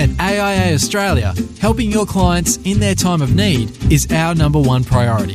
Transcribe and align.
At 0.00 0.10
AIA 0.20 0.74
Australia, 0.74 1.34
helping 1.60 1.90
your 1.90 2.06
clients 2.06 2.58
in 2.58 2.78
their 2.78 2.94
time 2.94 3.20
of 3.20 3.34
need 3.34 3.92
is 3.92 4.06
our 4.12 4.32
number 4.32 4.60
one 4.60 4.84
priority. 4.84 5.34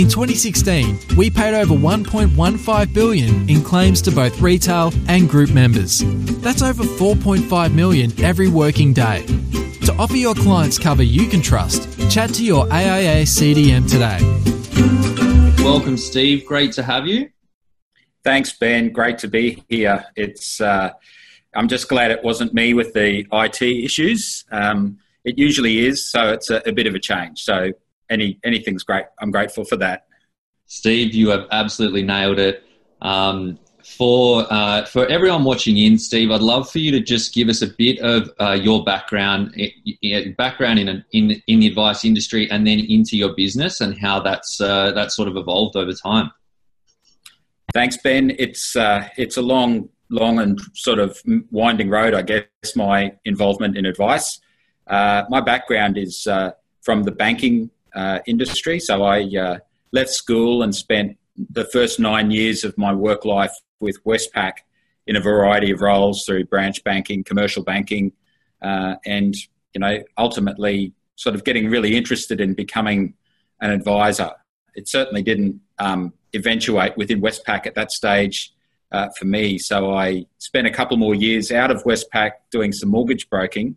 In 0.00 0.08
2016, 0.08 1.00
we 1.16 1.30
paid 1.30 1.54
over 1.54 1.74
1.15 1.74 2.94
billion 2.94 3.50
in 3.50 3.60
claims 3.60 4.00
to 4.02 4.12
both 4.12 4.40
retail 4.40 4.92
and 5.08 5.28
group 5.28 5.50
members. 5.50 6.04
That's 6.40 6.62
over 6.62 6.84
4.5 6.84 7.74
million 7.74 8.12
every 8.22 8.46
working 8.46 8.92
day. 8.92 9.26
To 9.86 9.92
offer 9.98 10.16
your 10.16 10.36
clients 10.36 10.78
cover 10.78 11.02
you 11.02 11.26
can 11.26 11.42
trust, 11.42 11.88
chat 12.08 12.32
to 12.34 12.44
your 12.44 12.72
AIA 12.72 13.24
CDM 13.24 13.90
today. 13.90 14.18
Welcome, 15.64 15.96
Steve. 15.96 16.46
Great 16.46 16.70
to 16.74 16.84
have 16.84 17.08
you. 17.08 17.30
Thanks, 18.22 18.56
Ben. 18.56 18.92
Great 18.92 19.18
to 19.18 19.28
be 19.28 19.64
here. 19.68 20.04
It's 20.14 20.60
uh, 20.60 20.92
I'm 21.54 21.68
just 21.68 21.88
glad 21.88 22.10
it 22.10 22.22
wasn't 22.22 22.54
me 22.54 22.74
with 22.74 22.92
the 22.92 23.26
IT 23.32 23.62
issues. 23.62 24.44
Um, 24.50 24.98
it 25.24 25.38
usually 25.38 25.86
is, 25.86 26.10
so 26.10 26.32
it's 26.32 26.50
a, 26.50 26.62
a, 26.66 26.72
bit 26.72 26.86
of 26.86 26.94
a 26.94 26.98
change. 26.98 27.42
So 27.42 27.72
any 28.10 28.38
anything's 28.44 28.82
great. 28.82 29.04
I'm 29.20 29.30
grateful 29.30 29.64
for 29.64 29.76
that. 29.76 30.06
Steve, 30.66 31.14
you 31.14 31.30
have 31.30 31.46
absolutely 31.50 32.02
nailed 32.02 32.38
it. 32.38 32.64
Um, 33.00 33.58
for 33.96 34.46
uh, 34.50 34.84
for 34.84 35.06
everyone 35.06 35.44
watching 35.44 35.78
in, 35.78 35.98
Steve, 35.98 36.30
I'd 36.30 36.42
love 36.42 36.70
for 36.70 36.78
you 36.78 36.90
to 36.92 37.00
just 37.00 37.34
give 37.34 37.48
us 37.48 37.62
a 37.62 37.66
bit 37.66 37.98
of 38.00 38.30
uh, 38.38 38.52
your 38.52 38.84
background, 38.84 39.54
background 40.36 40.78
in, 40.78 41.04
in 41.12 41.42
in 41.46 41.60
the 41.60 41.66
advice 41.68 42.04
industry, 42.04 42.50
and 42.50 42.66
then 42.66 42.80
into 42.80 43.16
your 43.16 43.34
business 43.34 43.80
and 43.80 43.98
how 43.98 44.20
that's 44.20 44.60
uh, 44.60 44.92
that 44.92 45.12
sort 45.12 45.28
of 45.28 45.36
evolved 45.36 45.76
over 45.76 45.92
time. 45.92 46.30
Thanks, 47.72 47.96
Ben. 47.96 48.34
It's 48.38 48.76
uh, 48.76 49.08
it's 49.16 49.36
a 49.36 49.42
long 49.42 49.88
long 50.10 50.38
and 50.38 50.60
sort 50.74 50.98
of 50.98 51.20
winding 51.50 51.90
road, 51.90 52.14
I 52.14 52.22
guess, 52.22 52.46
my 52.74 53.12
involvement 53.24 53.76
in 53.76 53.86
advice. 53.86 54.40
Uh, 54.86 55.24
my 55.28 55.40
background 55.40 55.98
is 55.98 56.26
uh, 56.26 56.52
from 56.82 57.02
the 57.02 57.12
banking 57.12 57.70
uh, 57.94 58.20
industry. 58.26 58.80
So 58.80 59.02
I 59.02 59.24
uh, 59.36 59.58
left 59.92 60.10
school 60.10 60.62
and 60.62 60.74
spent 60.74 61.16
the 61.50 61.64
first 61.66 62.00
nine 62.00 62.30
years 62.30 62.64
of 62.64 62.76
my 62.78 62.92
work 62.92 63.24
life 63.24 63.52
with 63.80 64.02
Westpac 64.04 64.52
in 65.06 65.16
a 65.16 65.20
variety 65.20 65.70
of 65.70 65.80
roles 65.80 66.24
through 66.24 66.44
branch 66.46 66.82
banking, 66.84 67.24
commercial 67.24 67.62
banking, 67.62 68.12
uh, 68.62 68.96
and 69.06 69.34
you 69.74 69.80
know 69.80 70.02
ultimately 70.16 70.92
sort 71.16 71.34
of 71.34 71.44
getting 71.44 71.68
really 71.68 71.96
interested 71.96 72.40
in 72.40 72.54
becoming 72.54 73.14
an 73.60 73.70
advisor. 73.70 74.30
It 74.74 74.88
certainly 74.88 75.22
didn't 75.22 75.60
um, 75.78 76.12
eventuate 76.32 76.96
within 76.96 77.20
Westpac 77.20 77.66
at 77.66 77.74
that 77.74 77.90
stage 77.90 78.52
uh, 78.92 79.08
for 79.18 79.26
me. 79.26 79.58
So 79.58 79.94
I 79.94 80.26
spent 80.38 80.66
a 80.66 80.70
couple 80.70 80.96
more 80.96 81.14
years 81.14 81.52
out 81.52 81.70
of 81.70 81.84
Westpac 81.84 82.32
doing 82.50 82.72
some 82.72 82.88
mortgage 82.88 83.28
broking 83.28 83.76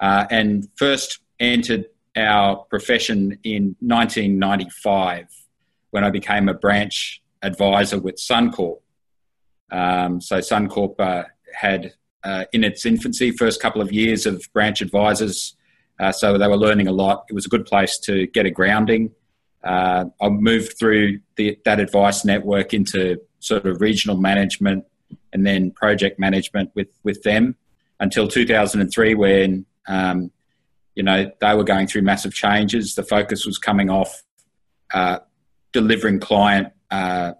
uh, 0.00 0.26
and 0.30 0.68
first 0.76 1.20
entered 1.38 1.86
our 2.16 2.56
profession 2.70 3.38
in 3.44 3.76
1995 3.80 5.26
when 5.90 6.04
I 6.04 6.10
became 6.10 6.48
a 6.48 6.54
branch 6.54 7.22
advisor 7.42 7.98
with 7.98 8.16
Suncorp. 8.16 8.80
Um, 9.70 10.20
so 10.20 10.38
Suncorp 10.38 10.98
uh, 10.98 11.24
had 11.54 11.92
uh, 12.24 12.44
in 12.52 12.64
its 12.64 12.84
infancy, 12.84 13.30
first 13.30 13.60
couple 13.60 13.80
of 13.80 13.92
years 13.92 14.26
of 14.26 14.44
branch 14.52 14.80
advisors. 14.80 15.56
Uh, 16.00 16.12
so 16.12 16.36
they 16.38 16.48
were 16.48 16.56
learning 16.56 16.88
a 16.88 16.92
lot. 16.92 17.24
It 17.28 17.34
was 17.34 17.46
a 17.46 17.48
good 17.48 17.66
place 17.66 17.98
to 18.00 18.26
get 18.26 18.46
a 18.46 18.50
grounding. 18.50 19.12
Uh, 19.62 20.06
I 20.20 20.28
moved 20.28 20.78
through 20.78 21.20
the, 21.36 21.58
that 21.64 21.80
advice 21.80 22.24
network 22.24 22.74
into 22.74 23.20
sort 23.40 23.66
of 23.66 23.80
regional 23.80 24.16
management 24.16 24.84
and 25.32 25.46
then 25.46 25.70
project 25.70 26.18
management 26.18 26.70
with, 26.74 26.88
with 27.04 27.22
them 27.22 27.56
until 28.00 28.28
2003 28.28 29.14
when, 29.14 29.66
um, 29.88 30.30
you 30.94 31.02
know, 31.02 31.30
they 31.40 31.54
were 31.54 31.64
going 31.64 31.86
through 31.86 32.02
massive 32.02 32.32
changes. 32.32 32.94
The 32.94 33.02
focus 33.02 33.46
was 33.46 33.58
coming 33.58 33.90
off 33.90 34.22
uh, 34.92 35.18
delivering 35.72 36.20
client 36.20 36.72
uh, 36.90 37.32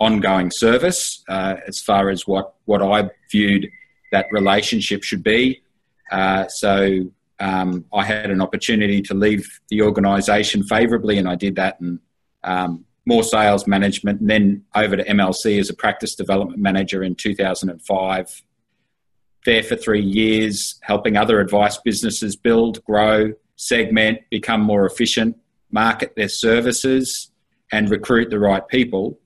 ongoing 0.00 0.50
service 0.50 1.22
uh, 1.28 1.56
as 1.66 1.80
far 1.80 2.10
as 2.10 2.26
what, 2.26 2.54
what 2.64 2.82
I 2.82 3.10
viewed 3.30 3.68
that 4.12 4.26
relationship 4.30 5.02
should 5.02 5.22
be. 5.22 5.62
Uh, 6.10 6.46
so 6.48 7.10
um, 7.40 7.84
I 7.92 8.04
had 8.04 8.30
an 8.30 8.40
opportunity 8.40 9.02
to 9.02 9.14
leave 9.14 9.46
the 9.68 9.82
organisation 9.82 10.62
favourably, 10.62 11.18
and 11.18 11.28
I 11.28 11.34
did 11.34 11.56
that 11.56 11.80
and 11.80 11.98
um, 12.44 12.84
more 13.06 13.22
sales 13.22 13.66
management, 13.66 14.20
and 14.20 14.30
then 14.30 14.64
over 14.74 14.96
to 14.96 15.04
MLC 15.04 15.58
as 15.58 15.70
a 15.70 15.74
practice 15.74 16.14
development 16.14 16.60
manager 16.60 17.02
in 17.02 17.14
2005. 17.14 18.42
There 19.44 19.62
for 19.62 19.76
three 19.76 20.02
years, 20.02 20.80
helping 20.82 21.16
other 21.16 21.38
advice 21.40 21.76
businesses 21.76 22.34
build, 22.34 22.82
grow, 22.84 23.32
segment, 23.56 24.20
become 24.30 24.62
more 24.62 24.86
efficient, 24.86 25.36
market 25.70 26.14
their 26.16 26.28
services, 26.28 27.30
and 27.70 27.90
recruit 27.90 28.30
the 28.30 28.38
right 28.38 28.66
people. 28.68 29.18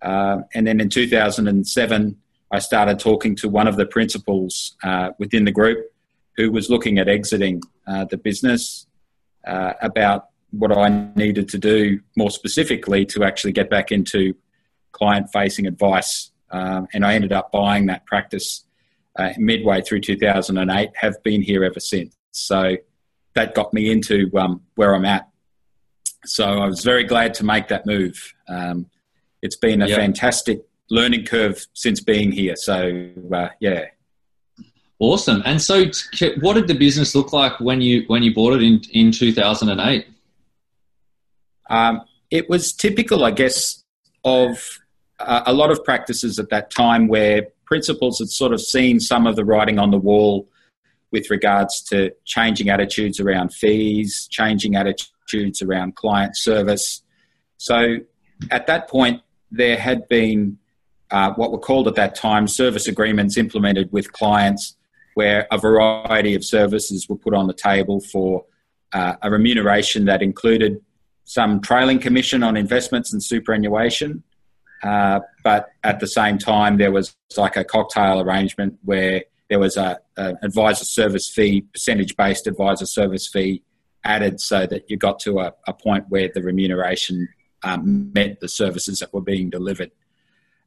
Uh, 0.00 0.38
and 0.54 0.66
then 0.66 0.80
in 0.80 0.88
2007, 0.88 2.16
I 2.50 2.58
started 2.58 2.98
talking 2.98 3.36
to 3.36 3.48
one 3.48 3.68
of 3.68 3.76
the 3.76 3.86
principals 3.86 4.76
uh, 4.82 5.10
within 5.18 5.44
the 5.44 5.52
group 5.52 5.92
who 6.36 6.50
was 6.50 6.70
looking 6.70 6.98
at 6.98 7.08
exiting 7.08 7.62
uh, 7.86 8.06
the 8.06 8.16
business 8.16 8.86
uh, 9.46 9.74
about 9.82 10.29
what 10.50 10.76
I 10.76 10.88
needed 11.14 11.48
to 11.50 11.58
do 11.58 12.00
more 12.16 12.30
specifically 12.30 13.04
to 13.06 13.24
actually 13.24 13.52
get 13.52 13.70
back 13.70 13.92
into 13.92 14.34
client 14.92 15.28
facing 15.32 15.66
advice. 15.66 16.30
Um, 16.50 16.88
and 16.92 17.04
I 17.04 17.14
ended 17.14 17.32
up 17.32 17.52
buying 17.52 17.86
that 17.86 18.06
practice 18.06 18.64
uh, 19.16 19.30
midway 19.38 19.82
through 19.82 20.00
2008, 20.00 20.90
have 20.96 21.22
been 21.22 21.42
here 21.42 21.64
ever 21.64 21.80
since. 21.80 22.14
So 22.32 22.76
that 23.34 23.54
got 23.54 23.72
me 23.72 23.90
into 23.90 24.30
um, 24.36 24.62
where 24.74 24.94
I'm 24.94 25.04
at. 25.04 25.28
So 26.24 26.44
I 26.44 26.66
was 26.66 26.82
very 26.84 27.04
glad 27.04 27.34
to 27.34 27.44
make 27.44 27.68
that 27.68 27.86
move. 27.86 28.34
Um, 28.48 28.86
it's 29.42 29.56
been 29.56 29.82
a 29.82 29.88
yep. 29.88 29.98
fantastic 29.98 30.62
learning 30.90 31.24
curve 31.24 31.64
since 31.72 32.00
being 32.00 32.32
here. 32.32 32.56
So, 32.56 33.10
uh, 33.32 33.48
yeah. 33.60 33.86
Awesome. 34.98 35.42
And 35.46 35.62
so, 35.62 35.84
what 36.40 36.54
did 36.54 36.68
the 36.68 36.74
business 36.74 37.14
look 37.14 37.32
like 37.32 37.58
when 37.58 37.80
you 37.80 38.04
when 38.08 38.22
you 38.22 38.34
bought 38.34 38.52
it 38.52 38.62
in 38.62 38.82
in 38.92 39.10
2008? 39.10 40.06
Um, 41.70 42.02
it 42.30 42.48
was 42.48 42.72
typical, 42.72 43.24
I 43.24 43.30
guess, 43.30 43.82
of 44.24 44.80
uh, 45.18 45.42
a 45.46 45.52
lot 45.52 45.70
of 45.70 45.82
practices 45.84 46.38
at 46.38 46.50
that 46.50 46.70
time 46.70 47.08
where 47.08 47.46
principals 47.64 48.18
had 48.18 48.28
sort 48.28 48.52
of 48.52 48.60
seen 48.60 49.00
some 49.00 49.26
of 49.26 49.36
the 49.36 49.44
writing 49.44 49.78
on 49.78 49.90
the 49.90 49.98
wall 49.98 50.48
with 51.12 51.30
regards 51.30 51.82
to 51.82 52.12
changing 52.24 52.68
attitudes 52.68 53.18
around 53.20 53.52
fees, 53.52 54.28
changing 54.30 54.76
attitudes 54.76 55.62
around 55.62 55.96
client 55.96 56.36
service. 56.36 57.02
So 57.56 57.98
at 58.50 58.66
that 58.66 58.88
point, 58.88 59.22
there 59.50 59.76
had 59.76 60.08
been 60.08 60.58
uh, 61.10 61.32
what 61.34 61.50
were 61.50 61.58
called 61.58 61.88
at 61.88 61.96
that 61.96 62.14
time 62.14 62.46
service 62.46 62.86
agreements 62.86 63.36
implemented 63.36 63.90
with 63.92 64.12
clients 64.12 64.76
where 65.14 65.46
a 65.50 65.58
variety 65.58 66.34
of 66.34 66.44
services 66.44 67.08
were 67.08 67.16
put 67.16 67.34
on 67.34 67.48
the 67.48 67.54
table 67.54 68.00
for 68.00 68.44
uh, 68.92 69.14
a 69.22 69.30
remuneration 69.30 70.04
that 70.04 70.22
included 70.22 70.80
some 71.30 71.60
trailing 71.60 72.00
commission 72.00 72.42
on 72.42 72.56
investments 72.56 73.12
and 73.12 73.22
superannuation. 73.22 74.24
Uh, 74.82 75.20
but 75.44 75.68
at 75.84 76.00
the 76.00 76.06
same 76.08 76.38
time, 76.38 76.76
there 76.76 76.90
was 76.90 77.14
like 77.36 77.54
a 77.54 77.62
cocktail 77.62 78.20
arrangement 78.20 78.76
where 78.82 79.22
there 79.48 79.60
was 79.60 79.76
a, 79.76 80.00
a 80.16 80.34
advisor 80.42 80.84
service 80.84 81.28
fee, 81.28 81.60
percentage 81.60 82.16
based 82.16 82.48
advisor 82.48 82.84
service 82.84 83.28
fee 83.28 83.62
added 84.02 84.40
so 84.40 84.66
that 84.66 84.90
you 84.90 84.96
got 84.96 85.20
to 85.20 85.38
a, 85.38 85.54
a 85.68 85.72
point 85.72 86.04
where 86.08 86.28
the 86.34 86.42
remuneration 86.42 87.28
um, 87.62 88.10
met 88.12 88.40
the 88.40 88.48
services 88.48 88.98
that 88.98 89.14
were 89.14 89.20
being 89.20 89.50
delivered. 89.50 89.92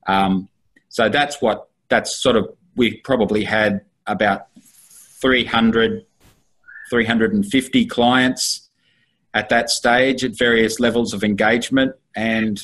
Um, 0.07 0.47
so 0.87 1.09
that's 1.09 1.41
what 1.41 1.67
that's 1.89 2.15
sort 2.15 2.37
of 2.37 2.47
we 2.77 3.01
probably 3.01 3.43
had 3.43 3.81
about 4.07 4.47
300 4.61 6.05
350 6.89 7.85
clients 7.87 8.62
at 9.33 9.49
that 9.49 9.69
stage 9.69 10.23
at 10.23 10.37
various 10.37 10.79
levels 10.79 11.13
of 11.13 11.23
engagement, 11.23 11.95
and 12.15 12.63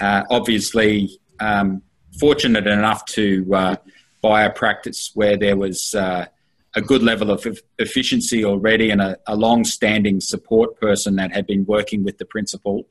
uh, 0.00 0.22
obviously 0.30 1.18
um, 1.40 1.82
fortunate 2.18 2.66
enough 2.66 3.04
to 3.06 3.46
uh, 3.54 3.76
buy 4.22 4.42
a 4.42 4.50
practice 4.50 5.10
where 5.14 5.36
there 5.36 5.56
was 5.56 5.94
uh, 5.94 6.26
a 6.74 6.82
good 6.82 7.02
level 7.02 7.30
of 7.30 7.46
efficiency 7.78 8.44
already 8.44 8.90
and 8.90 9.00
a, 9.00 9.16
a 9.26 9.34
long-standing 9.34 10.20
support 10.20 10.78
person 10.80 11.16
that 11.16 11.32
had 11.32 11.46
been 11.46 11.64
working 11.64 12.04
with 12.04 12.18
the 12.18 12.24
principal. 12.24 12.86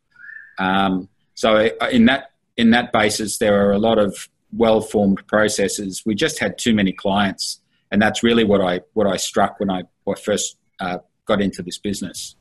Um, 0.57 1.07
so 1.35 1.69
uh, 1.79 1.87
in 1.89 2.05
that 2.05 2.31
in 2.57 2.71
that 2.71 2.91
basis, 2.91 3.37
there 3.37 3.65
are 3.65 3.71
a 3.71 3.77
lot 3.77 3.97
of 3.97 4.27
well-formed 4.51 5.25
processes. 5.27 6.03
We 6.05 6.13
just 6.13 6.39
had 6.39 6.57
too 6.57 6.73
many 6.73 6.91
clients, 6.91 7.61
and 7.89 8.01
that's 8.01 8.21
really 8.23 8.43
what 8.43 8.59
I 8.59 8.81
what 8.93 9.07
I 9.07 9.15
struck 9.17 9.59
when 9.59 9.69
I, 9.69 9.83
when 10.03 10.17
I 10.17 10.19
first 10.19 10.57
uh, 10.81 10.97
got 11.25 11.41
into 11.41 11.61
this 11.61 11.77
business. 11.77 12.35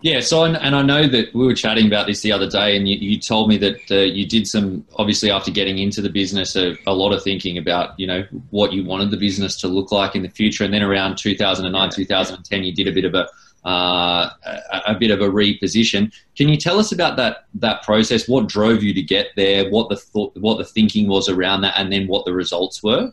Yeah, 0.00 0.20
so 0.20 0.44
and, 0.44 0.56
and 0.56 0.76
I 0.76 0.82
know 0.82 1.08
that 1.08 1.34
we 1.34 1.44
were 1.44 1.54
chatting 1.54 1.86
about 1.88 2.06
this 2.06 2.20
the 2.20 2.30
other 2.30 2.48
day, 2.48 2.76
and 2.76 2.88
you, 2.88 2.96
you 2.96 3.18
told 3.18 3.48
me 3.48 3.56
that 3.58 3.90
uh, 3.90 3.96
you 3.96 4.26
did 4.26 4.46
some 4.46 4.86
obviously 4.94 5.28
after 5.28 5.50
getting 5.50 5.78
into 5.78 6.00
the 6.00 6.08
business 6.08 6.54
a, 6.54 6.76
a, 6.86 6.94
lot 6.94 7.12
of 7.12 7.22
thinking 7.24 7.58
about 7.58 7.98
you 7.98 8.06
know 8.06 8.24
what 8.50 8.72
you 8.72 8.84
wanted 8.84 9.10
the 9.10 9.16
business 9.16 9.56
to 9.60 9.66
look 9.66 9.90
like 9.90 10.14
in 10.14 10.22
the 10.22 10.28
future, 10.28 10.62
and 10.62 10.72
then 10.72 10.82
around 10.82 11.18
2009, 11.18 11.90
2010, 11.90 12.62
you 12.62 12.72
did 12.72 12.86
a 12.86 12.92
bit 12.92 13.04
of 13.04 13.14
a 13.14 13.26
uh, 13.68 14.30
a, 14.46 14.82
a, 14.92 14.94
bit 14.94 15.10
of 15.10 15.20
a 15.20 15.28
reposition. 15.28 16.12
Can 16.36 16.48
you 16.48 16.56
tell 16.56 16.78
us 16.78 16.92
about 16.92 17.16
that 17.16 17.46
that 17.54 17.82
process? 17.82 18.28
What 18.28 18.46
drove 18.46 18.84
you 18.84 18.94
to 18.94 19.02
get 19.02 19.30
there? 19.34 19.68
What 19.68 19.88
the 19.88 19.96
thought, 19.96 20.36
what 20.36 20.58
the 20.58 20.64
thinking 20.64 21.08
was 21.08 21.28
around 21.28 21.62
that, 21.62 21.74
and 21.76 21.92
then 21.92 22.06
what 22.06 22.24
the 22.24 22.32
results 22.32 22.84
were? 22.84 23.10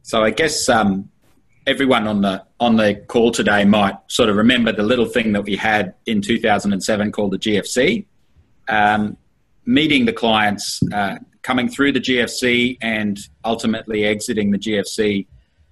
So 0.00 0.24
I 0.24 0.30
guess 0.30 0.70
um, 0.70 1.10
everyone 1.66 2.06
on 2.06 2.20
the 2.20 2.44
on 2.60 2.76
the 2.76 2.94
call 3.08 3.30
today 3.30 3.64
might 3.64 3.96
sort 4.08 4.28
of 4.28 4.36
remember 4.36 4.72
the 4.72 4.82
little 4.82 5.06
thing 5.06 5.32
that 5.32 5.42
we 5.42 5.56
had 5.56 5.94
in 6.06 6.20
2007 6.20 7.12
called 7.12 7.32
the 7.32 7.38
GFC. 7.38 8.06
Um, 8.68 9.16
meeting 9.66 10.04
the 10.04 10.12
clients, 10.12 10.80
uh, 10.92 11.16
coming 11.42 11.68
through 11.68 11.92
the 11.92 12.00
GFC, 12.00 12.78
and 12.82 13.18
ultimately 13.44 14.04
exiting 14.04 14.50
the 14.50 14.58
GFC, 14.58 15.26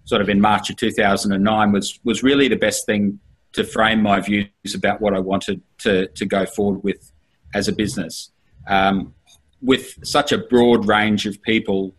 sort 0.05 0.23
of 0.23 0.29
in 0.29 0.41
March 0.41 0.71
of 0.71 0.77
2009, 0.77 1.73
was 1.73 1.99
was 2.05 2.23
really 2.23 2.49
the 2.49 2.57
best 2.57 2.87
thing 2.87 3.19
to 3.53 3.65
frame 3.65 4.03
my 4.03 4.21
views 4.21 4.75
about 4.75 5.01
what 5.01 5.15
I 5.15 5.21
wanted 5.21 5.61
to 5.79 6.09
to 6.09 6.25
go 6.27 6.47
forward 6.47 6.83
with 6.83 7.13
as 7.55 7.69
a 7.69 7.73
business. 7.73 8.31
Um, 8.67 9.15
with 9.61 9.95
such 10.05 10.33
a 10.33 10.39
broad 10.39 10.87
range 10.89 11.25
of 11.27 11.41
people 11.43 11.95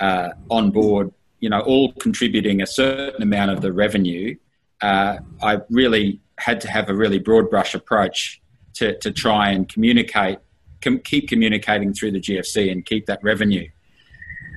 uh, 0.00 0.30
on 0.50 0.70
board 0.70 1.12
you 1.40 1.50
know, 1.50 1.60
all 1.60 1.92
contributing 1.94 2.62
a 2.62 2.66
certain 2.66 3.22
amount 3.22 3.50
of 3.50 3.60
the 3.60 3.72
revenue, 3.72 4.36
uh, 4.82 5.18
I 5.42 5.58
really 5.70 6.20
had 6.38 6.60
to 6.62 6.70
have 6.70 6.88
a 6.90 6.94
really 6.94 7.18
broad 7.18 7.50
brush 7.50 7.74
approach 7.74 8.40
to, 8.74 8.98
to 8.98 9.10
try 9.10 9.50
and 9.50 9.68
communicate, 9.68 10.38
com- 10.82 10.98
keep 10.98 11.28
communicating 11.28 11.94
through 11.94 12.12
the 12.12 12.20
GFC 12.20 12.70
and 12.70 12.84
keep 12.84 13.06
that 13.06 13.22
revenue. 13.22 13.68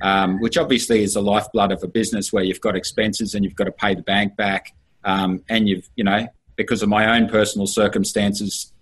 Um, 0.02 0.40
which 0.40 0.56
obviously 0.56 1.02
is 1.02 1.12
the 1.12 1.20
lifeblood 1.20 1.72
of 1.72 1.82
a 1.82 1.86
business 1.86 2.32
where 2.32 2.42
you've 2.42 2.62
got 2.62 2.74
expenses 2.74 3.34
and 3.34 3.44
you've 3.44 3.54
got 3.54 3.64
to 3.64 3.72
pay 3.72 3.94
the 3.94 4.02
bank 4.02 4.34
back. 4.34 4.74
Um, 5.04 5.42
and 5.50 5.68
you've, 5.68 5.90
you 5.94 6.04
know, 6.04 6.26
because 6.56 6.82
of 6.82 6.88
my 6.88 7.16
own 7.16 7.28
personal 7.28 7.66
circumstances, 7.66 8.72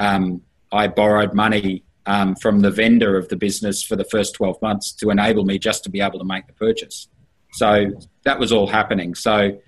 um, 0.00 0.42
I 0.72 0.88
borrowed 0.88 1.32
money 1.32 1.84
um, 2.06 2.34
from 2.36 2.60
the 2.60 2.70
vendor 2.70 3.16
of 3.16 3.28
the 3.28 3.36
business 3.36 3.82
for 3.82 3.96
the 3.96 4.04
first 4.04 4.34
12 4.34 4.60
months 4.60 4.92
to 4.92 5.10
enable 5.10 5.44
me 5.44 5.58
just 5.58 5.84
to 5.84 5.90
be 5.90 6.00
able 6.00 6.18
to 6.18 6.24
make 6.24 6.46
the 6.46 6.52
purchase. 6.52 7.08
So 7.54 7.90
that 8.24 8.38
was 8.38 8.52
all 8.52 8.66
happening. 8.66 9.14
So 9.14 9.58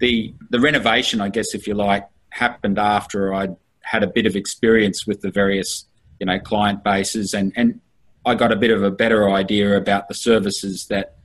the 0.00 0.34
the 0.50 0.60
renovation, 0.60 1.20
I 1.20 1.28
guess, 1.28 1.54
if 1.54 1.66
you 1.66 1.74
like, 1.74 2.08
happened 2.30 2.78
after 2.78 3.32
I'd 3.32 3.56
had 3.82 4.02
a 4.02 4.06
bit 4.06 4.26
of 4.26 4.34
experience 4.34 5.06
with 5.06 5.20
the 5.20 5.30
various 5.30 5.86
you 6.18 6.26
know 6.26 6.38
client 6.38 6.82
bases 6.82 7.34
and 7.34 7.52
and 7.54 7.80
I 8.26 8.34
got 8.34 8.52
a 8.52 8.56
bit 8.56 8.70
of 8.70 8.82
a 8.82 8.90
better 8.90 9.28
idea 9.30 9.76
about 9.76 10.08
the 10.08 10.14
services 10.14 10.86
that 10.88 11.16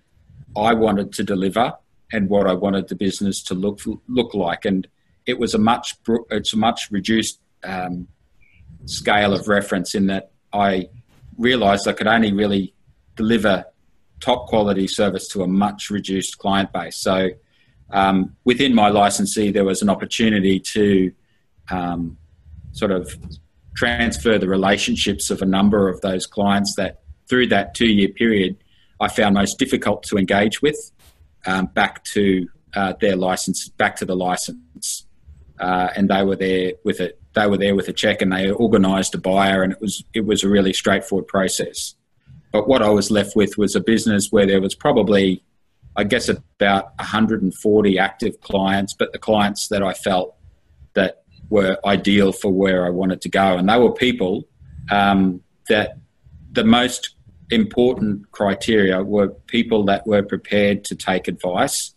I 0.57 0.73
wanted 0.73 1.13
to 1.13 1.23
deliver 1.23 1.73
and 2.11 2.29
what 2.29 2.47
I 2.47 2.53
wanted 2.53 2.89
the 2.89 2.95
business 2.95 3.41
to 3.43 3.53
look 3.53 3.79
look 4.07 4.33
like. 4.33 4.65
And 4.65 4.87
it 5.25 5.39
was 5.39 5.53
a 5.53 5.57
much 5.57 5.95
it's 6.29 6.53
a 6.53 6.57
much 6.57 6.89
reduced 6.91 7.39
um, 7.63 8.07
scale 8.85 9.33
of 9.33 9.47
reference 9.47 9.95
in 9.95 10.07
that 10.07 10.31
I 10.51 10.89
realised 11.37 11.87
I 11.87 11.93
could 11.93 12.07
only 12.07 12.33
really 12.33 12.73
deliver 13.15 13.65
top 14.19 14.47
quality 14.47 14.87
service 14.87 15.27
to 15.29 15.43
a 15.43 15.47
much 15.47 15.89
reduced 15.89 16.37
client 16.37 16.71
base. 16.71 16.97
So 16.97 17.29
um, 17.91 18.35
within 18.43 18.75
my 18.75 18.89
licensee, 18.89 19.51
there 19.51 19.65
was 19.65 19.81
an 19.81 19.89
opportunity 19.89 20.59
to 20.59 21.11
um, 21.71 22.17
sort 22.71 22.91
of 22.91 23.15
transfer 23.75 24.37
the 24.37 24.47
relationships 24.47 25.29
of 25.29 25.41
a 25.41 25.45
number 25.45 25.89
of 25.89 26.01
those 26.01 26.25
clients 26.25 26.75
that 26.75 27.01
through 27.27 27.47
that 27.47 27.73
two 27.75 27.87
year 27.87 28.09
period 28.09 28.57
I 28.99 29.07
found 29.07 29.35
most 29.35 29.57
difficult 29.57 30.03
to 30.03 30.17
engage 30.17 30.61
with 30.61 30.91
um, 31.45 31.67
back 31.67 32.03
to 32.05 32.47
uh, 32.75 32.93
their 32.99 33.15
license, 33.15 33.69
back 33.69 33.95
to 33.97 34.05
the 34.05 34.15
license. 34.15 35.05
Uh, 35.59 35.89
and 35.95 36.09
they 36.09 36.23
were 36.23 36.35
there 36.35 36.73
with 36.83 36.99
it. 36.99 37.19
They 37.33 37.47
were 37.47 37.57
there 37.57 37.75
with 37.75 37.87
a 37.87 37.93
check, 37.93 38.21
and 38.21 38.31
they 38.31 38.51
organised 38.51 39.13
a 39.13 39.17
buyer, 39.17 39.61
and 39.61 39.73
it 39.73 39.81
was 39.81 40.03
it 40.13 40.25
was 40.25 40.43
a 40.43 40.49
really 40.49 40.73
straightforward 40.73 41.27
process. 41.27 41.95
But 42.51 42.67
what 42.67 42.81
I 42.81 42.89
was 42.89 43.11
left 43.11 43.35
with 43.35 43.57
was 43.57 43.75
a 43.75 43.79
business 43.79 44.31
where 44.31 44.45
there 44.45 44.61
was 44.61 44.75
probably, 44.75 45.43
I 45.95 46.03
guess, 46.03 46.29
about 46.29 46.85
140 46.97 47.99
active 47.99 48.41
clients, 48.41 48.93
but 48.93 49.13
the 49.13 49.19
clients 49.19 49.67
that 49.67 49.83
I 49.83 49.93
felt 49.93 50.35
that 50.93 51.23
were 51.49 51.77
ideal 51.85 52.31
for 52.31 52.51
where 52.51 52.85
I 52.85 52.89
wanted 52.89 53.21
to 53.21 53.29
go. 53.29 53.57
And 53.57 53.69
they 53.69 53.77
were 53.77 53.91
people 53.91 54.47
um, 54.91 55.41
that 55.67 55.97
the 56.51 56.63
most 56.63 57.15
important 57.51 58.31
criteria 58.31 59.03
were 59.03 59.29
people 59.47 59.83
that 59.85 60.05
were 60.05 60.23
prepared 60.23 60.83
to 60.85 60.95
take 60.95 61.27
advice, 61.27 61.93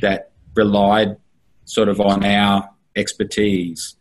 that 0.00 0.32
relied 0.54 1.16
sort 1.64 1.88
of 1.88 2.00
on 2.00 2.24
our 2.24 2.68
expertise 2.94 3.96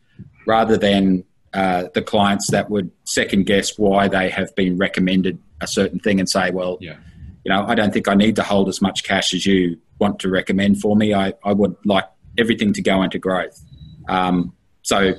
rather 0.46 0.78
than 0.78 1.24
uh, 1.54 1.86
the 1.94 2.02
clients 2.02 2.52
that 2.52 2.70
would 2.70 2.92
second 3.06 3.46
guess 3.46 3.78
why 3.78 4.08
they 4.08 4.30
have 4.30 4.54
been 4.56 4.78
recommended 4.78 5.40
a 5.62 5.68
certain 5.68 6.00
thing 6.00 6.20
and 6.20 6.30
say, 6.30 6.52
well, 6.52 6.78
yeah. 6.82 6.98
you 7.44 7.52
know, 7.52 7.66
I 7.66 7.76
don't 7.76 7.94
think 7.94 8.08
I 8.08 8.16
need 8.16 8.36
to 8.38 8.44
hold 8.44 8.70
as 8.70 8.82
much 8.82 9.04
cash 9.04 9.34
as 9.34 9.46
you 9.46 9.78
want 10.00 10.20
to 10.20 10.30
recommend 10.30 10.82
for 10.82 10.96
me. 10.96 11.14
I, 11.14 11.34
I 11.44 11.54
would 11.54 11.76
like 11.86 12.06
everything 12.38 12.74
to 12.74 12.82
go 12.82 13.02
into 13.02 13.20
growth. 13.20 13.64
Um, 14.10 14.54
so 14.82 15.14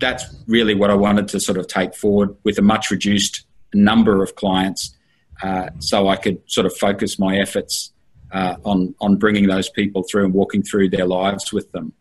that's 0.00 0.24
really 0.46 0.74
what 0.74 0.90
I 0.90 0.94
wanted 0.94 1.28
to 1.28 1.40
sort 1.40 1.58
of 1.58 1.66
take 1.66 1.94
forward 1.94 2.36
with 2.44 2.58
a 2.58 2.62
much 2.62 2.90
reduced 2.90 3.44
number 3.74 4.22
of 4.22 4.34
clients 4.34 4.96
uh, 5.42 5.70
so 5.78 6.08
I 6.08 6.16
could 6.16 6.40
sort 6.46 6.66
of 6.66 6.76
focus 6.76 7.18
my 7.18 7.36
efforts 7.36 7.92
uh, 8.32 8.56
on, 8.64 8.94
on 9.00 9.16
bringing 9.16 9.46
those 9.46 9.68
people 9.68 10.04
through 10.10 10.24
and 10.24 10.34
walking 10.34 10.62
through 10.62 10.90
their 10.90 11.06
lives 11.06 11.52
with 11.52 11.70
them. 11.72 11.92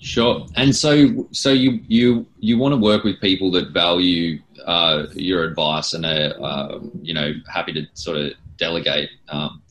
Sure. 0.00 0.46
And 0.54 0.76
so, 0.76 1.26
so 1.32 1.50
you 1.50 1.80
you 1.88 2.26
you 2.38 2.58
want 2.58 2.72
to 2.72 2.76
work 2.76 3.04
with 3.04 3.18
people 3.22 3.50
that 3.52 3.70
value 3.70 4.38
uh, 4.64 5.06
your 5.14 5.44
advice 5.44 5.92
and 5.92 6.04
are 6.04 6.34
uh, 6.42 6.78
you 7.02 7.14
know 7.14 7.32
happy 7.52 7.72
to 7.72 7.86
sort 7.94 8.18
of 8.18 8.32
delegate 8.56 9.10
um, 9.28 9.62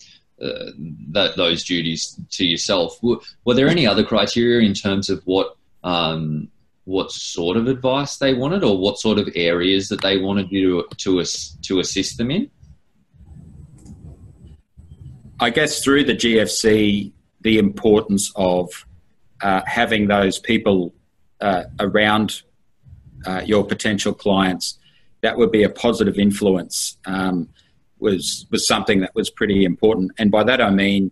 uh, 0.42 0.72
that 1.12 1.36
those 1.38 1.64
duties 1.64 2.20
to 2.32 2.46
yourself. 2.46 2.98
Were, 3.02 3.18
were, 3.46 3.54
there 3.54 3.68
any 3.68 3.88
other 3.88 4.04
criteria 4.04 4.68
in 4.68 4.74
terms 4.74 5.10
of 5.10 5.22
what 5.26 5.56
um, 5.84 6.50
what 6.86 7.12
sort 7.12 7.58
of 7.58 7.68
advice 7.68 8.18
they 8.18 8.34
wanted, 8.34 8.64
or 8.64 8.78
what 8.78 9.00
sort 9.00 9.18
of 9.18 9.30
areas 9.36 9.90
that 9.90 10.02
they 10.02 10.18
wanted 10.18 10.52
you 10.52 10.88
to 10.98 11.22
to, 11.22 11.26
to 11.62 11.80
assist 11.80 12.18
them 12.18 12.32
in? 12.32 12.50
I 15.40 15.50
guess 15.50 15.84
through 15.84 16.06
the 16.06 16.16
GFC, 16.16 17.12
the 17.42 17.58
importance 17.58 18.32
of 18.36 18.86
uh, 19.42 19.62
having 19.66 20.08
those 20.08 20.40
people 20.40 20.94
uh, 21.42 21.66
around 21.80 22.42
uh, 23.25 23.42
your 23.46 23.65
potential 23.65 24.13
clients 24.13 24.77
that 25.22 25.38
would 25.38 25.51
be 25.51 25.63
a 25.63 25.70
positive 25.70 26.18
influence 26.20 26.98
um, 27.06 27.50
was 28.00 28.46
was 28.51 28.68
something 28.68 29.00
that 29.01 29.15
was 29.15 29.30
pretty 29.30 29.63
important. 29.63 30.12
And 30.18 30.32
by 30.32 30.44
that 30.44 30.62
I 30.62 30.70
mean 30.70 31.12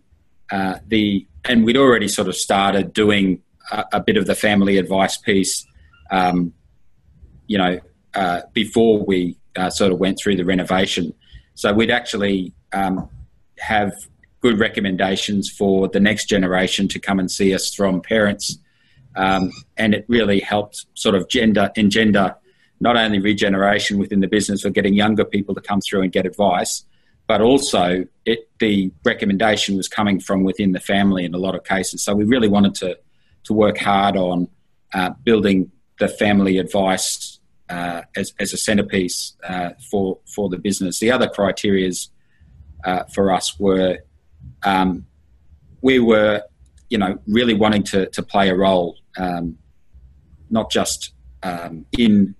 uh, 0.50 0.78
the 0.86 1.26
and 1.44 1.64
we'd 1.64 1.76
already 1.76 2.08
sort 2.08 2.28
of 2.28 2.36
started 2.36 2.92
doing 2.92 3.42
a, 3.70 3.84
a 3.94 4.00
bit 4.00 4.16
of 4.16 4.26
the 4.26 4.34
family 4.34 4.78
advice 4.78 5.16
piece, 5.16 5.66
um, 6.10 6.52
you 7.46 7.58
know, 7.58 7.80
uh, 8.14 8.42
before 8.52 9.04
we 9.04 9.36
sort 9.70 9.92
of 9.92 9.98
went 9.98 10.18
through 10.18 10.36
the 10.36 10.44
renovation. 10.44 11.12
So 11.54 11.72
we'd 11.72 11.90
actually 11.90 12.52
um, 12.72 13.08
have 13.58 13.92
good 14.40 14.58
recommendations 14.58 15.50
for 15.50 15.88
the 15.88 16.00
next 16.00 16.26
generation 16.26 16.88
to 16.88 16.98
come 16.98 17.18
and 17.18 17.30
see 17.30 17.54
us 17.54 17.74
from 17.74 18.00
parents. 18.00 18.58
Um, 19.16 19.50
and 19.76 19.94
it 19.94 20.04
really 20.08 20.40
helped 20.40 20.86
sort 20.94 21.14
of 21.14 21.28
gender 21.28 21.70
engender 21.76 22.34
not 22.80 22.96
only 22.96 23.20
regeneration 23.20 23.98
within 23.98 24.20
the 24.20 24.26
business 24.26 24.64
or 24.64 24.70
getting 24.70 24.94
younger 24.94 25.24
people 25.24 25.54
to 25.54 25.60
come 25.60 25.80
through 25.80 26.02
and 26.02 26.10
get 26.10 26.26
advice, 26.26 26.84
but 27.28 27.40
also 27.40 28.04
it, 28.24 28.50
the 28.58 28.90
recommendation 29.04 29.76
was 29.76 29.86
coming 29.86 30.18
from 30.18 30.42
within 30.42 30.72
the 30.72 30.80
family 30.80 31.24
in 31.24 31.32
a 31.32 31.38
lot 31.38 31.54
of 31.54 31.62
cases. 31.62 32.02
So 32.04 32.14
we 32.14 32.24
really 32.24 32.48
wanted 32.48 32.74
to 32.76 32.98
to 33.44 33.52
work 33.52 33.78
hard 33.78 34.16
on 34.16 34.48
uh, 34.94 35.10
building 35.24 35.70
the 35.98 36.08
family 36.08 36.58
advice 36.58 37.40
uh, 37.68 38.02
as, 38.16 38.32
as 38.38 38.52
a 38.52 38.56
centerpiece 38.56 39.34
uh, 39.44 39.70
for 39.90 40.18
for 40.34 40.48
the 40.48 40.58
business. 40.58 40.98
The 40.98 41.10
other 41.10 41.28
criterias 41.28 42.08
uh, 42.84 43.04
for 43.04 43.32
us 43.32 43.58
were 43.58 43.98
um, 44.64 45.06
we 45.82 45.98
were, 45.98 46.42
you 46.88 46.98
know, 46.98 47.18
really 47.26 47.54
wanting 47.54 47.82
to, 47.82 48.06
to 48.06 48.22
play 48.22 48.48
a 48.48 48.54
role, 48.54 48.96
um, 49.16 49.58
not 50.50 50.70
just 50.70 51.12
um, 51.42 51.86
in 51.98 52.34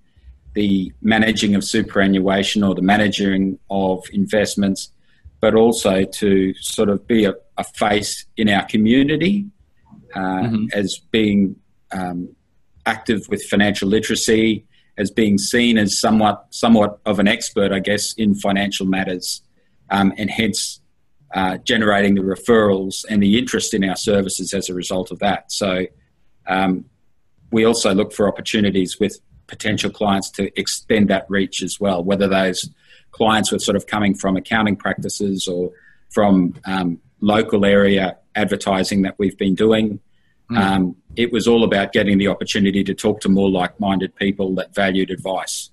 the 0.55 0.93
managing 1.01 1.55
of 1.55 1.65
superannuation 1.65 2.63
or 2.63 2.75
the 2.75 2.83
managing 2.83 3.59
of 3.71 4.05
investments, 4.13 4.91
but 5.41 5.55
also 5.55 6.05
to 6.05 6.55
sort 6.55 6.89
of 6.89 7.07
be 7.07 7.25
a, 7.25 7.35
a 7.59 7.65
face 7.65 8.27
in 8.37 8.49
our 8.49 8.65
community 8.67 9.47
uh, 10.15 10.19
mm-hmm. 10.19 10.67
as 10.73 11.01
being 11.11 11.57
um, 11.93 12.29
active 12.87 13.27
with 13.29 13.43
financial 13.45 13.89
literacy, 13.89 14.65
as 14.99 15.11
being 15.11 15.39
seen 15.39 15.79
as 15.79 15.99
somewhat 15.99 16.47
somewhat 16.51 17.01
of 17.07 17.19
an 17.19 17.27
expert, 17.27 17.73
I 17.73 17.79
guess, 17.79 18.13
in 18.15 18.35
financial 18.35 18.87
matters, 18.87 19.41
um, 19.91 20.13
and 20.19 20.31
hence 20.31 20.81
uh, 21.35 21.57
generating 21.59 22.15
the 22.15 22.21
referrals 22.21 23.05
and 23.09 23.23
the 23.23 23.39
interest 23.39 23.73
in 23.73 23.85
our 23.85 23.97
services 23.97 24.53
as 24.53 24.69
a 24.69 24.75
result 24.75 25.11
of 25.11 25.19
that. 25.21 25.51
So 25.51 25.87
um, 26.47 26.85
we 27.51 27.65
also 27.65 27.95
look 27.95 28.13
for 28.13 28.29
opportunities 28.29 28.99
with 28.99 29.21
potential 29.47 29.91
clients 29.91 30.31
to 30.31 30.59
extend 30.59 31.09
that 31.09 31.27
reach 31.29 31.63
as 31.63 31.79
well, 31.79 32.03
whether 32.03 32.27
those 32.27 32.71
clients 33.11 33.53
were 33.53 33.59
sort 33.59 33.77
of 33.77 33.87
coming 33.87 34.15
from 34.15 34.37
accounting 34.37 34.77
practices 34.77 35.47
or 35.47 35.71
from 36.11 36.55
um, 36.65 36.99
local 37.21 37.65
area 37.65 38.17
advertising 38.35 39.03
that 39.03 39.19
we've 39.19 39.37
been 39.37 39.55
doing. 39.55 40.01
Mm. 40.51 40.59
Um, 40.59 40.97
it 41.17 41.33
was 41.33 41.47
all 41.47 41.65
about 41.65 41.93
getting 41.93 42.19
the 42.19 42.29
opportunity 42.29 42.83
to 42.85 42.95
talk 42.95 43.21
to 43.21 43.29
more 43.29 43.51
like-minded 43.51 44.17
people 44.17 44.55
that 44.57 44.75
valued 44.75 45.11
advice. 45.11 45.71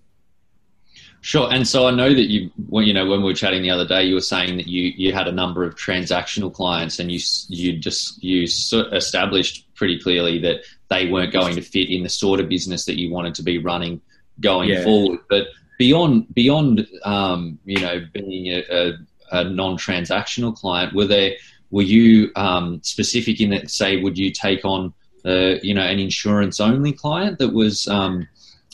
Sure, 1.21 1.51
and 1.51 1.67
so 1.67 1.85
I 1.85 1.91
know 1.91 2.13
that 2.13 2.29
you, 2.29 2.49
well, 2.69 2.83
you 2.83 2.93
know, 2.93 3.05
when 3.05 3.19
we 3.19 3.25
were 3.25 3.33
chatting 3.33 3.61
the 3.61 3.71
other 3.71 3.85
day, 3.85 4.03
you 4.05 4.13
were 4.13 4.21
saying 4.21 4.55
that 4.55 4.67
you 4.67 4.93
you 4.95 5.11
had 5.11 5.27
a 5.27 5.33
number 5.33 5.65
of 5.65 5.75
transactional 5.75 6.53
clients, 6.53 6.97
and 6.99 7.11
you 7.11 7.19
you 7.49 7.77
just 7.77 8.23
you 8.23 8.43
established 8.43 9.68
pretty 9.79 9.97
clearly 9.97 10.37
that 10.39 10.57
they 10.89 11.09
weren't 11.09 11.33
going 11.33 11.55
to 11.55 11.61
fit 11.61 11.89
in 11.89 12.03
the 12.03 12.09
sort 12.09 12.39
of 12.39 12.49
business 12.49 12.85
that 12.85 12.99
you 12.99 13.09
wanted 13.09 13.33
to 13.33 13.41
be 13.41 13.57
running 13.57 13.99
going 14.41 14.69
yeah. 14.69 14.83
forward. 14.83 15.19
But 15.29 15.47
beyond 15.79 16.31
beyond 16.35 16.85
um, 17.03 17.57
you 17.65 17.79
know 17.79 18.05
being 18.13 18.47
a, 18.47 18.63
a, 18.69 18.93
a, 19.31 19.43
non-transactional 19.45 20.55
client, 20.55 20.93
were 20.93 21.07
there 21.07 21.31
were 21.71 21.81
you 21.81 22.31
um, 22.35 22.81
specific 22.83 23.39
in 23.41 23.49
that? 23.51 23.71
Say, 23.71 24.01
would 24.01 24.17
you 24.17 24.31
take 24.31 24.65
on 24.65 24.93
uh, 25.25 25.55
you 25.63 25.73
know 25.73 25.81
an 25.81 25.97
insurance 25.97 26.59
only 26.59 26.91
client 26.91 27.39
that 27.39 27.53
was 27.53 27.87
um, 27.87 28.27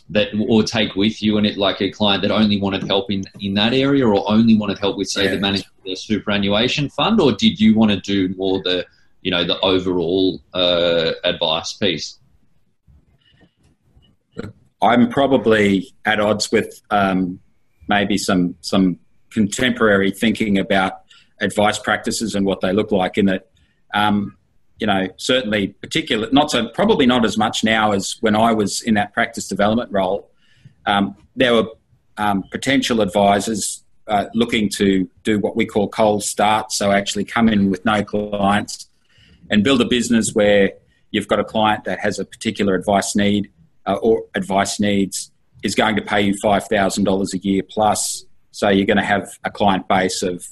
that 0.09 0.29
or 0.47 0.63
take 0.63 0.95
with 0.95 1.21
you 1.21 1.37
and 1.37 1.45
it 1.45 1.57
like 1.57 1.81
a 1.81 1.91
client 1.91 2.21
that 2.23 2.31
only 2.31 2.59
wanted 2.59 2.83
help 2.83 3.11
in 3.11 3.23
in 3.39 3.53
that 3.55 3.73
area 3.73 4.07
or 4.07 4.29
only 4.29 4.55
wanted 4.55 4.77
help 4.79 4.97
with 4.97 5.09
say 5.09 5.25
yeah. 5.25 5.31
the 5.31 5.39
management 5.39 5.73
of 5.79 5.83
the 5.83 5.95
superannuation 5.95 6.89
fund 6.89 7.19
or 7.19 7.31
did 7.31 7.59
you 7.59 7.73
want 7.75 7.91
to 7.91 7.99
do 8.01 8.33
more 8.35 8.61
the 8.63 8.85
you 9.25 9.31
know 9.31 9.43
the 9.43 9.59
overall 9.61 10.39
uh, 10.53 11.11
advice 11.23 11.73
piece 11.73 12.19
i'm 14.83 15.09
probably 15.09 15.91
at 16.05 16.19
odds 16.19 16.51
with 16.51 16.79
um, 16.91 17.39
maybe 17.89 18.17
some 18.17 18.55
some 18.61 18.99
contemporary 19.31 20.11
thinking 20.11 20.59
about 20.59 21.01
advice 21.41 21.79
practices 21.79 22.35
and 22.35 22.45
what 22.45 22.61
they 22.61 22.71
look 22.71 22.91
like 22.91 23.17
in 23.17 23.25
that 23.25 23.49
um, 23.95 24.37
you 24.79 24.87
know, 24.87 25.07
certainly 25.15 25.69
particular, 25.69 26.27
not 26.33 26.51
so, 26.51 26.67
probably 26.67 27.05
not 27.05 27.23
as 27.23 27.37
much 27.37 27.63
now 27.63 27.93
as 27.93 28.17
when 28.19 28.35
I 28.35 28.51
was 28.51 28.81
in 28.81 28.95
that 28.95 29.13
practice 29.13 29.47
development 29.47 29.89
role. 29.89 30.29
Um, 30.85 31.15
there 31.33 31.53
were 31.53 31.69
um, 32.17 32.43
potential 32.51 32.99
advisors 32.99 33.85
uh, 34.07 34.25
looking 34.33 34.67
to 34.71 35.09
do 35.23 35.39
what 35.39 35.55
we 35.55 35.65
call 35.65 35.87
cold 35.87 36.25
start, 36.25 36.73
so 36.73 36.91
actually 36.91 37.23
come 37.23 37.47
in 37.47 37.71
with 37.71 37.85
no 37.85 38.03
clients 38.03 38.89
and 39.49 39.63
build 39.63 39.81
a 39.81 39.85
business 39.85 40.31
where 40.33 40.71
you've 41.11 41.27
got 41.27 41.39
a 41.39 41.43
client 41.43 41.83
that 41.85 41.99
has 41.99 42.19
a 42.19 42.25
particular 42.25 42.75
advice 42.75 43.15
need 43.15 43.51
uh, 43.85 43.95
or 43.95 44.23
advice 44.35 44.79
needs 44.79 45.31
is 45.63 45.75
going 45.75 45.95
to 45.95 46.01
pay 46.01 46.21
you 46.21 46.33
$5,000 46.43 47.33
a 47.33 47.37
year 47.39 47.61
plus. 47.67 48.25
So 48.51 48.69
you're 48.69 48.85
going 48.85 48.97
to 48.97 49.03
have 49.03 49.29
a 49.43 49.49
client 49.49 49.87
base 49.87 50.21
of 50.21 50.45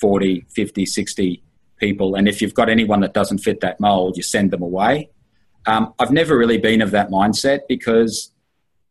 40, 0.00 0.46
50, 0.54 0.86
60 0.86 1.42
people. 1.78 2.14
And 2.14 2.28
if 2.28 2.40
you've 2.40 2.54
got 2.54 2.68
anyone 2.68 3.00
that 3.00 3.14
doesn't 3.14 3.38
fit 3.38 3.60
that 3.60 3.80
mold, 3.80 4.16
you 4.16 4.22
send 4.22 4.50
them 4.50 4.62
away. 4.62 5.10
Um, 5.66 5.92
I've 5.98 6.12
never 6.12 6.36
really 6.36 6.58
been 6.58 6.80
of 6.80 6.92
that 6.92 7.10
mindset 7.10 7.60
because 7.68 8.32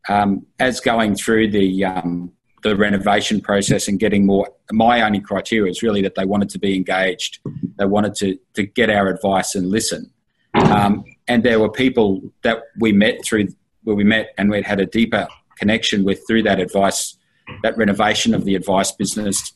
um, 0.08 0.46
as 0.58 0.80
going 0.80 1.14
through 1.14 1.50
the 1.50 1.84
um, 1.84 2.32
the 2.62 2.76
renovation 2.76 3.40
process 3.40 3.88
and 3.88 3.98
getting 3.98 4.26
more, 4.26 4.48
my 4.72 5.02
only 5.02 5.20
criteria 5.20 5.70
is 5.70 5.82
really 5.82 6.02
that 6.02 6.14
they 6.14 6.24
wanted 6.24 6.48
to 6.50 6.58
be 6.58 6.74
engaged. 6.74 7.38
They 7.78 7.86
wanted 7.86 8.14
to 8.16 8.38
to 8.54 8.64
get 8.64 8.90
our 8.90 9.08
advice 9.08 9.54
and 9.54 9.70
listen. 9.70 10.10
Um, 10.54 11.04
and 11.28 11.42
there 11.42 11.60
were 11.60 11.70
people 11.70 12.22
that 12.42 12.62
we 12.78 12.92
met 12.92 13.24
through 13.24 13.48
where 13.84 13.94
we 13.94 14.04
met 14.04 14.34
and 14.38 14.50
we'd 14.50 14.66
had 14.66 14.80
a 14.80 14.86
deeper 14.86 15.28
connection 15.58 16.04
with 16.04 16.20
through 16.26 16.42
that 16.44 16.60
advice, 16.60 17.16
that 17.62 17.76
renovation 17.76 18.34
of 18.34 18.44
the 18.44 18.54
advice 18.54 18.90
business 18.90 19.52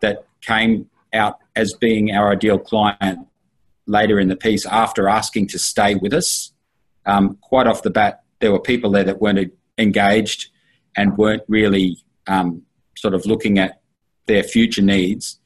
that 0.00 0.26
came 0.42 0.88
out 1.12 1.38
as 1.56 1.72
being 1.74 2.14
our 2.14 2.32
ideal 2.32 2.58
client 2.58 3.26
later 3.86 4.18
in 4.18 4.28
the 4.28 4.36
piece 4.36 4.64
after 4.66 5.08
asking 5.08 5.48
to 5.48 5.58
stay 5.58 5.94
with 5.94 6.12
us. 6.12 6.52
Um, 7.06 7.36
quite 7.40 7.66
off 7.66 7.82
the 7.82 7.90
bat, 7.90 8.22
there 8.40 8.52
were 8.52 8.60
people 8.60 8.90
there 8.90 9.04
that 9.04 9.20
weren't 9.20 9.52
engaged 9.78 10.50
and 10.96 11.16
weren't 11.18 11.42
really 11.48 11.98
um, 12.26 12.62
sort 12.96 13.14
of 13.14 13.26
looking 13.26 13.58
at 13.58 13.80
their 14.26 14.42
future 14.42 14.82
needs. 14.82 15.40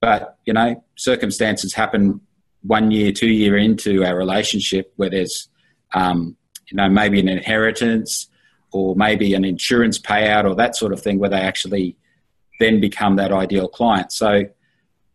But, 0.00 0.38
you 0.44 0.52
know, 0.52 0.84
circumstances 0.96 1.74
happen 1.74 2.20
one 2.62 2.90
year, 2.90 3.12
two 3.12 3.28
year 3.28 3.56
into 3.56 4.04
our 4.04 4.16
relationship 4.16 4.92
where 4.96 5.10
there's, 5.10 5.48
um, 5.94 6.36
you 6.70 6.76
know, 6.76 6.88
maybe 6.88 7.20
an 7.20 7.28
inheritance 7.28 8.28
or 8.72 8.94
maybe 8.96 9.34
an 9.34 9.44
insurance 9.44 9.98
payout 9.98 10.44
or 10.44 10.54
that 10.56 10.76
sort 10.76 10.92
of 10.92 11.00
thing 11.00 11.18
where 11.18 11.30
they 11.30 11.40
actually 11.40 11.96
then 12.58 12.80
become 12.80 13.16
that 13.16 13.32
ideal 13.32 13.68
client. 13.68 14.12
So 14.12 14.44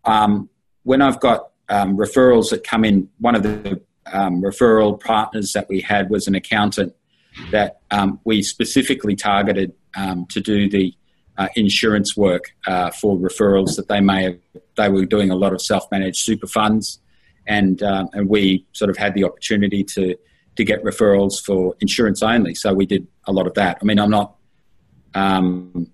um, 0.06 0.50
when 0.84 1.02
I've 1.02 1.20
got 1.20 1.50
um, 1.70 1.98
referrals 1.98 2.50
that 2.52 2.64
come 2.64 2.86
in, 2.86 3.10
one 3.20 3.36
of 3.36 3.44
the 3.44 3.82
um, 4.12 4.42
referral 4.42 5.00
partners 5.00 5.54
that 5.54 5.68
we 5.70 5.82
had 5.82 6.10
was 6.10 6.28
an 6.28 6.36
accountant 6.36 6.96
that 7.52 7.80
um, 7.92 8.20
we 8.24 8.44
specifically 8.44 9.16
targeted 9.16 9.74
um, 9.96 10.26
to 10.28 10.42
do 10.42 10.70
the 10.70 10.94
uh, 11.38 11.48
insurance 11.56 12.16
work 12.16 12.54
uh, 12.68 12.92
for 12.92 13.18
referrals 13.18 13.76
that 13.76 13.88
they 13.88 14.02
may 14.02 14.24
have. 14.24 14.38
They 14.78 14.90
were 14.90 15.06
doing 15.06 15.32
a 15.32 15.36
lot 15.36 15.54
of 15.54 15.62
self-managed 15.62 16.18
super 16.18 16.48
funds, 16.48 17.00
and 17.48 17.82
uh, 17.82 18.08
and 18.14 18.30
we 18.30 18.66
sort 18.74 18.90
of 18.90 18.98
had 18.98 19.14
the 19.14 19.24
opportunity 19.24 19.84
to 19.86 20.16
to 20.56 20.64
get 20.64 20.84
referrals 20.84 21.44
for 21.44 21.76
insurance 21.80 22.22
only. 22.22 22.54
So 22.54 22.74
we 22.74 22.86
did 22.86 23.08
a 23.26 23.32
lot 23.32 23.48
of 23.48 23.54
that. 23.56 23.78
I 23.82 23.86
mean, 23.86 24.00
I'm 24.00 24.10
not 24.10 24.36
um, 25.14 25.90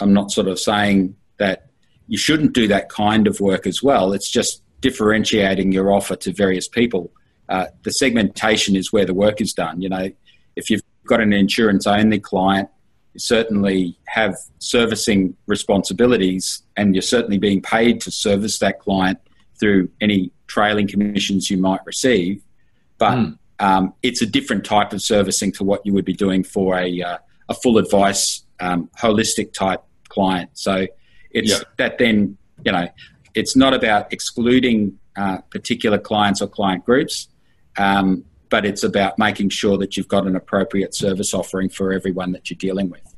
I'm 0.00 0.12
not 0.12 0.30
sort 0.30 0.48
of 0.48 0.58
saying 0.58 1.16
that 1.38 1.70
you 2.06 2.18
shouldn't 2.18 2.52
do 2.52 2.68
that 2.68 2.88
kind 2.88 3.26
of 3.26 3.40
work 3.40 3.66
as 3.66 3.82
well. 3.82 4.12
It's 4.12 4.30
just 4.30 4.62
differentiating 4.80 5.72
your 5.72 5.92
offer 5.92 6.16
to 6.16 6.32
various 6.32 6.68
people. 6.68 7.10
Uh, 7.48 7.66
the 7.82 7.90
segmentation 7.90 8.76
is 8.76 8.92
where 8.92 9.04
the 9.04 9.14
work 9.14 9.40
is 9.40 9.52
done. 9.52 9.80
You 9.80 9.88
know, 9.88 10.10
if 10.58 10.68
you've 10.68 10.82
got 11.06 11.20
an 11.20 11.32
insurance 11.32 11.86
only 11.86 12.18
client, 12.18 12.68
you 13.14 13.20
certainly 13.20 13.96
have 14.08 14.36
servicing 14.58 15.34
responsibilities 15.46 16.62
and 16.76 16.94
you're 16.94 17.02
certainly 17.02 17.38
being 17.38 17.62
paid 17.62 18.00
to 18.02 18.10
service 18.10 18.58
that 18.58 18.80
client 18.80 19.18
through 19.58 19.88
any 20.00 20.30
trailing 20.48 20.86
commissions 20.86 21.48
you 21.48 21.56
might 21.56 21.80
receive. 21.86 22.42
But 22.98 23.16
mm. 23.16 23.38
um, 23.60 23.94
it's 24.02 24.20
a 24.20 24.26
different 24.26 24.64
type 24.64 24.92
of 24.92 25.00
servicing 25.00 25.52
to 25.52 25.64
what 25.64 25.86
you 25.86 25.92
would 25.94 26.04
be 26.04 26.12
doing 26.12 26.42
for 26.42 26.76
a, 26.76 27.02
uh, 27.02 27.18
a 27.48 27.54
full 27.54 27.78
advice, 27.78 28.44
um, 28.60 28.90
holistic 29.00 29.52
type 29.52 29.82
client. 30.08 30.50
So 30.54 30.86
it's 31.30 31.62
that 31.76 31.98
then, 31.98 32.36
you 32.64 32.72
know, 32.72 32.88
it's 33.34 33.54
not 33.54 33.74
about 33.74 34.12
excluding 34.12 34.98
uh, 35.16 35.38
particular 35.50 35.98
clients 35.98 36.42
or 36.42 36.48
client 36.48 36.84
groups, 36.84 37.28
um, 37.76 38.24
but 38.50 38.64
it's 38.64 38.82
about 38.82 39.18
making 39.18 39.50
sure 39.50 39.78
that 39.78 39.96
you've 39.96 40.08
got 40.08 40.26
an 40.26 40.36
appropriate 40.36 40.94
service 40.94 41.34
offering 41.34 41.68
for 41.68 41.92
everyone 41.92 42.32
that 42.32 42.50
you're 42.50 42.58
dealing 42.58 42.90
with. 42.90 43.14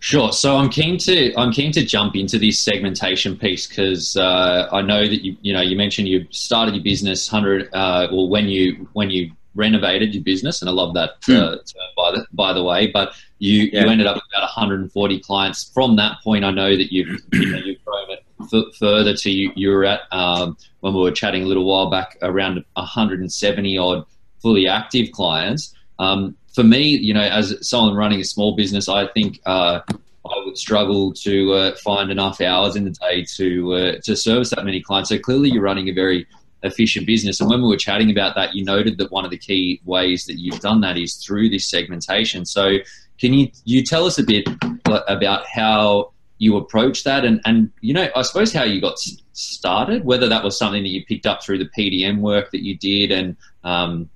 Sure. 0.00 0.32
So 0.32 0.56
I'm 0.56 0.68
keen 0.68 0.98
to 0.98 1.32
I'm 1.36 1.52
keen 1.52 1.70
to 1.72 1.84
jump 1.84 2.16
into 2.16 2.36
this 2.36 2.58
segmentation 2.58 3.38
piece 3.38 3.68
because 3.68 4.16
uh, 4.16 4.68
I 4.72 4.82
know 4.82 5.06
that 5.06 5.24
you 5.24 5.36
you 5.42 5.52
know 5.52 5.60
you 5.60 5.76
mentioned 5.76 6.08
you 6.08 6.26
started 6.30 6.74
your 6.74 6.82
business 6.82 7.28
hundred 7.28 7.68
uh, 7.72 8.08
or 8.10 8.28
when 8.28 8.48
you 8.48 8.88
when 8.94 9.10
you 9.10 9.30
renovated 9.54 10.14
your 10.14 10.24
business, 10.24 10.62
and 10.62 10.68
I 10.68 10.72
love 10.72 10.94
that 10.94 11.10
uh, 11.10 11.16
hmm. 11.26 11.32
term 11.32 11.58
by 11.96 12.10
the 12.12 12.26
by 12.32 12.52
the 12.52 12.62
way. 12.62 12.88
But 12.88 13.14
you 13.38 13.70
yeah. 13.72 13.84
you 13.84 13.90
ended 13.90 14.06
up 14.06 14.16
with 14.16 14.24
about 14.34 14.42
140 14.42 15.20
clients. 15.20 15.70
From 15.72 15.96
that 15.96 16.16
point, 16.22 16.44
I 16.44 16.50
know 16.50 16.76
that 16.76 16.92
you've 16.92 17.20
you 17.32 17.52
know, 17.52 17.58
you've 17.58 17.84
grown 17.84 18.10
it 18.10 18.24
f- 18.52 18.74
further 18.78 19.14
to 19.14 19.30
you. 19.30 19.52
You 19.54 19.70
were 19.70 19.84
at 19.84 20.00
um, 20.10 20.56
when 20.80 20.94
we 20.94 21.00
were 21.00 21.12
chatting 21.12 21.44
a 21.44 21.46
little 21.46 21.64
while 21.64 21.90
back 21.90 22.16
around 22.22 22.64
170 22.74 23.78
odd 23.78 24.04
fully 24.42 24.66
active 24.66 25.12
clients. 25.12 25.74
Um, 25.98 26.36
for 26.54 26.64
me, 26.64 26.82
you 26.82 27.14
know, 27.14 27.22
as 27.22 27.56
someone 27.66 27.94
running 27.96 28.20
a 28.20 28.24
small 28.24 28.54
business, 28.54 28.88
I 28.88 29.06
think 29.08 29.40
uh, 29.46 29.80
I 29.88 30.44
would 30.44 30.58
struggle 30.58 31.12
to 31.14 31.52
uh, 31.52 31.76
find 31.76 32.10
enough 32.10 32.40
hours 32.40 32.76
in 32.76 32.84
the 32.84 32.90
day 32.90 33.24
to 33.36 33.74
uh, 33.74 33.92
to 34.04 34.16
service 34.16 34.50
that 34.50 34.64
many 34.64 34.82
clients. 34.82 35.08
So 35.08 35.18
clearly, 35.18 35.50
you're 35.50 35.62
running 35.62 35.88
a 35.88 35.92
very 35.92 36.26
efficient 36.62 37.06
business. 37.06 37.40
And 37.40 37.50
when 37.50 37.60
we 37.62 37.68
were 37.68 37.76
chatting 37.76 38.10
about 38.10 38.34
that, 38.36 38.54
you 38.54 38.64
noted 38.64 38.98
that 38.98 39.10
one 39.10 39.24
of 39.24 39.30
the 39.30 39.38
key 39.38 39.80
ways 39.84 40.26
that 40.26 40.38
you've 40.38 40.60
done 40.60 40.80
that 40.82 40.96
is 40.96 41.16
through 41.16 41.50
this 41.50 41.68
segmentation. 41.68 42.44
So, 42.44 42.78
can 43.18 43.32
you 43.32 43.50
you 43.64 43.82
tell 43.84 44.04
us 44.04 44.18
a 44.18 44.22
bit 44.22 44.48
about 44.86 45.46
how 45.46 46.12
you 46.38 46.56
approach 46.56 47.04
that, 47.04 47.24
and 47.24 47.40
and 47.44 47.70
you 47.80 47.94
know, 47.94 48.08
I 48.14 48.22
suppose 48.22 48.52
how 48.52 48.64
you 48.64 48.80
got 48.80 48.98
started, 49.32 50.04
whether 50.04 50.28
that 50.28 50.44
was 50.44 50.58
something 50.58 50.82
that 50.82 50.88
you 50.88 51.04
picked 51.04 51.26
up 51.26 51.42
through 51.42 51.58
the 51.58 51.70
PDM 51.76 52.18
work 52.18 52.50
that 52.50 52.64
you 52.64 52.76
did, 52.76 53.10
and 53.10 53.36
um, 53.64 54.10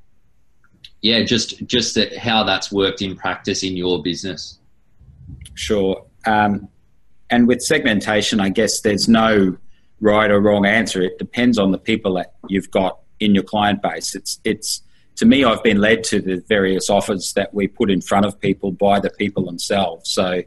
yeah, 1.07 1.23
just 1.23 1.65
just 1.67 1.95
that 1.95 2.17
how 2.17 2.43
that's 2.43 2.73
worked 2.73 3.01
in 3.01 3.15
practice 3.15 3.63
in 3.63 3.77
your 3.77 4.03
business. 4.03 4.59
Sure. 5.55 6.05
Um, 6.27 6.69
and 7.31 7.47
with 7.47 7.63
segmentation, 7.63 8.41
I 8.41 8.49
guess 8.49 8.81
there's 8.81 9.09
no 9.09 9.57
right 10.01 10.29
or 10.29 10.41
wrong 10.41 10.67
answer. 10.67 11.01
It 11.03 11.17
depends 11.19 11.59
on 11.59 11.71
the 11.71 11.79
people 11.79 12.15
that 12.15 12.35
you've 12.49 12.73
got 12.73 12.99
in 13.21 13.35
your 13.37 13.45
client 13.45 13.83
base. 13.83 14.17
It's 14.17 14.41
it's 14.43 14.83
to 15.17 15.27
me, 15.27 15.45
I've 15.45 15.63
been 15.63 15.81
led 15.81 16.03
to 16.05 16.21
the 16.21 16.43
various 16.49 16.91
offers 16.91 17.33
that 17.35 17.55
we 17.55 17.69
put 17.69 17.89
in 17.89 18.01
front 18.01 18.27
of 18.27 18.41
people 18.41 18.73
by 18.73 18.99
the 18.99 19.11
people 19.11 19.45
themselves. 19.47 20.11
So, 20.11 20.43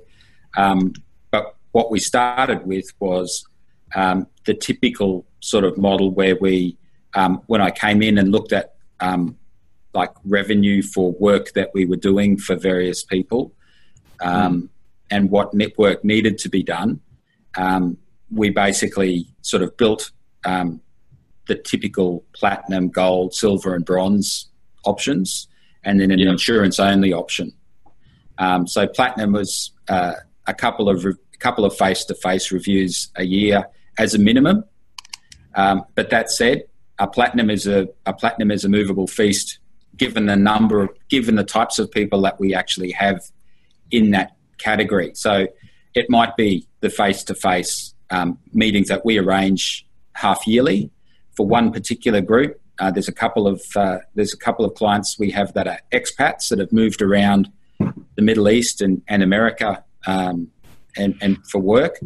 um, 0.57 0.91
but 1.31 1.55
what 1.71 1.89
we 1.89 1.99
started 1.99 2.67
with 2.67 2.91
was 2.99 3.47
um, 3.95 4.27
the 4.45 4.53
typical 4.53 5.25
sort 5.39 5.63
of 5.63 5.77
model 5.77 6.11
where 6.11 6.35
we, 6.35 6.77
um, 7.15 7.41
when 7.47 7.61
I 7.61 7.71
came 7.71 8.03
in 8.03 8.17
and 8.17 8.31
looked 8.31 8.53
at 8.53 8.75
um, 8.99 9.37
like 9.93 10.12
revenue 10.24 10.81
for 10.81 11.12
work 11.13 11.53
that 11.53 11.72
we 11.74 11.86
were 11.86 11.96
doing 11.96 12.38
for 12.38 12.55
various 12.55 13.03
people, 13.03 13.53
mm. 14.22 14.69
and 15.10 15.29
what 15.29 15.53
network 15.53 16.03
needed 16.03 16.38
to 16.39 16.50
be 16.50 16.63
done, 16.63 17.00
um, 17.58 17.98
we 18.31 18.50
basically 18.50 19.27
sort 19.41 19.63
of 19.63 19.75
built 19.77 20.12
um, 20.46 20.81
the 21.48 21.55
typical 21.55 22.24
platinum, 22.34 22.89
gold, 22.89 23.34
silver, 23.34 23.74
and 23.74 23.86
bronze 23.86 24.48
options, 24.86 25.48
and 25.84 26.00
then 26.00 26.12
an 26.12 26.19
yeah. 26.19 26.29
insurance 26.29 26.79
only 26.79 27.12
option. 27.12 27.51
Um, 28.38 28.67
so 28.67 28.88
platinum 28.88 29.34
was 29.34 29.72
uh, 29.89 30.13
a 30.48 30.53
couple 30.53 30.89
of 30.89 31.03
re- 31.03 31.13
couple 31.39 31.65
of 31.65 31.75
face 31.75 32.03
to 32.05 32.13
face 32.15 32.51
reviews 32.51 33.10
a 33.15 33.24
year 33.24 33.65
as 33.98 34.13
a 34.13 34.19
minimum. 34.19 34.63
Um, 35.55 35.86
but 35.96 36.10
that 36.10 36.29
said, 36.29 36.63
a 37.00 37.08
platinum 37.08 37.50
is 37.50 37.65
a, 37.65 37.88
a 38.05 38.13
platinum 38.13 38.51
is 38.51 38.65
a 38.65 38.69
movable 38.69 39.08
feast 39.08 39.58
given 39.99 40.25
the 40.25 40.35
number 40.35 40.81
of 40.81 40.89
given 41.09 41.35
the 41.35 41.43
types 41.43 41.77
of 41.77 41.91
people 41.91 42.21
that 42.21 42.39
we 42.39 42.55
actually 42.55 42.91
have 42.91 43.21
in 43.91 44.11
that 44.11 44.35
category. 44.57 45.11
So 45.13 45.47
it 45.93 46.09
might 46.09 46.35
be 46.35 46.67
the 46.79 46.89
face 46.89 47.23
to 47.25 47.35
face 47.35 47.93
meetings 48.53 48.87
that 48.87 49.05
we 49.05 49.17
arrange 49.19 49.85
half 50.13 50.47
yearly 50.47 50.89
for 51.35 51.45
one 51.45 51.71
particular 51.71 52.21
group. 52.21 52.59
Uh, 52.79 52.89
there's 52.89 53.07
a 53.07 53.13
couple 53.13 53.45
of 53.45 53.61
uh, 53.75 53.99
there's 54.15 54.33
a 54.33 54.37
couple 54.37 54.65
of 54.65 54.73
clients 54.73 55.19
we 55.19 55.31
have 55.31 55.53
that 55.53 55.67
are 55.67 55.79
expats 55.91 56.49
that 56.49 56.59
have 56.59 56.71
moved 56.71 57.01
around 57.01 57.51
the 58.15 58.21
Middle 58.21 58.49
East 58.49 58.81
and, 58.81 59.01
and 59.07 59.21
America 59.21 59.83
um, 60.07 60.49
and, 60.97 61.15
and 61.21 61.37
for 61.47 61.59
work. 61.59 61.99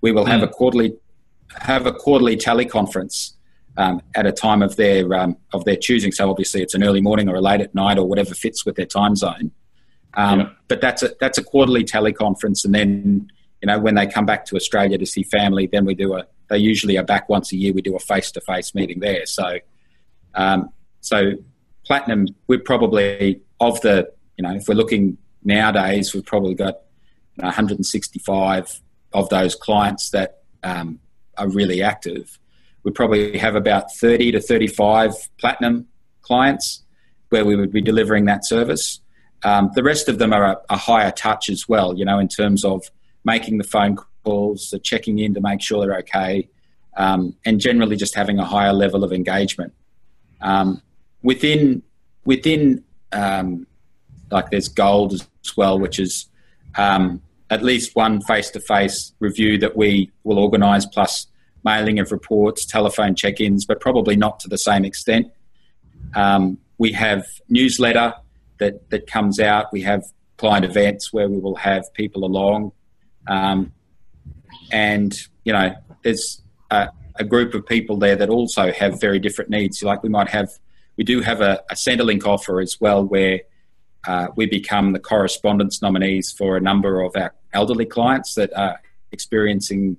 We 0.00 0.12
will 0.12 0.24
have 0.24 0.42
a 0.42 0.48
quarterly 0.48 0.96
have 1.60 1.86
a 1.86 1.92
quarterly 1.92 2.36
teleconference 2.36 3.35
um, 3.76 4.00
at 4.14 4.26
a 4.26 4.32
time 4.32 4.62
of 4.62 4.76
their 4.76 5.12
um, 5.14 5.36
of 5.52 5.64
their 5.64 5.76
choosing. 5.76 6.12
So 6.12 6.30
obviously 6.30 6.62
it's 6.62 6.74
an 6.74 6.82
early 6.82 7.00
morning 7.00 7.28
or 7.28 7.36
a 7.36 7.40
late 7.40 7.60
at 7.60 7.74
night 7.74 7.98
or 7.98 8.08
whatever 8.08 8.34
fits 8.34 8.64
with 8.64 8.76
their 8.76 8.86
time 8.86 9.16
zone. 9.16 9.50
Um, 10.14 10.40
yeah. 10.40 10.48
But 10.68 10.80
that's 10.80 11.02
a 11.02 11.10
that's 11.20 11.38
a 11.38 11.44
quarterly 11.44 11.84
teleconference, 11.84 12.64
and 12.64 12.74
then 12.74 13.30
you 13.62 13.66
know 13.66 13.78
when 13.78 13.94
they 13.94 14.06
come 14.06 14.26
back 14.26 14.46
to 14.46 14.56
Australia 14.56 14.98
to 14.98 15.06
see 15.06 15.22
family, 15.22 15.66
then 15.66 15.84
we 15.84 15.94
do 15.94 16.14
a. 16.14 16.26
They 16.48 16.58
usually 16.58 16.96
are 16.96 17.04
back 17.04 17.28
once 17.28 17.52
a 17.52 17.56
year. 17.56 17.72
We 17.72 17.82
do 17.82 17.96
a 17.96 17.98
face 17.98 18.30
to 18.32 18.40
face 18.40 18.72
meeting 18.72 19.00
there. 19.00 19.26
So 19.26 19.58
um, 20.36 20.70
so 21.00 21.32
platinum, 21.84 22.26
we're 22.46 22.60
probably 22.60 23.40
of 23.60 23.80
the, 23.80 24.12
you 24.36 24.42
know, 24.42 24.54
if 24.54 24.68
we're 24.68 24.74
looking 24.74 25.16
nowadays, 25.44 26.14
we've 26.14 26.26
probably 26.26 26.54
got 26.54 26.80
165 27.36 28.80
of 29.12 29.28
those 29.30 29.54
clients 29.54 30.10
that 30.10 30.42
um, 30.62 30.98
are 31.38 31.48
really 31.48 31.82
active. 31.82 32.38
We 32.86 32.92
probably 32.92 33.36
have 33.36 33.56
about 33.56 33.92
30 33.96 34.30
to 34.30 34.40
35 34.40 35.12
platinum 35.38 35.88
clients 36.22 36.84
where 37.30 37.44
we 37.44 37.56
would 37.56 37.72
be 37.72 37.80
delivering 37.80 38.26
that 38.26 38.46
service. 38.46 39.00
Um, 39.42 39.72
the 39.74 39.82
rest 39.82 40.08
of 40.08 40.20
them 40.20 40.32
are 40.32 40.44
a, 40.44 40.56
a, 40.70 40.76
higher 40.76 41.10
touch 41.10 41.50
as 41.50 41.68
well, 41.68 41.98
you 41.98 42.04
know, 42.04 42.20
in 42.20 42.28
terms 42.28 42.64
of 42.64 42.84
making 43.24 43.58
the 43.58 43.64
phone 43.64 43.98
calls, 44.22 44.72
checking 44.84 45.18
in 45.18 45.34
to 45.34 45.40
make 45.40 45.60
sure 45.60 45.84
they're 45.84 45.98
okay, 45.98 46.48
um, 46.96 47.34
and 47.44 47.58
generally 47.58 47.96
just 47.96 48.14
having 48.14 48.38
a 48.38 48.44
higher 48.44 48.72
level 48.72 49.02
of 49.02 49.12
engagement. 49.12 49.74
Um, 50.40 50.80
within 51.24 51.82
within 52.24 52.84
um, 53.10 53.66
like 54.30 54.50
there's 54.50 54.68
gold 54.68 55.12
as 55.12 55.56
well, 55.56 55.76
which 55.76 55.98
is 55.98 56.26
um, 56.76 57.20
at 57.50 57.64
least 57.64 57.96
one 57.96 58.20
face-to-face 58.20 59.12
review 59.18 59.58
that 59.58 59.76
we 59.76 60.12
will 60.22 60.38
organise, 60.38 60.86
plus 60.86 61.26
mailing 61.70 61.98
of 61.98 62.12
reports, 62.12 62.64
telephone 62.64 63.14
check-ins, 63.14 63.66
but 63.70 63.80
probably 63.80 64.16
not 64.16 64.40
to 64.40 64.48
the 64.48 64.58
same 64.58 64.84
extent. 64.84 65.26
Um, 66.14 66.58
we 66.78 66.92
have 66.92 67.26
newsletter 67.48 68.14
that 68.60 68.74
that 68.90 69.06
comes 69.06 69.38
out. 69.40 69.64
We 69.72 69.82
have 69.82 70.02
client 70.38 70.64
events 70.64 71.12
where 71.12 71.28
we 71.28 71.38
will 71.38 71.56
have 71.56 71.82
people 71.94 72.24
along, 72.24 72.72
um, 73.26 73.72
and 74.72 75.12
you 75.44 75.52
know 75.52 75.74
there's. 76.02 76.42
Uh, 76.70 76.88
a 77.18 77.24
group 77.24 77.54
of 77.54 77.66
people 77.66 77.96
there 77.96 78.16
that 78.16 78.28
also 78.28 78.72
have 78.72 79.00
very 79.00 79.18
different 79.18 79.50
needs. 79.50 79.82
Like 79.82 80.02
we 80.02 80.08
might 80.08 80.28
have, 80.28 80.50
we 80.96 81.04
do 81.04 81.20
have 81.22 81.40
a, 81.40 81.62
a 81.70 81.74
Centrelink 81.74 82.26
offer 82.26 82.60
as 82.60 82.80
well 82.80 83.04
where 83.04 83.40
uh, 84.06 84.28
we 84.36 84.46
become 84.46 84.92
the 84.92 84.98
correspondence 84.98 85.82
nominees 85.82 86.30
for 86.30 86.56
a 86.56 86.60
number 86.60 87.00
of 87.00 87.16
our 87.16 87.34
elderly 87.52 87.86
clients 87.86 88.34
that 88.34 88.52
are 88.54 88.80
experiencing 89.12 89.96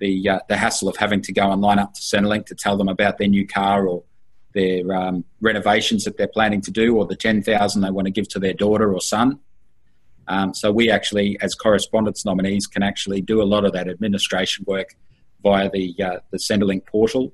the 0.00 0.28
uh, 0.28 0.40
the 0.48 0.56
hassle 0.56 0.88
of 0.88 0.96
having 0.96 1.22
to 1.22 1.32
go 1.32 1.50
and 1.50 1.60
line 1.60 1.78
up 1.78 1.94
to 1.94 2.00
Centrelink 2.00 2.46
to 2.46 2.54
tell 2.54 2.76
them 2.76 2.88
about 2.88 3.18
their 3.18 3.28
new 3.28 3.46
car 3.46 3.86
or 3.86 4.04
their 4.54 4.92
um, 4.94 5.24
renovations 5.40 6.04
that 6.04 6.16
they're 6.16 6.28
planning 6.28 6.60
to 6.62 6.70
do 6.70 6.96
or 6.96 7.06
the 7.06 7.14
10,000 7.14 7.82
they 7.82 7.90
want 7.90 8.06
to 8.06 8.10
give 8.10 8.28
to 8.28 8.38
their 8.38 8.54
daughter 8.54 8.92
or 8.92 9.00
son. 9.00 9.38
Um, 10.26 10.54
so 10.54 10.72
we 10.72 10.90
actually, 10.90 11.38
as 11.40 11.54
correspondence 11.54 12.24
nominees, 12.24 12.66
can 12.66 12.82
actually 12.82 13.20
do 13.20 13.40
a 13.42 13.44
lot 13.44 13.64
of 13.64 13.72
that 13.72 13.88
administration 13.88 14.64
work 14.66 14.94
via 15.42 15.70
the 15.70 15.94
uh, 16.02 16.18
the 16.30 16.38
Centrelink 16.38 16.86
portal, 16.86 17.32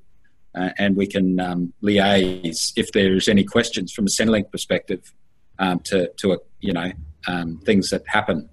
uh, 0.55 0.71
and 0.79 0.97
we 0.97 1.07
can 1.07 1.41
um, 1.41 1.73
liaise 1.83 2.73
if 2.77 2.93
there's 2.93 3.29
any 3.29 3.43
questions 3.43 3.93
from 3.93 4.05
a 4.07 4.11
Centrelink 4.11 4.51
perspective 4.53 5.13
um, 5.59 5.81
to 5.81 6.09
to 6.19 6.35
uh, 6.35 6.37
you 6.61 6.73
know 6.73 6.93
um, 7.27 7.59
things 7.65 7.91
that 7.91 8.03
happen. 8.07 8.49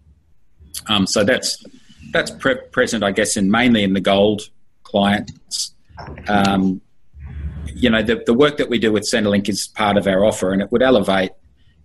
Um, 0.88 1.06
so 1.06 1.24
that's 1.24 1.64
that's 2.12 2.32
pre- 2.32 2.62
present, 2.72 3.04
I 3.04 3.12
guess, 3.12 3.38
in 3.38 3.50
mainly 3.50 3.84
in 3.84 3.94
the 3.94 4.02
gold 4.02 4.42
clients. 4.84 5.74
Um, 6.28 6.82
you 7.66 7.90
know, 7.90 8.02
the, 8.04 8.22
the 8.26 8.34
work 8.34 8.58
that 8.58 8.70
we 8.70 8.80
do 8.80 8.92
with 8.92 9.04
Centrelink 9.04 9.48
is 9.48 9.68
part 9.68 9.98
of 9.98 10.08
our 10.08 10.26
offer, 10.26 10.52
and 10.52 10.62
it 10.62 10.72
would 10.72 10.82
elevate, 10.82 11.32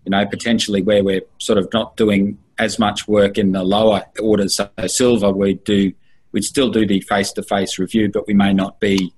you 0.05 0.11
know, 0.11 0.27
potentially 0.27 0.83
where 0.83 1.05
we're 1.05 1.23
sort 1.39 1.59
of 1.59 1.69
not 1.73 1.97
doing 1.97 2.39
as 2.59 2.79
much 2.79 3.07
work 3.07 3.39
in 3.39 3.53
the 3.53 3.63
lower 3.63 4.05
orders. 4.21 4.57
So 4.57 4.69
silver, 4.87 5.31
we 5.31 5.55
do 5.55 5.93
we'd 6.33 6.45
still 6.45 6.71
do 6.71 6.87
the 6.87 7.01
face-to-face 7.01 7.79
review, 7.79 8.11
but 8.11 8.27
we 8.27 8.35
may 8.35 8.53
not 8.53 8.79
be 8.79 9.13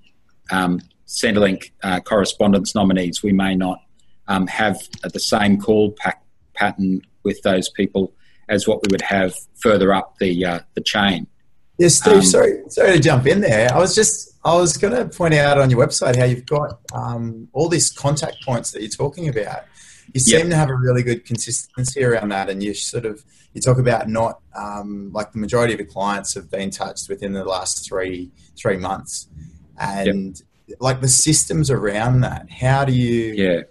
um, 0.51 0.79
Centrelink 1.07 1.71
uh, 1.83 1.99
correspondence 1.99 2.73
nominees. 2.75 3.21
We 3.23 3.33
may 3.33 3.55
not 3.55 3.81
um, 4.27 4.47
have 4.47 4.79
the 5.01 5.19
same 5.19 5.59
call 5.59 5.91
pack 5.91 6.23
pattern 6.53 7.01
with 7.23 7.41
those 7.41 7.67
people 7.67 8.13
as 8.49 8.67
what 8.67 8.81
we 8.83 8.91
would 8.91 9.01
have 9.01 9.33
further 9.61 9.93
up 9.93 10.17
the 10.19 10.45
uh, 10.45 10.59
the 10.73 10.81
chain. 10.81 11.27
Yeah, 11.77 11.87
Steve. 11.87 12.15
Um, 12.15 12.21
sorry, 12.23 12.63
sorry 12.67 12.93
to 12.93 12.99
jump 12.99 13.25
in 13.25 13.39
there. 13.41 13.73
I 13.73 13.77
was 13.77 13.95
just 13.95 14.37
I 14.43 14.55
was 14.55 14.77
going 14.77 14.93
to 14.93 15.05
point 15.15 15.33
out 15.33 15.57
on 15.57 15.69
your 15.69 15.85
website 15.85 16.17
how 16.17 16.25
you've 16.25 16.45
got 16.45 16.79
um, 16.93 17.47
all 17.53 17.69
these 17.69 17.89
contact 17.89 18.43
points 18.43 18.71
that 18.71 18.81
you're 18.81 18.89
talking 18.89 19.29
about. 19.29 19.63
You 20.13 20.19
seem 20.19 20.39
yep. 20.39 20.49
to 20.49 20.55
have 20.55 20.69
a 20.69 20.75
really 20.75 21.03
good 21.03 21.25
consistency 21.25 22.03
around 22.03 22.29
that, 22.29 22.49
and 22.49 22.63
you 22.63 22.73
sort 22.73 23.05
of 23.05 23.23
you 23.53 23.61
talk 23.61 23.77
about 23.77 24.09
not 24.09 24.39
um, 24.55 25.11
like 25.13 25.31
the 25.31 25.39
majority 25.39 25.73
of 25.73 25.79
the 25.79 25.85
clients 25.85 26.33
have 26.33 26.49
been 26.49 26.69
touched 26.71 27.09
within 27.09 27.33
the 27.33 27.45
last 27.45 27.87
three 27.87 28.31
three 28.57 28.77
months, 28.77 29.27
and 29.79 30.41
yep. 30.67 30.77
like 30.81 31.01
the 31.01 31.07
systems 31.07 31.69
around 31.69 32.21
that. 32.21 32.49
How 32.49 32.85
do 32.85 32.91
you? 32.93 33.33
Yeah. 33.33 33.61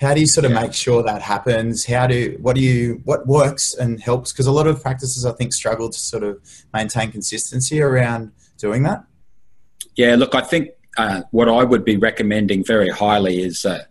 How 0.00 0.14
do 0.14 0.20
you 0.20 0.26
sort 0.26 0.46
of 0.46 0.52
yeah. 0.52 0.62
make 0.62 0.72
sure 0.72 1.02
that 1.02 1.20
happens? 1.20 1.84
How 1.84 2.06
do 2.06 2.38
what 2.40 2.56
do 2.56 2.62
you 2.62 3.02
what 3.04 3.26
works 3.26 3.74
and 3.74 4.00
helps? 4.00 4.32
Because 4.32 4.46
a 4.46 4.52
lot 4.52 4.66
of 4.66 4.80
practices 4.82 5.26
I 5.26 5.32
think 5.32 5.52
struggle 5.52 5.90
to 5.90 5.98
sort 5.98 6.22
of 6.22 6.40
maintain 6.72 7.12
consistency 7.12 7.82
around 7.82 8.32
doing 8.56 8.82
that. 8.84 9.04
Yeah, 9.96 10.14
look, 10.16 10.34
I 10.34 10.40
think 10.40 10.70
uh, 10.96 11.22
what 11.32 11.48
I 11.48 11.64
would 11.64 11.84
be 11.84 11.96
recommending 11.96 12.64
very 12.64 12.88
highly 12.88 13.42
is 13.42 13.64
uh, 13.64 13.84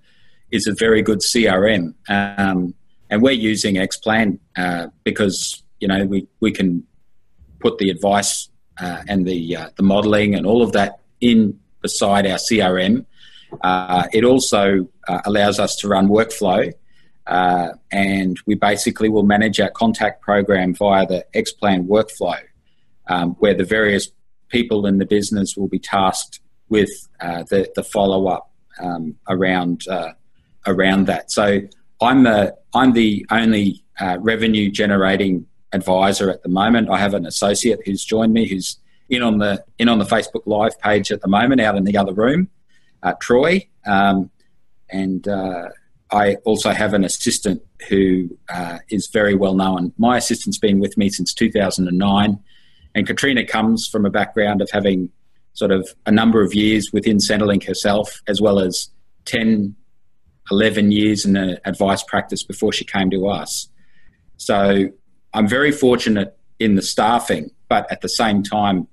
is 0.51 0.65
a 0.65 0.73
very 0.73 1.01
good 1.01 1.19
CRM. 1.19 1.93
Um, 2.07 2.73
and 3.09 3.21
we're 3.21 3.31
using 3.31 3.75
Xplan 3.75 4.39
uh, 4.55 4.87
because 5.03 5.63
you 5.79 5.87
know 5.87 6.05
we, 6.05 6.27
we 6.39 6.51
can 6.51 6.83
put 7.59 7.77
the 7.77 7.89
advice 7.89 8.49
uh, 8.79 9.03
and 9.07 9.27
the 9.27 9.55
uh, 9.55 9.69
the 9.75 9.83
modelling 9.83 10.35
and 10.35 10.45
all 10.45 10.61
of 10.61 10.71
that 10.73 10.99
in 11.21 11.59
beside 11.81 12.25
our 12.25 12.37
CRM. 12.37 13.05
Uh, 13.61 14.07
it 14.13 14.23
also 14.23 14.87
uh, 15.09 15.21
allows 15.25 15.57
us 15.59 15.75
to 15.77 15.87
run 15.87 16.07
workflow, 16.07 16.61
uh, 17.27 17.69
and 17.91 18.39
we 18.47 18.55
basically 18.55 19.09
will 19.09 19.27
manage 19.35 19.59
our 19.59 19.73
contact 19.83 20.21
program 20.21 20.73
via 20.73 21.05
the 21.05 21.21
Xplan 21.33 21.87
workflow, 21.87 22.39
um, 23.07 23.35
where 23.41 23.55
the 23.61 23.67
various 23.77 24.05
people 24.47 24.85
in 24.89 24.97
the 24.97 25.05
business 25.05 25.57
will 25.57 25.67
be 25.67 25.79
tasked 25.79 26.39
with 26.69 26.89
the, 27.19 27.61
the 27.75 27.83
follow 27.83 28.27
up 28.27 28.45
um, 28.79 29.15
around 29.27 29.85
around 30.65 31.07
that. 31.07 31.31
So 31.31 31.61
I'm 32.01 32.23
the 32.23 32.55
I'm 32.73 32.93
the 32.93 33.25
only 33.31 33.83
uh, 33.99 34.17
revenue 34.19 34.69
generating 34.71 35.45
advisor 35.73 36.29
at 36.29 36.43
the 36.43 36.49
moment. 36.49 36.89
I 36.89 36.97
have 36.97 37.13
an 37.13 37.25
associate 37.25 37.79
who's 37.85 38.03
joined 38.03 38.33
me, 38.33 38.47
who's 38.47 38.77
in 39.09 39.21
on 39.21 39.39
the 39.39 39.63
in 39.77 39.89
on 39.89 39.99
the 39.99 40.05
Facebook 40.05 40.43
Live 40.45 40.79
page 40.79 41.11
at 41.11 41.21
the 41.21 41.27
moment, 41.27 41.61
out 41.61 41.75
in 41.75 41.83
the 41.83 41.97
other 41.97 42.13
room, 42.13 42.49
uh, 43.03 43.13
Troy, 43.19 43.67
um, 43.85 44.29
and 44.91 45.27
uh, 45.27 45.69
I 46.11 46.35
also 46.45 46.71
have 46.71 46.93
an 46.93 47.03
assistant 47.03 47.61
who 47.87 48.37
uh, 48.49 48.79
is 48.89 49.07
very 49.07 49.35
well 49.35 49.55
known. 49.55 49.93
My 49.97 50.17
assistant's 50.17 50.57
been 50.57 50.79
with 50.79 50.97
me 50.97 51.09
since 51.09 51.33
2009, 51.33 52.39
and 52.95 53.07
Katrina 53.07 53.45
comes 53.45 53.87
from 53.87 54.05
a 54.05 54.09
background 54.09 54.61
of 54.61 54.69
having 54.71 55.09
sort 55.53 55.71
of 55.71 55.87
a 56.05 56.11
number 56.11 56.41
of 56.41 56.53
years 56.53 56.91
within 56.93 57.17
Centrelink 57.17 57.65
herself, 57.65 58.21
as 58.27 58.41
well 58.41 58.59
as 58.59 58.89
10, 59.25 59.75
11 60.51 60.91
years 60.91 61.25
in 61.25 61.33
the 61.33 61.61
advice 61.67 62.03
practice 62.03 62.43
before 62.43 62.71
she 62.71 62.85
came 62.85 63.09
to 63.11 63.27
us. 63.27 63.69
So 64.37 64.89
I'm 65.33 65.47
very 65.47 65.71
fortunate 65.71 66.37
in 66.59 66.75
the 66.75 66.81
staffing, 66.81 67.51
but 67.67 67.91
at 67.91 68.01
the 68.01 68.09
same 68.09 68.41
time, 68.41 68.87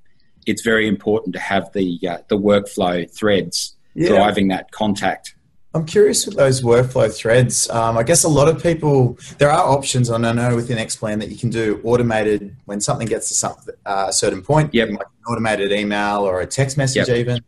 it's 0.46 0.62
very 0.62 0.87
important 0.87 1.35
to 1.35 1.40
have 1.40 1.72
the 1.72 1.98
uh, 2.09 2.18
the 2.28 2.38
workflow 2.38 3.11
threads 3.11 3.74
yeah. 3.94 4.09
driving 4.09 4.48
that 4.48 4.70
contact. 4.70 5.35
I'm 5.76 5.84
curious 5.84 6.24
with 6.24 6.36
those 6.36 6.62
workflow 6.62 7.14
threads. 7.14 7.68
Um, 7.68 7.98
I 7.98 8.02
guess 8.02 8.24
a 8.24 8.28
lot 8.28 8.48
of 8.48 8.62
people, 8.62 9.18
there 9.36 9.50
are 9.50 9.68
options, 9.68 10.08
and 10.08 10.26
I 10.26 10.32
know 10.32 10.56
within 10.56 10.78
Xplan 10.78 11.20
that 11.20 11.28
you 11.28 11.36
can 11.36 11.50
do 11.50 11.82
automated 11.84 12.56
when 12.64 12.80
something 12.80 13.06
gets 13.06 13.28
to 13.28 13.34
some, 13.34 13.56
uh, 13.84 14.06
a 14.08 14.12
certain 14.12 14.40
point, 14.40 14.72
yep. 14.72 14.88
like 14.88 15.00
an 15.00 15.32
automated 15.32 15.72
email 15.72 16.20
or 16.22 16.40
a 16.40 16.46
text 16.46 16.78
message, 16.78 17.08
yep. 17.08 17.18
even. 17.18 17.44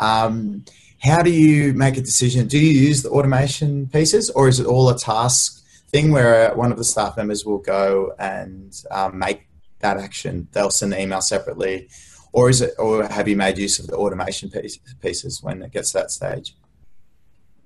Um, 0.00 0.66
how 0.98 1.22
do 1.22 1.30
you 1.30 1.72
make 1.72 1.96
a 1.96 2.02
decision? 2.02 2.46
Do 2.46 2.58
you 2.58 2.78
use 2.88 3.02
the 3.02 3.08
automation 3.08 3.86
pieces, 3.86 4.28
or 4.28 4.48
is 4.48 4.60
it 4.60 4.66
all 4.66 4.90
a 4.90 4.98
task 4.98 5.64
thing 5.88 6.10
where 6.10 6.54
one 6.54 6.72
of 6.72 6.76
the 6.76 6.84
staff 6.84 7.16
members 7.16 7.46
will 7.46 7.58
go 7.58 8.12
and 8.18 8.78
um, 8.90 9.18
make 9.18 9.48
that 9.78 9.96
action? 9.96 10.46
They'll 10.52 10.70
send 10.70 10.92
the 10.92 11.00
email 11.00 11.22
separately, 11.22 11.88
or 12.32 12.50
is 12.50 12.60
it, 12.60 12.74
or 12.78 13.08
have 13.08 13.28
you 13.28 13.36
made 13.36 13.56
use 13.56 13.78
of 13.78 13.86
the 13.86 13.96
automation 13.96 14.50
pieces 15.00 15.42
when 15.42 15.62
it 15.62 15.72
gets 15.72 15.92
to 15.92 15.98
that 15.98 16.10
stage? 16.10 16.54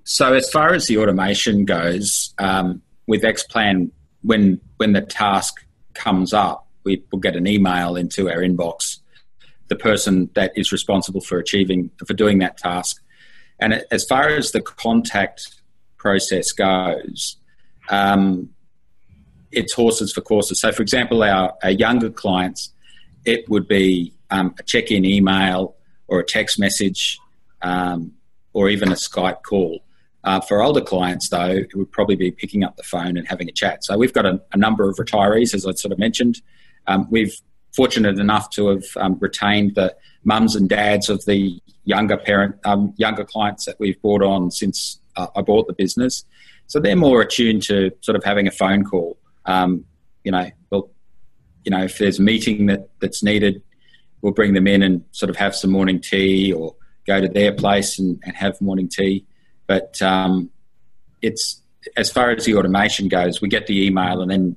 So 0.09 0.33
as 0.33 0.49
far 0.49 0.73
as 0.73 0.85
the 0.85 0.99
automation 0.99 1.65
goes, 1.65 2.33
um, 2.37 2.81
with 3.07 3.23
Xplan, 3.23 3.91
when 4.21 4.61
when 4.77 4.93
the 4.93 5.01
task 5.01 5.55
comes 5.95 6.31
up, 6.31 6.65
we 6.85 7.03
will 7.11 7.19
get 7.19 7.35
an 7.35 7.45
email 7.45 7.97
into 7.97 8.29
our 8.29 8.37
inbox. 8.37 8.99
The 9.67 9.75
person 9.75 10.29
that 10.33 10.53
is 10.55 10.71
responsible 10.71 11.19
for 11.19 11.39
achieving 11.39 11.91
for 12.07 12.13
doing 12.13 12.37
that 12.37 12.57
task, 12.57 13.03
and 13.59 13.83
as 13.91 14.05
far 14.05 14.29
as 14.29 14.53
the 14.53 14.61
contact 14.61 15.55
process 15.97 16.53
goes, 16.53 17.35
um, 17.89 18.49
it's 19.51 19.73
horses 19.73 20.13
for 20.13 20.21
courses. 20.21 20.61
So, 20.61 20.71
for 20.71 20.83
example, 20.83 21.21
our, 21.21 21.53
our 21.61 21.71
younger 21.71 22.09
clients, 22.09 22.71
it 23.25 23.49
would 23.49 23.67
be 23.67 24.13
um, 24.31 24.55
a 24.57 24.63
check-in 24.63 25.03
email 25.03 25.75
or 26.07 26.21
a 26.21 26.25
text 26.25 26.57
message 26.57 27.19
um, 27.61 28.13
or 28.53 28.69
even 28.69 28.89
a 28.89 28.95
Skype 28.95 29.43
call. 29.43 29.81
Uh, 30.23 30.41
for 30.41 30.61
older 30.61 30.81
clients, 30.81 31.29
though, 31.29 31.51
it 31.51 31.75
would 31.75 31.91
probably 31.91 32.15
be 32.15 32.31
picking 32.31 32.63
up 32.63 32.75
the 32.75 32.83
phone 32.83 33.17
and 33.17 33.27
having 33.27 33.47
a 33.47 33.51
chat. 33.51 33.83
So 33.83 33.97
we've 33.97 34.13
got 34.13 34.25
a, 34.25 34.41
a 34.51 34.57
number 34.57 34.89
of 34.89 34.97
retirees, 34.97 35.53
as 35.53 35.65
I 35.65 35.71
sort 35.71 35.91
of 35.91 35.99
mentioned. 35.99 36.41
Um, 36.87 37.07
we've 37.09 37.39
fortunate 37.77 38.17
enough 38.17 38.49
to 38.49 38.69
have 38.69 38.83
um, 38.97 39.17
retained 39.19 39.75
the 39.75 39.95
mums 40.23 40.55
and 40.55 40.67
dads 40.67 41.09
of 41.09 41.23
the 41.25 41.61
younger 41.85 42.17
parent, 42.17 42.55
um, 42.65 42.93
younger 42.97 43.23
clients 43.23 43.65
that 43.65 43.79
we've 43.79 44.01
brought 44.01 44.23
on 44.23 44.49
since 44.49 44.99
uh, 45.15 45.27
I 45.35 45.41
bought 45.41 45.67
the 45.67 45.73
business. 45.73 46.25
So 46.65 46.79
they're 46.79 46.95
more 46.95 47.21
attuned 47.21 47.63
to 47.63 47.91
sort 48.01 48.15
of 48.15 48.23
having 48.23 48.47
a 48.47 48.51
phone 48.51 48.83
call. 48.83 49.17
Um, 49.45 49.85
you 50.23 50.31
know, 50.31 50.49
well, 50.69 50.89
you 51.63 51.71
know, 51.71 51.83
if 51.83 51.99
there's 51.99 52.19
a 52.19 52.23
meeting 52.23 52.65
that, 52.65 52.89
that's 52.99 53.23
needed, 53.23 53.61
we'll 54.21 54.33
bring 54.33 54.53
them 54.53 54.67
in 54.67 54.81
and 54.81 55.03
sort 55.11 55.29
of 55.29 55.35
have 55.35 55.55
some 55.55 55.71
morning 55.71 56.01
tea 56.01 56.51
or 56.51 56.75
go 57.05 57.21
to 57.21 57.27
their 57.27 57.53
place 57.53 57.99
and, 57.99 58.19
and 58.25 58.35
have 58.35 58.59
morning 58.59 58.89
tea. 58.89 59.25
But 59.67 60.01
um, 60.01 60.49
it's 61.21 61.61
as 61.95 62.11
far 62.11 62.31
as 62.31 62.45
the 62.45 62.55
automation 62.55 63.07
goes, 63.07 63.41
we 63.41 63.49
get 63.49 63.67
the 63.67 63.85
email 63.85 64.21
and 64.21 64.31
then 64.31 64.55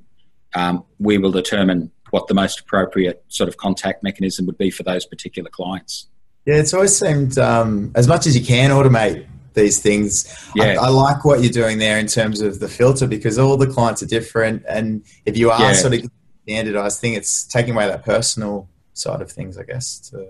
um, 0.55 0.83
we 0.99 1.17
will 1.17 1.31
determine 1.31 1.91
what 2.09 2.27
the 2.27 2.33
most 2.33 2.59
appropriate 2.59 3.23
sort 3.29 3.47
of 3.47 3.57
contact 3.57 4.03
mechanism 4.03 4.45
would 4.45 4.57
be 4.57 4.69
for 4.69 4.83
those 4.83 5.05
particular 5.05 5.49
clients. 5.49 6.07
Yeah, 6.45 6.55
it's 6.55 6.73
always 6.73 6.97
seemed 6.97 7.37
um, 7.37 7.91
as 7.95 8.07
much 8.07 8.27
as 8.27 8.37
you 8.37 8.45
can 8.45 8.71
automate 8.71 9.27
these 9.53 9.79
things. 9.79 10.25
Yeah. 10.55 10.75
I, 10.79 10.85
I, 10.85 10.89
like 10.89 11.23
what 11.23 11.41
you're 11.41 11.51
doing 11.51 11.77
there 11.77 11.97
in 11.97 12.07
terms 12.07 12.41
of 12.41 12.59
the 12.59 12.67
filter 12.67 13.07
because 13.07 13.37
all 13.37 13.57
the 13.57 13.67
clients 13.67 14.01
are 14.01 14.07
different, 14.07 14.63
and 14.67 15.03
if 15.25 15.37
you 15.37 15.51
are 15.51 15.59
yeah. 15.59 15.73
sort 15.73 15.93
of 15.93 16.09
standardized 16.43 16.99
thing, 16.99 17.13
it's 17.13 17.45
taking 17.45 17.75
away 17.75 17.87
that 17.87 18.03
personal 18.03 18.67
side 18.93 19.21
of 19.21 19.31
things, 19.31 19.57
I 19.57 19.63
guess. 19.63 19.99
To... 20.09 20.27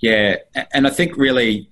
Yeah, 0.00 0.36
and 0.72 0.86
I 0.86 0.90
think 0.90 1.16
really 1.16 1.70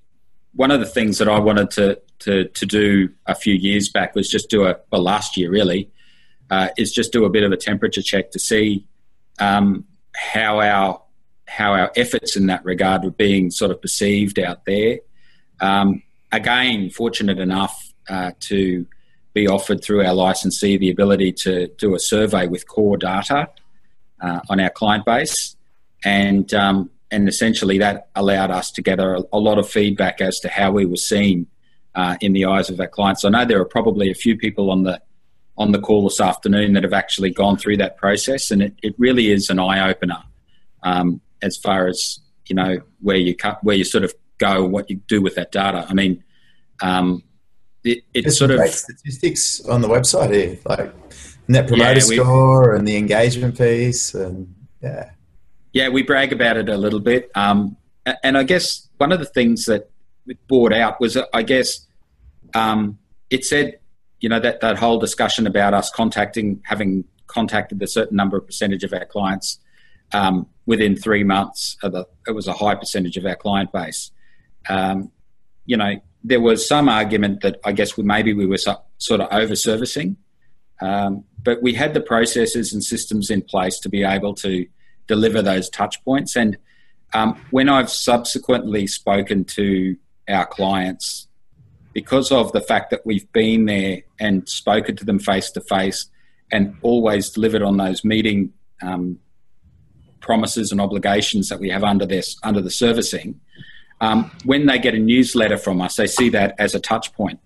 one 0.54 0.70
of 0.70 0.80
the 0.80 0.86
things 0.86 1.18
that 1.18 1.28
I 1.28 1.38
wanted 1.38 1.70
to 1.72 2.00
to 2.20 2.44
to 2.44 2.66
do 2.66 3.08
a 3.26 3.34
few 3.34 3.54
years 3.54 3.88
back 3.88 4.14
was 4.14 4.28
just 4.28 4.50
do 4.50 4.64
a 4.64 4.76
well 4.90 5.02
last 5.02 5.36
year 5.36 5.50
really 5.50 5.90
uh, 6.50 6.68
is 6.76 6.92
just 6.92 7.12
do 7.12 7.24
a 7.24 7.30
bit 7.30 7.44
of 7.44 7.52
a 7.52 7.56
temperature 7.56 8.02
check 8.02 8.30
to 8.32 8.38
see 8.38 8.84
um, 9.38 9.84
how 10.14 10.60
our 10.60 11.02
how 11.46 11.72
our 11.72 11.90
efforts 11.96 12.36
in 12.36 12.46
that 12.46 12.64
regard 12.64 13.02
were 13.02 13.10
being 13.10 13.50
sort 13.50 13.70
of 13.70 13.80
perceived 13.80 14.38
out 14.38 14.64
there. 14.66 14.98
Um, 15.60 16.02
again, 16.30 16.90
fortunate 16.90 17.38
enough 17.38 17.92
uh, 18.08 18.32
to 18.40 18.86
be 19.32 19.48
offered 19.48 19.82
through 19.82 20.04
our 20.04 20.14
licensee 20.14 20.76
the 20.76 20.90
ability 20.90 21.32
to 21.32 21.68
do 21.78 21.94
a 21.94 21.98
survey 21.98 22.46
with 22.46 22.68
core 22.68 22.96
data 22.96 23.48
uh, 24.20 24.40
on 24.48 24.60
our 24.60 24.70
client 24.70 25.04
base, 25.04 25.56
and 26.04 26.52
um, 26.54 26.90
and 27.10 27.28
essentially 27.28 27.78
that 27.78 28.08
allowed 28.14 28.50
us 28.50 28.70
to 28.72 28.82
gather 28.82 29.14
a, 29.14 29.22
a, 29.32 29.38
lot 29.38 29.58
of 29.58 29.68
feedback 29.68 30.20
as 30.20 30.38
to 30.40 30.48
how 30.48 30.70
we 30.70 30.86
were 30.86 30.96
seen 30.96 31.46
uh, 31.94 32.16
in 32.20 32.32
the 32.32 32.44
eyes 32.44 32.70
of 32.70 32.78
our 32.80 32.86
clients. 32.86 33.24
I 33.24 33.30
know 33.30 33.44
there 33.44 33.60
are 33.60 33.66
probably 33.66 34.10
a 34.10 34.14
few 34.14 34.36
people 34.36 34.70
on 34.70 34.84
the 34.84 35.00
on 35.56 35.72
the 35.72 35.78
call 35.78 36.04
this 36.04 36.20
afternoon 36.20 36.72
that 36.72 36.84
have 36.84 36.94
actually 36.94 37.30
gone 37.30 37.56
through 37.56 37.76
that 37.76 37.98
process, 37.98 38.50
and 38.50 38.62
it, 38.62 38.74
it 38.82 38.94
really 38.96 39.30
is 39.30 39.50
an 39.50 39.58
eye 39.58 39.90
opener 39.90 40.22
um, 40.82 41.20
as 41.42 41.56
far 41.56 41.86
as 41.86 42.20
you 42.46 42.56
know 42.56 42.78
where 43.00 43.16
you 43.16 43.34
cut, 43.34 43.62
where 43.62 43.76
you 43.76 43.84
sort 43.84 44.04
of 44.04 44.14
go, 44.38 44.64
what 44.64 44.88
you 44.88 44.96
do 45.06 45.20
with 45.20 45.34
that 45.34 45.52
data. 45.52 45.86
I 45.88 45.92
mean, 45.92 46.24
um, 46.80 47.22
it, 47.84 48.04
it's 48.14 48.38
sort 48.38 48.52
of 48.52 48.66
statistics 48.68 49.60
on 49.66 49.82
the 49.82 49.88
website 49.88 50.32
here, 50.32 50.58
like 50.64 50.94
net 51.48 51.68
promoter 51.68 52.00
yeah, 52.14 52.22
score 52.22 52.74
and 52.74 52.86
the 52.86 52.96
engagement 52.96 53.58
piece, 53.58 54.14
and 54.14 54.54
yeah, 54.82 55.10
yeah, 55.72 55.88
we 55.88 56.02
brag 56.02 56.32
about 56.32 56.56
it 56.56 56.68
a 56.68 56.76
little 56.76 57.00
bit. 57.00 57.30
Um, 57.34 57.76
and 58.22 58.36
I 58.36 58.42
guess 58.42 58.88
one 58.98 59.12
of 59.12 59.18
the 59.18 59.26
things 59.26 59.66
that 59.66 59.90
it 60.26 60.38
brought 60.48 60.72
out 60.72 61.00
was, 61.00 61.16
I 61.32 61.42
guess, 61.42 61.86
um, 62.54 62.98
it 63.30 63.44
said, 63.44 63.78
you 64.20 64.28
know, 64.28 64.40
that, 64.40 64.60
that 64.60 64.78
whole 64.78 64.98
discussion 64.98 65.46
about 65.46 65.74
us 65.74 65.90
contacting, 65.90 66.60
having 66.64 67.04
contacted 67.26 67.80
a 67.82 67.86
certain 67.86 68.16
number 68.16 68.36
of 68.36 68.46
percentage 68.46 68.84
of 68.84 68.92
our 68.92 69.04
clients 69.04 69.58
um, 70.12 70.46
within 70.66 70.96
three 70.96 71.24
months, 71.24 71.76
the, 71.82 72.06
it 72.26 72.32
was 72.32 72.46
a 72.46 72.52
high 72.52 72.74
percentage 72.74 73.16
of 73.16 73.24
our 73.24 73.36
client 73.36 73.72
base. 73.72 74.10
Um, 74.68 75.10
you 75.64 75.76
know, 75.76 75.94
there 76.24 76.40
was 76.40 76.66
some 76.66 76.88
argument 76.88 77.40
that 77.42 77.60
I 77.64 77.72
guess 77.72 77.96
we, 77.96 78.02
maybe 78.02 78.34
we 78.34 78.46
were 78.46 78.58
so, 78.58 78.82
sort 78.98 79.20
of 79.20 79.28
over 79.30 79.54
servicing, 79.54 80.16
um, 80.80 81.24
but 81.42 81.62
we 81.62 81.74
had 81.74 81.94
the 81.94 82.00
processes 82.00 82.72
and 82.72 82.82
systems 82.82 83.30
in 83.30 83.42
place 83.42 83.78
to 83.80 83.88
be 83.88 84.02
able 84.02 84.34
to 84.34 84.66
deliver 85.06 85.42
those 85.42 85.68
touch 85.68 86.02
points. 86.04 86.36
And 86.36 86.56
um, 87.14 87.40
when 87.50 87.68
I've 87.68 87.90
subsequently 87.90 88.86
spoken 88.86 89.44
to 89.46 89.96
our 90.28 90.46
clients, 90.46 91.28
because 91.92 92.30
of 92.30 92.52
the 92.52 92.60
fact 92.60 92.90
that 92.90 93.04
we've 93.04 93.30
been 93.32 93.66
there 93.66 94.02
and 94.20 94.48
spoken 94.48 94.96
to 94.96 95.04
them 95.04 95.18
face 95.18 95.50
to 95.52 95.60
face 95.60 96.08
and 96.52 96.76
always 96.82 97.30
delivered 97.30 97.62
on 97.62 97.76
those 97.76 98.04
meeting 98.04 98.52
um, 98.82 99.18
promises 100.20 100.70
and 100.70 100.80
obligations 100.80 101.48
that 101.48 101.58
we 101.58 101.70
have 101.70 101.82
under 101.82 102.06
this 102.06 102.36
under 102.42 102.60
the 102.60 102.70
servicing, 102.70 103.40
um, 104.00 104.30
when 104.44 104.66
they 104.66 104.78
get 104.78 104.94
a 104.94 104.98
newsletter 104.98 105.56
from 105.56 105.80
us, 105.80 105.96
they 105.96 106.06
see 106.06 106.28
that 106.30 106.54
as 106.58 106.74
a 106.74 106.80
touch 106.80 107.12
point. 107.14 107.40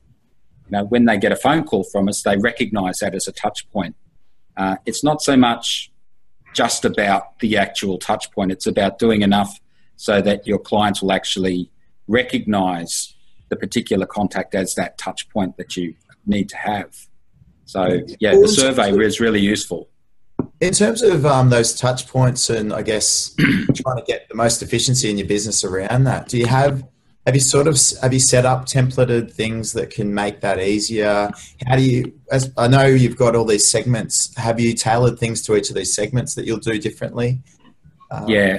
Know, 0.70 0.84
when 0.84 1.04
they 1.04 1.18
get 1.18 1.30
a 1.30 1.36
phone 1.36 1.64
call 1.64 1.84
from 1.84 2.08
us, 2.08 2.22
they 2.22 2.36
recognise 2.36 2.98
that 2.98 3.14
as 3.14 3.28
a 3.28 3.32
touch 3.32 3.70
point. 3.70 3.94
Uh, 4.56 4.76
it's 4.86 5.04
not 5.04 5.22
so 5.22 5.36
much 5.36 5.92
just 6.54 6.84
about 6.84 7.38
the 7.40 7.56
actual 7.56 7.98
touch 7.98 8.30
point. 8.30 8.52
It's 8.52 8.66
about 8.66 8.98
doing 8.98 9.22
enough 9.22 9.60
so 9.96 10.22
that 10.22 10.46
your 10.46 10.58
clients 10.58 11.02
will 11.02 11.12
actually 11.12 11.70
recognize 12.08 13.14
the 13.48 13.56
particular 13.56 14.06
contact 14.06 14.54
as 14.54 14.74
that 14.74 14.96
touch 14.96 15.28
point 15.28 15.56
that 15.56 15.76
you 15.76 15.94
need 16.26 16.48
to 16.48 16.56
have. 16.56 17.06
So, 17.66 18.00
yeah, 18.20 18.34
the 18.34 18.48
survey 18.48 18.90
is 18.90 19.20
really 19.20 19.40
useful. 19.40 19.88
In 20.60 20.72
terms 20.72 21.02
of 21.02 21.26
um, 21.26 21.50
those 21.50 21.74
touch 21.74 22.06
points 22.08 22.50
and 22.50 22.72
I 22.72 22.82
guess 22.82 23.34
trying 23.38 23.96
to 23.96 24.04
get 24.06 24.28
the 24.28 24.34
most 24.34 24.62
efficiency 24.62 25.10
in 25.10 25.18
your 25.18 25.26
business 25.26 25.64
around 25.64 26.04
that, 26.04 26.28
do 26.28 26.38
you 26.38 26.46
have 26.46 26.84
have 27.26 27.34
you 27.34 27.40
sort 27.40 27.66
of 27.66 27.78
have 28.02 28.12
you 28.12 28.20
set 28.20 28.44
up 28.44 28.66
templated 28.66 29.32
things 29.32 29.72
that 29.72 29.90
can 29.90 30.12
make 30.12 30.40
that 30.42 30.60
easier? 30.60 31.30
How 31.66 31.76
do 31.76 31.82
you? 31.82 32.12
As 32.30 32.52
I 32.58 32.68
know 32.68 32.84
you've 32.84 33.16
got 33.16 33.34
all 33.34 33.46
these 33.46 33.68
segments. 33.68 34.34
Have 34.36 34.60
you 34.60 34.74
tailored 34.74 35.18
things 35.18 35.40
to 35.42 35.56
each 35.56 35.70
of 35.70 35.74
these 35.76 35.94
segments 35.94 36.34
that 36.34 36.44
you'll 36.44 36.58
do 36.58 36.78
differently? 36.78 37.40
Um, 38.10 38.28
yeah, 38.28 38.58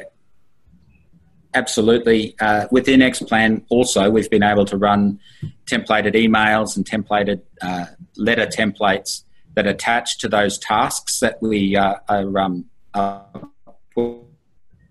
absolutely. 1.53 2.35
Uh, 2.39 2.67
within 2.71 3.01
Xplan, 3.01 3.63
also 3.69 4.09
we've 4.09 4.29
been 4.31 4.43
able 4.43 4.65
to 4.65 4.77
run 4.77 5.19
templated 5.67 6.15
emails 6.15 6.75
and 6.75 6.85
templated 6.85 7.41
uh, 7.61 7.85
letter 8.17 8.47
templates 8.47 9.23
that 9.53 9.67
attach 9.67 10.17
to 10.19 10.27
those 10.27 10.57
tasks 10.57 11.19
that 11.19 11.41
we 11.41 11.75
uh, 11.75 11.95
are, 12.09 12.37
um, 12.39 12.65
are 12.95 13.25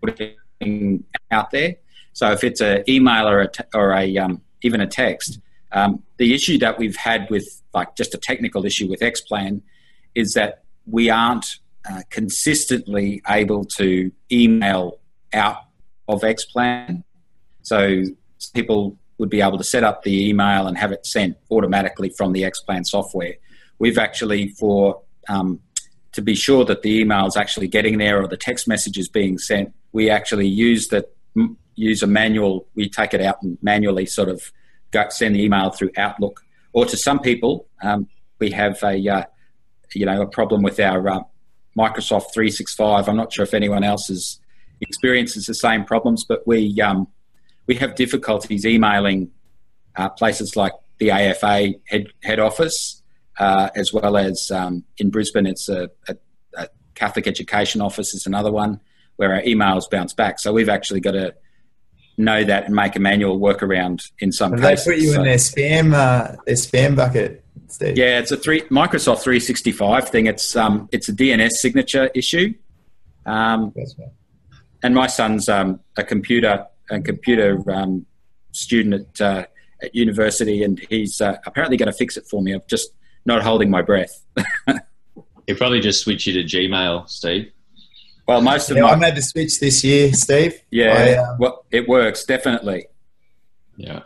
putting 0.00 1.04
out 1.30 1.50
there. 1.50 1.76
So 2.14 2.30
if 2.32 2.42
it's 2.42 2.60
an 2.60 2.84
email 2.88 3.28
or 3.28 3.42
a, 3.42 3.50
or 3.74 3.92
a 3.92 4.16
um, 4.18 4.40
even 4.62 4.80
a 4.80 4.86
text, 4.86 5.40
um, 5.72 6.02
the 6.16 6.32
issue 6.32 6.58
that 6.58 6.78
we've 6.78 6.96
had 6.96 7.28
with 7.28 7.62
like 7.74 7.96
just 7.96 8.14
a 8.14 8.18
technical 8.18 8.64
issue 8.64 8.88
with 8.88 9.00
Xplan 9.00 9.60
is 10.14 10.32
that 10.34 10.62
we 10.86 11.10
aren't 11.10 11.58
uh, 11.90 12.02
consistently 12.10 13.20
able 13.28 13.64
to 13.64 14.10
email 14.30 15.00
out 15.32 15.58
of 16.08 16.22
Xplan. 16.22 17.02
So 17.62 18.04
people 18.54 18.96
would 19.18 19.30
be 19.30 19.40
able 19.40 19.58
to 19.58 19.64
set 19.64 19.84
up 19.84 20.02
the 20.02 20.28
email 20.28 20.66
and 20.66 20.78
have 20.78 20.92
it 20.92 21.04
sent 21.06 21.36
automatically 21.50 22.10
from 22.10 22.32
the 22.32 22.42
Xplan 22.42 22.86
software. 22.86 23.34
We've 23.78 23.98
actually 23.98 24.48
for 24.48 25.02
um, 25.28 25.60
to 26.12 26.22
be 26.22 26.36
sure 26.36 26.64
that 26.64 26.82
the 26.82 27.00
email 27.00 27.26
is 27.26 27.36
actually 27.36 27.66
getting 27.66 27.98
there 27.98 28.22
or 28.22 28.28
the 28.28 28.36
text 28.36 28.68
message 28.68 28.98
is 28.98 29.08
being 29.08 29.36
sent, 29.36 29.74
we 29.92 30.10
actually 30.10 30.46
use 30.46 30.88
the 30.88 31.06
use 31.74 32.02
a 32.02 32.06
manual. 32.06 32.66
We 32.74 32.88
take 32.88 33.14
it 33.14 33.20
out 33.20 33.42
and 33.42 33.58
manually 33.62 34.06
sort 34.06 34.28
of 34.28 34.52
go, 34.90 35.06
send 35.10 35.34
the 35.34 35.42
email 35.42 35.70
through 35.70 35.90
Outlook. 35.96 36.44
Or 36.72 36.84
to 36.86 36.96
some 36.96 37.20
people, 37.20 37.68
um, 37.82 38.08
we 38.38 38.50
have 38.50 38.82
a 38.82 39.08
uh, 39.08 39.24
you 39.94 40.06
know 40.06 40.22
a 40.22 40.26
problem 40.26 40.62
with 40.62 40.80
our 40.80 41.08
uh, 41.08 41.20
Microsoft 41.78 42.32
365. 42.34 43.08
I'm 43.08 43.16
not 43.16 43.32
sure 43.32 43.44
if 43.44 43.54
anyone 43.54 43.84
else 43.84 44.08
has 44.08 44.40
experiences 44.80 45.46
the 45.46 45.54
same 45.54 45.84
problems, 45.84 46.24
but 46.24 46.46
we 46.46 46.80
um, 46.80 47.08
we 47.66 47.76
have 47.76 47.94
difficulties 47.94 48.66
emailing 48.66 49.30
uh, 49.96 50.08
places 50.08 50.56
like 50.56 50.72
the 50.98 51.10
AFA 51.10 51.74
head, 51.86 52.06
head 52.22 52.38
office, 52.38 53.02
uh, 53.38 53.70
as 53.74 53.92
well 53.92 54.16
as 54.16 54.50
um, 54.52 54.84
in 54.98 55.10
Brisbane, 55.10 55.46
it's 55.46 55.68
a, 55.68 55.90
a, 56.08 56.16
a, 56.56 56.68
Catholic 56.94 57.26
Education 57.26 57.80
Office 57.80 58.14
is 58.14 58.26
another 58.26 58.52
one 58.52 58.80
where 59.16 59.34
our 59.34 59.42
emails 59.42 59.90
bounce 59.90 60.12
back. 60.12 60.38
So 60.38 60.52
we've 60.52 60.68
actually 60.68 61.00
got 61.00 61.12
to 61.12 61.34
know 62.16 62.44
that 62.44 62.66
and 62.66 62.74
make 62.74 62.96
a 62.96 63.00
manual 63.00 63.38
workaround 63.38 64.10
in 64.18 64.32
some 64.32 64.52
and 64.52 64.62
cases. 64.62 64.84
They 64.84 64.92
put 64.92 65.00
you 65.00 65.12
so, 65.12 65.18
in 65.20 65.24
their 65.24 65.36
spam 65.36 65.94
uh, 65.94 66.36
their 66.46 66.54
spam 66.54 66.96
bucket. 66.96 67.44
Steve. 67.68 67.98
Yeah, 67.98 68.20
it's 68.20 68.30
a 68.30 68.36
three 68.36 68.62
Microsoft 68.62 69.22
365 69.22 70.08
thing. 70.08 70.26
It's 70.26 70.54
um, 70.54 70.88
it's 70.92 71.08
a 71.08 71.12
DNS 71.12 71.50
signature 71.50 72.10
issue. 72.14 72.54
Um, 73.26 73.74
and 74.82 74.94
my 74.94 75.06
son's 75.06 75.48
um, 75.48 75.80
a 75.96 76.04
computer 76.04 76.66
a 76.90 77.00
computer 77.00 77.62
um, 77.70 78.06
student 78.52 78.94
at, 78.94 79.20
uh, 79.20 79.46
at 79.82 79.94
university, 79.94 80.62
and 80.62 80.78
he's 80.90 81.20
uh, 81.20 81.36
apparently 81.46 81.76
going 81.76 81.90
to 81.90 81.96
fix 81.96 82.16
it 82.16 82.26
for 82.26 82.42
me. 82.42 82.52
I'm 82.52 82.62
just 82.68 82.90
not 83.24 83.42
holding 83.42 83.70
my 83.70 83.82
breath. 83.82 84.22
He'll 85.46 85.56
probably 85.56 85.80
just 85.80 86.02
switch 86.02 86.26
you 86.26 86.32
to 86.34 86.44
Gmail, 86.44 87.08
Steve. 87.08 87.50
Well, 88.26 88.40
most 88.40 88.70
of 88.70 88.76
yeah, 88.76 88.84
my, 88.84 88.92
I 88.92 88.96
made 88.96 89.16
the 89.16 89.22
switch 89.22 89.60
this 89.60 89.84
year, 89.84 90.12
Steve. 90.12 90.60
Yeah, 90.70 90.92
I, 90.92 91.14
um, 91.16 91.38
well, 91.38 91.66
it 91.70 91.86
works 91.88 92.24
definitely. 92.24 92.86
Yeah. 93.76 94.02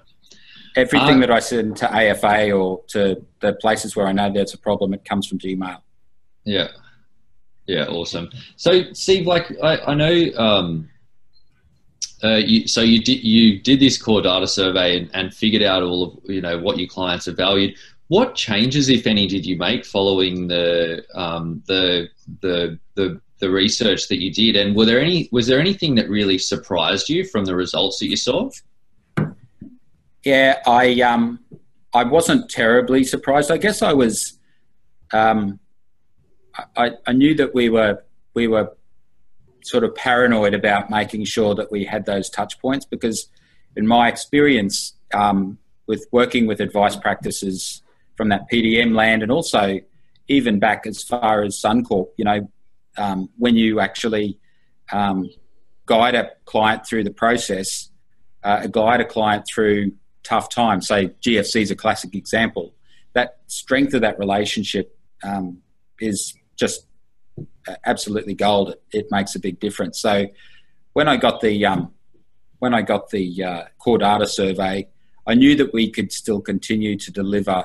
Everything 0.77 1.17
Uh, 1.17 1.21
that 1.21 1.31
I 1.31 1.39
send 1.41 1.77
to 1.79 1.93
AFA 1.93 2.53
or 2.53 2.83
to 2.89 3.25
the 3.41 3.53
places 3.55 3.97
where 3.97 4.07
I 4.07 4.13
know 4.13 4.33
there's 4.33 4.55
a 4.55 4.59
problem, 4.59 4.93
it 4.95 5.05
comes 5.05 5.27
from 5.27 5.39
Gmail. 5.39 5.81
Yeah. 6.45 6.69
Yeah, 7.67 7.87
awesome. 7.87 8.31
So, 8.57 8.93
Steve, 8.93 9.27
like 9.27 9.53
I, 9.63 9.79
I 9.79 9.95
know, 9.95 10.33
um, 10.37 10.89
uh, 12.25 12.37
you, 12.37 12.67
so 12.67 12.81
you 12.81 13.01
did 13.01 13.23
you 13.23 13.61
did 13.61 13.79
this 13.79 14.01
core 14.01 14.23
data 14.23 14.47
survey 14.47 14.99
and, 14.99 15.11
and 15.15 15.35
figured 15.35 15.63
out 15.63 15.83
all 15.83 16.03
of 16.05 16.19
you 16.25 16.41
know 16.41 16.59
what 16.59 16.79
your 16.79 16.89
clients 16.89 17.27
have 17.27 17.37
valued. 17.37 17.77
What 18.09 18.35
changes, 18.35 18.89
if 18.89 19.07
any, 19.07 19.27
did 19.27 19.45
you 19.45 19.57
make 19.59 19.85
following 19.85 20.49
the 20.49 21.05
um, 21.15 21.63
the 21.67 22.09
the 22.41 22.79
the 22.95 23.21
the 23.39 23.51
research 23.51 24.09
that 24.09 24.23
you 24.23 24.33
did? 24.33 24.57
And 24.57 24.77
were 24.77 24.85
there 24.85 25.01
any 25.01 25.29
was 25.33 25.47
there 25.47 25.61
anything 25.61 25.95
that 25.97 26.09
really 26.09 26.39
surprised 26.39 27.09
you 27.09 27.25
from 27.25 27.45
the 27.45 27.55
results 27.55 27.99
that 28.01 28.09
you 28.09 28.17
saw? 28.17 28.51
Yeah, 30.25 30.61
I 30.67 31.01
um, 31.01 31.41
I 31.95 32.05
wasn't 32.05 32.51
terribly 32.51 33.05
surprised. 33.05 33.51
I 33.51 33.59
guess 33.59 33.83
I 33.83 33.93
was. 33.93 34.39
Um, 35.13 35.59
I, 36.77 36.91
I 37.07 37.13
knew 37.13 37.35
that 37.37 37.55
we 37.55 37.69
were 37.69 38.05
we 38.35 38.49
were 38.49 38.77
sort 39.63 39.85
of 39.85 39.95
paranoid 39.95 40.55
about 40.55 40.91
making 40.91 41.25
sure 41.25 41.55
that 41.55 41.71
we 41.71 41.85
had 41.85 42.07
those 42.07 42.29
touch 42.31 42.59
points 42.61 42.85
because, 42.85 43.29
in 43.77 43.87
my 43.87 44.09
experience, 44.09 44.95
um, 45.15 45.59
with 45.87 46.07
working 46.13 46.47
with 46.47 46.61
advice 46.61 46.97
practices 46.97 47.83
from 48.17 48.29
that 48.29 48.51
PDM 48.51 48.95
land 48.95 49.23
and 49.23 49.33
also 49.33 49.81
even 50.29 50.59
back 50.59 50.87
as 50.87 51.03
far 51.03 51.43
as 51.43 51.61
Suncorp, 51.61 52.09
you 52.17 52.25
know, 52.25 52.51
um, 52.99 53.31
when 53.39 53.57
you 53.57 53.81
actually 53.81 54.39
um, 54.93 55.31
guide 55.87 56.15
a 56.15 56.31
client 56.45 56.87
through 56.87 57.05
the 57.05 57.13
process, 57.13 57.91
uh, 58.45 58.67
guide 58.67 59.01
a 59.01 59.05
client 59.05 59.47
through 59.53 59.93
tough 60.23 60.51
times, 60.51 60.89
say 60.89 61.09
GFC 61.25 61.63
is 61.63 61.71
a 61.71 61.77
classic 61.77 62.15
example, 62.15 62.75
that 63.15 63.39
strength 63.47 63.95
of 63.95 64.03
that 64.03 64.19
relationship 64.19 64.97
um, 65.23 65.59
is 66.01 66.35
just 66.57 66.87
absolutely 67.87 68.35
gold. 68.35 68.71
It, 68.71 68.83
it, 68.93 69.07
makes 69.11 69.35
a 69.35 69.41
big 69.41 69.59
difference. 69.61 70.01
So 70.01 70.27
when 70.93 71.09
I 71.09 71.17
got 71.17 71.41
the 71.41 71.65
um, 71.67 71.93
when 72.59 72.75
I 72.75 72.83
got 72.83 73.11
the 73.11 73.45
uh, 73.45 73.65
core 73.79 73.99
data 73.99 74.27
survey, 74.27 74.89
I 75.27 75.35
knew 75.35 75.55
that 75.57 75.73
we 75.73 75.91
could 75.91 76.13
still 76.13 76.41
continue 76.41 76.97
to 76.99 77.11
deliver 77.11 77.65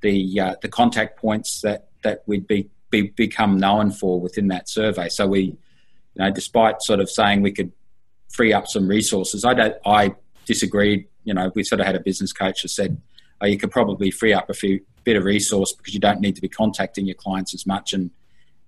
the 0.00 0.40
uh, 0.40 0.54
the 0.62 0.68
contact 0.68 1.18
points 1.18 1.60
that 1.62 1.88
that 2.02 2.22
we'd 2.26 2.46
be, 2.46 2.70
be 2.90 3.08
become 3.08 3.58
known 3.58 3.90
for 3.90 4.20
within 4.20 4.48
that 4.48 4.68
survey. 4.68 5.08
So 5.08 5.26
we, 5.26 5.42
you 5.42 5.56
know, 6.16 6.30
despite 6.30 6.82
sort 6.82 7.00
of 7.00 7.10
saying 7.10 7.42
we 7.42 7.52
could 7.52 7.72
free 8.30 8.52
up 8.52 8.66
some 8.66 8.88
resources, 8.88 9.44
I 9.44 9.54
don't. 9.54 9.76
I 9.86 10.14
disagreed. 10.46 11.06
You 11.24 11.34
know, 11.34 11.50
we 11.54 11.62
sort 11.62 11.80
of 11.80 11.86
had 11.86 11.96
a 11.96 12.00
business 12.00 12.32
coach 12.32 12.62
that 12.62 12.68
said, 12.68 13.00
oh, 13.40 13.46
you 13.46 13.58
could 13.58 13.70
probably 13.70 14.10
free 14.10 14.32
up 14.32 14.48
a 14.48 14.54
few 14.54 14.80
bit 15.04 15.16
of 15.16 15.24
resource 15.24 15.72
because 15.72 15.94
you 15.94 16.00
don't 16.00 16.20
need 16.20 16.34
to 16.34 16.42
be 16.42 16.48
contacting 16.48 17.06
your 17.06 17.14
clients 17.14 17.54
as 17.54 17.66
much 17.66 17.92
and 17.92 18.10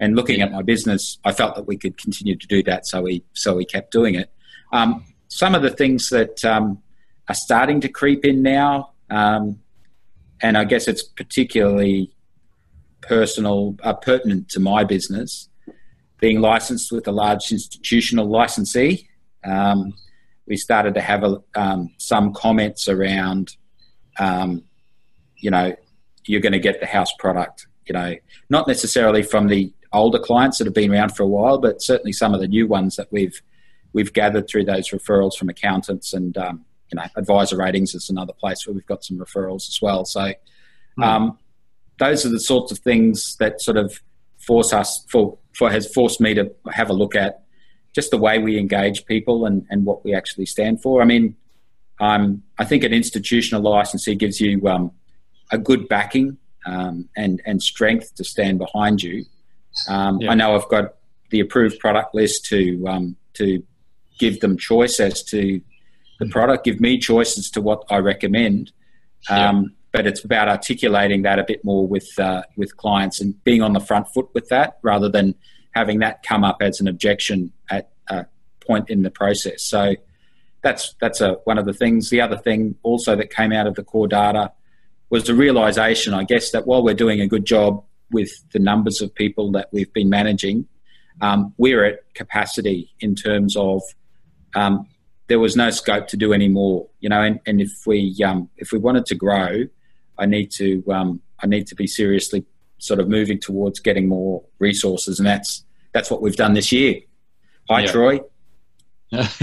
and 0.00 0.16
looking 0.16 0.40
at 0.40 0.50
my 0.50 0.62
business, 0.62 1.18
I 1.24 1.32
felt 1.32 1.54
that 1.56 1.66
we 1.66 1.76
could 1.76 1.98
continue 1.98 2.34
to 2.34 2.46
do 2.46 2.62
that, 2.62 2.86
so 2.86 3.02
we 3.02 3.22
so 3.34 3.54
we 3.54 3.66
kept 3.66 3.92
doing 3.92 4.14
it. 4.14 4.32
Um, 4.72 5.04
some 5.28 5.54
of 5.54 5.62
the 5.62 5.70
things 5.70 6.08
that 6.08 6.42
um, 6.44 6.82
are 7.28 7.34
starting 7.34 7.80
to 7.82 7.88
creep 7.88 8.24
in 8.24 8.42
now, 8.42 8.92
um, 9.10 9.60
and 10.40 10.56
I 10.56 10.64
guess 10.64 10.88
it's 10.88 11.02
particularly 11.02 12.12
personal, 13.02 13.76
uh, 13.82 13.94
pertinent 13.94 14.48
to 14.50 14.60
my 14.60 14.84
business, 14.84 15.48
being 16.18 16.40
licensed 16.40 16.92
with 16.92 17.06
a 17.08 17.12
large 17.12 17.50
institutional 17.50 18.28
licensee. 18.28 19.08
Um, 19.44 19.94
we 20.46 20.56
started 20.56 20.94
to 20.94 21.00
have 21.00 21.22
a, 21.24 21.38
um, 21.54 21.94
some 21.98 22.34
comments 22.34 22.88
around, 22.88 23.56
um, 24.18 24.64
you 25.36 25.50
know, 25.50 25.74
you're 26.26 26.40
going 26.40 26.52
to 26.52 26.58
get 26.58 26.80
the 26.80 26.86
house 26.86 27.12
product. 27.18 27.66
You 27.86 27.94
know, 27.94 28.14
not 28.48 28.68
necessarily 28.68 29.22
from 29.22 29.48
the 29.48 29.72
older 29.92 30.18
clients 30.18 30.58
that 30.58 30.66
have 30.66 30.74
been 30.74 30.92
around 30.92 31.16
for 31.16 31.22
a 31.22 31.28
while, 31.28 31.58
but 31.58 31.82
certainly 31.82 32.12
some 32.12 32.34
of 32.34 32.40
the 32.40 32.48
new 32.48 32.66
ones 32.66 32.96
that 32.96 33.10
we've 33.10 33.40
we've 33.92 34.12
gathered 34.12 34.48
through 34.48 34.64
those 34.64 34.90
referrals 34.90 35.36
from 35.36 35.48
accountants 35.48 36.12
and 36.12 36.38
um, 36.38 36.64
you 36.92 36.96
know 36.96 37.04
advisor 37.16 37.56
ratings 37.56 37.94
is 37.94 38.08
another 38.08 38.32
place 38.32 38.66
where 38.66 38.74
we've 38.74 38.86
got 38.86 39.04
some 39.04 39.18
referrals 39.18 39.68
as 39.68 39.78
well. 39.82 40.04
So 40.04 40.32
hmm. 40.96 41.02
Um, 42.00 42.08
those 42.08 42.26
are 42.26 42.30
the 42.30 42.40
sorts 42.40 42.72
of 42.72 42.78
things 42.78 43.36
that 43.36 43.60
sort 43.60 43.76
of 43.76 44.00
force 44.38 44.72
us 44.72 45.04
for, 45.08 45.38
for 45.54 45.70
has 45.70 45.92
forced 45.92 46.20
me 46.20 46.34
to 46.34 46.50
have 46.72 46.90
a 46.90 46.92
look 46.92 47.14
at 47.14 47.42
just 47.94 48.10
the 48.10 48.18
way 48.18 48.38
we 48.38 48.58
engage 48.58 49.04
people 49.06 49.46
and, 49.46 49.66
and 49.70 49.84
what 49.84 50.04
we 50.04 50.14
actually 50.14 50.46
stand 50.46 50.80
for. 50.80 51.02
I 51.02 51.04
mean, 51.04 51.36
um, 52.00 52.42
I 52.58 52.64
think 52.64 52.84
an 52.84 52.92
institutional 52.92 53.62
licensee 53.62 54.14
gives 54.14 54.40
you 54.40 54.66
um, 54.68 54.92
a 55.50 55.58
good 55.58 55.88
backing 55.88 56.38
um, 56.66 57.08
and 57.16 57.42
and 57.44 57.62
strength 57.62 58.14
to 58.16 58.24
stand 58.24 58.58
behind 58.58 59.02
you. 59.02 59.24
Um, 59.88 60.20
yeah. 60.20 60.30
I 60.30 60.34
know 60.34 60.54
I've 60.54 60.68
got 60.68 60.94
the 61.30 61.40
approved 61.40 61.78
product 61.78 62.14
list 62.14 62.46
to 62.46 62.84
um, 62.86 63.16
to 63.34 63.62
give 64.18 64.40
them 64.40 64.56
choice 64.56 65.00
as 65.00 65.22
to 65.24 65.60
the 66.18 66.28
product, 66.28 66.64
give 66.64 66.80
me 66.80 66.98
choice 66.98 67.38
as 67.38 67.50
to 67.50 67.60
what 67.60 67.84
I 67.90 67.98
recommend. 67.98 68.72
Yeah. 69.28 69.62
But 69.92 70.06
it's 70.06 70.24
about 70.24 70.48
articulating 70.48 71.22
that 71.22 71.38
a 71.38 71.44
bit 71.44 71.64
more 71.64 71.86
with 71.86 72.08
uh, 72.18 72.42
with 72.56 72.76
clients 72.76 73.20
and 73.20 73.42
being 73.44 73.62
on 73.62 73.72
the 73.72 73.80
front 73.80 74.06
foot 74.14 74.28
with 74.34 74.48
that, 74.48 74.78
rather 74.82 75.08
than 75.08 75.34
having 75.72 75.98
that 76.00 76.22
come 76.22 76.44
up 76.44 76.58
as 76.60 76.80
an 76.80 76.88
objection 76.88 77.52
at 77.70 77.90
a 78.08 78.26
point 78.60 78.90
in 78.90 79.02
the 79.02 79.10
process. 79.10 79.62
So, 79.62 79.94
that's 80.62 80.94
that's 81.00 81.20
a, 81.20 81.34
one 81.44 81.58
of 81.58 81.66
the 81.66 81.72
things. 81.72 82.10
The 82.10 82.20
other 82.20 82.36
thing 82.36 82.76
also 82.82 83.16
that 83.16 83.30
came 83.30 83.52
out 83.52 83.66
of 83.66 83.74
the 83.74 83.82
core 83.82 84.08
data 84.08 84.52
was 85.08 85.24
the 85.24 85.34
realization, 85.34 86.14
I 86.14 86.24
guess, 86.24 86.52
that 86.52 86.66
while 86.66 86.84
we're 86.84 86.94
doing 86.94 87.20
a 87.20 87.26
good 87.26 87.44
job 87.44 87.84
with 88.10 88.30
the 88.52 88.58
numbers 88.58 89.00
of 89.00 89.14
people 89.14 89.52
that 89.52 89.68
we've 89.72 89.92
been 89.92 90.08
managing, 90.08 90.66
um, 91.20 91.52
we're 91.58 91.84
at 91.84 92.14
capacity 92.14 92.92
in 93.00 93.14
terms 93.14 93.56
of 93.56 93.82
um, 94.54 94.86
there 95.28 95.38
was 95.38 95.56
no 95.56 95.70
scope 95.70 96.08
to 96.08 96.16
do 96.16 96.32
any 96.32 96.48
more. 96.48 96.88
You 97.00 97.08
know, 97.08 97.22
and, 97.22 97.40
and 97.46 97.60
if 97.60 97.70
we 97.86 98.16
um, 98.24 98.48
if 98.56 98.72
we 98.72 98.78
wanted 98.78 99.06
to 99.06 99.14
grow, 99.14 99.64
I 100.20 100.26
need 100.26 100.50
to 100.52 100.84
um, 100.92 101.20
I 101.42 101.46
need 101.46 101.66
to 101.68 101.74
be 101.74 101.86
seriously 101.86 102.44
sort 102.78 103.00
of 103.00 103.08
moving 103.08 103.40
towards 103.40 103.80
getting 103.80 104.06
more 104.06 104.44
resources, 104.58 105.18
and 105.18 105.26
that's 105.26 105.64
that's 105.92 106.10
what 106.10 106.22
we've 106.22 106.36
done 106.36 106.52
this 106.52 106.70
year. 106.70 107.00
Hi, 107.68 107.80
yeah. 107.80 107.90
Troy. 107.90 108.20
yeah, 109.10 109.26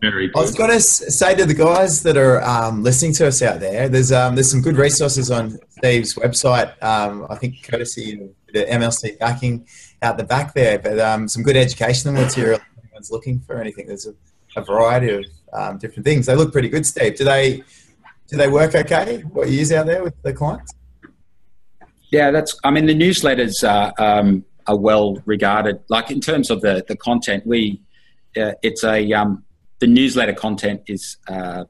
very 0.00 0.26
good. 0.26 0.36
I 0.36 0.40
was 0.40 0.54
going 0.56 0.70
to 0.70 0.80
say 0.80 1.36
to 1.36 1.44
the 1.44 1.54
guys 1.54 2.02
that 2.02 2.16
are 2.16 2.42
um, 2.42 2.82
listening 2.82 3.12
to 3.14 3.28
us 3.28 3.42
out 3.42 3.60
there, 3.60 3.88
there's 3.88 4.10
um, 4.10 4.34
there's 4.34 4.50
some 4.50 4.62
good 4.62 4.76
resources 4.76 5.30
on 5.30 5.58
Steve's 5.68 6.14
website. 6.14 6.82
Um, 6.82 7.26
I 7.30 7.36
think 7.36 7.62
courtesy 7.62 8.14
of 8.14 8.30
the 8.52 8.64
MLC 8.64 9.18
backing 9.18 9.66
out 10.02 10.16
the 10.16 10.24
back 10.24 10.54
there, 10.54 10.78
but 10.78 10.98
um, 10.98 11.28
some 11.28 11.42
good 11.42 11.56
educational 11.56 12.14
material. 12.14 12.58
If 12.58 12.84
anyone's 12.84 13.10
looking 13.10 13.40
for 13.40 13.60
anything, 13.60 13.86
there's 13.86 14.06
a, 14.06 14.14
a 14.56 14.64
variety 14.64 15.10
of 15.10 15.24
um, 15.52 15.78
different 15.78 16.04
things. 16.04 16.26
They 16.26 16.34
look 16.34 16.52
pretty 16.52 16.68
good, 16.68 16.86
Steve. 16.86 17.16
Do 17.16 17.24
they 17.24 17.62
do 18.30 18.36
they 18.36 18.48
work 18.48 18.74
okay? 18.74 19.18
What 19.22 19.48
you 19.48 19.58
use 19.58 19.72
out 19.72 19.86
there 19.86 20.02
with 20.02 20.14
the 20.22 20.32
clients? 20.32 20.72
Yeah, 22.10 22.30
that's. 22.30 22.58
I 22.64 22.70
mean, 22.70 22.86
the 22.86 22.94
newsletters 22.94 23.68
are, 23.68 23.92
um, 23.98 24.44
are 24.66 24.76
well 24.76 25.16
regarded. 25.26 25.80
Like 25.88 26.10
in 26.10 26.20
terms 26.20 26.50
of 26.50 26.60
the 26.60 26.84
the 26.86 26.96
content, 26.96 27.46
we 27.46 27.80
uh, 28.36 28.52
it's 28.62 28.84
a 28.84 29.12
um, 29.12 29.44
the 29.80 29.86
newsletter 29.86 30.32
content 30.32 30.82
is 30.86 31.16
uh, 31.28 31.64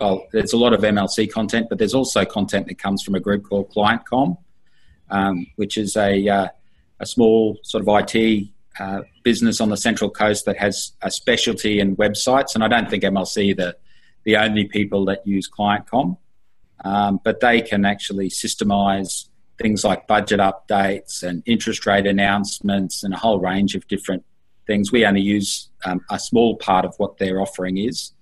well, 0.00 0.26
there's 0.32 0.52
a 0.52 0.58
lot 0.58 0.74
of 0.74 0.80
MLC 0.80 1.30
content, 1.30 1.68
but 1.70 1.78
there's 1.78 1.94
also 1.94 2.24
content 2.24 2.66
that 2.66 2.78
comes 2.78 3.02
from 3.02 3.14
a 3.14 3.20
group 3.20 3.44
called 3.44 3.72
ClientCom, 3.72 4.36
um, 5.10 5.46
which 5.56 5.78
is 5.78 5.96
a 5.96 6.28
uh, 6.28 6.48
a 7.00 7.06
small 7.06 7.58
sort 7.62 7.86
of 7.86 8.14
IT 8.14 8.48
uh, 8.78 9.00
business 9.22 9.60
on 9.60 9.70
the 9.70 9.76
Central 9.76 10.10
Coast 10.10 10.44
that 10.44 10.58
has 10.58 10.92
a 11.02 11.10
specialty 11.10 11.80
in 11.80 11.96
websites. 11.96 12.54
And 12.54 12.62
I 12.62 12.68
don't 12.68 12.90
think 12.90 13.02
MLC 13.02 13.56
the 13.56 13.76
the 14.26 14.36
only 14.36 14.64
people 14.64 15.06
that 15.06 15.26
use 15.26 15.48
ClientCom, 15.48 16.18
um, 16.84 17.20
but 17.24 17.40
they 17.40 17.62
can 17.62 17.86
actually 17.86 18.28
systemize 18.28 19.28
things 19.56 19.84
like 19.84 20.06
budget 20.06 20.40
updates 20.40 21.22
and 21.22 21.42
interest 21.46 21.86
rate 21.86 22.06
announcements 22.06 23.02
and 23.02 23.14
a 23.14 23.16
whole 23.16 23.38
range 23.38 23.74
of 23.74 23.86
different 23.86 24.24
things. 24.66 24.92
We 24.92 25.06
only 25.06 25.22
use 25.22 25.70
um, 25.84 26.04
a 26.10 26.18
small 26.18 26.56
part 26.56 26.84
of 26.84 26.94
what 26.98 27.18
their 27.18 27.40
offering 27.40 27.78
is. 27.78 28.12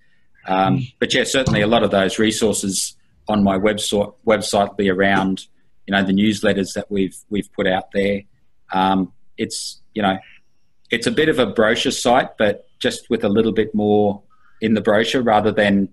Um, 0.46 0.78
mm. 0.78 0.94
but 1.00 1.12
yeah, 1.14 1.24
certainly 1.24 1.62
a 1.62 1.66
lot 1.66 1.82
of 1.82 1.90
those 1.90 2.18
resources 2.18 2.96
on 3.26 3.42
my 3.42 3.58
website 3.58 4.14
website 4.26 4.76
be 4.76 4.90
around, 4.90 5.46
you 5.86 5.92
know, 5.92 6.04
the 6.04 6.12
newsletters 6.12 6.74
that 6.74 6.90
we've 6.90 7.16
we've 7.30 7.50
put 7.54 7.66
out 7.66 7.90
there. 7.92 8.20
Um, 8.70 9.10
it's 9.38 9.80
you 9.94 10.02
know, 10.02 10.18
it's 10.90 11.06
a 11.06 11.10
bit 11.10 11.30
of 11.30 11.38
a 11.38 11.46
brochure 11.46 11.92
site, 11.92 12.36
but 12.36 12.66
just 12.78 13.08
with 13.08 13.24
a 13.24 13.28
little 13.30 13.52
bit 13.52 13.74
more 13.74 14.22
in 14.64 14.72
the 14.72 14.80
brochure 14.80 15.22
rather 15.22 15.52
than 15.52 15.90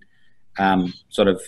um, 0.58 0.94
sort 1.10 1.28
of 1.28 1.42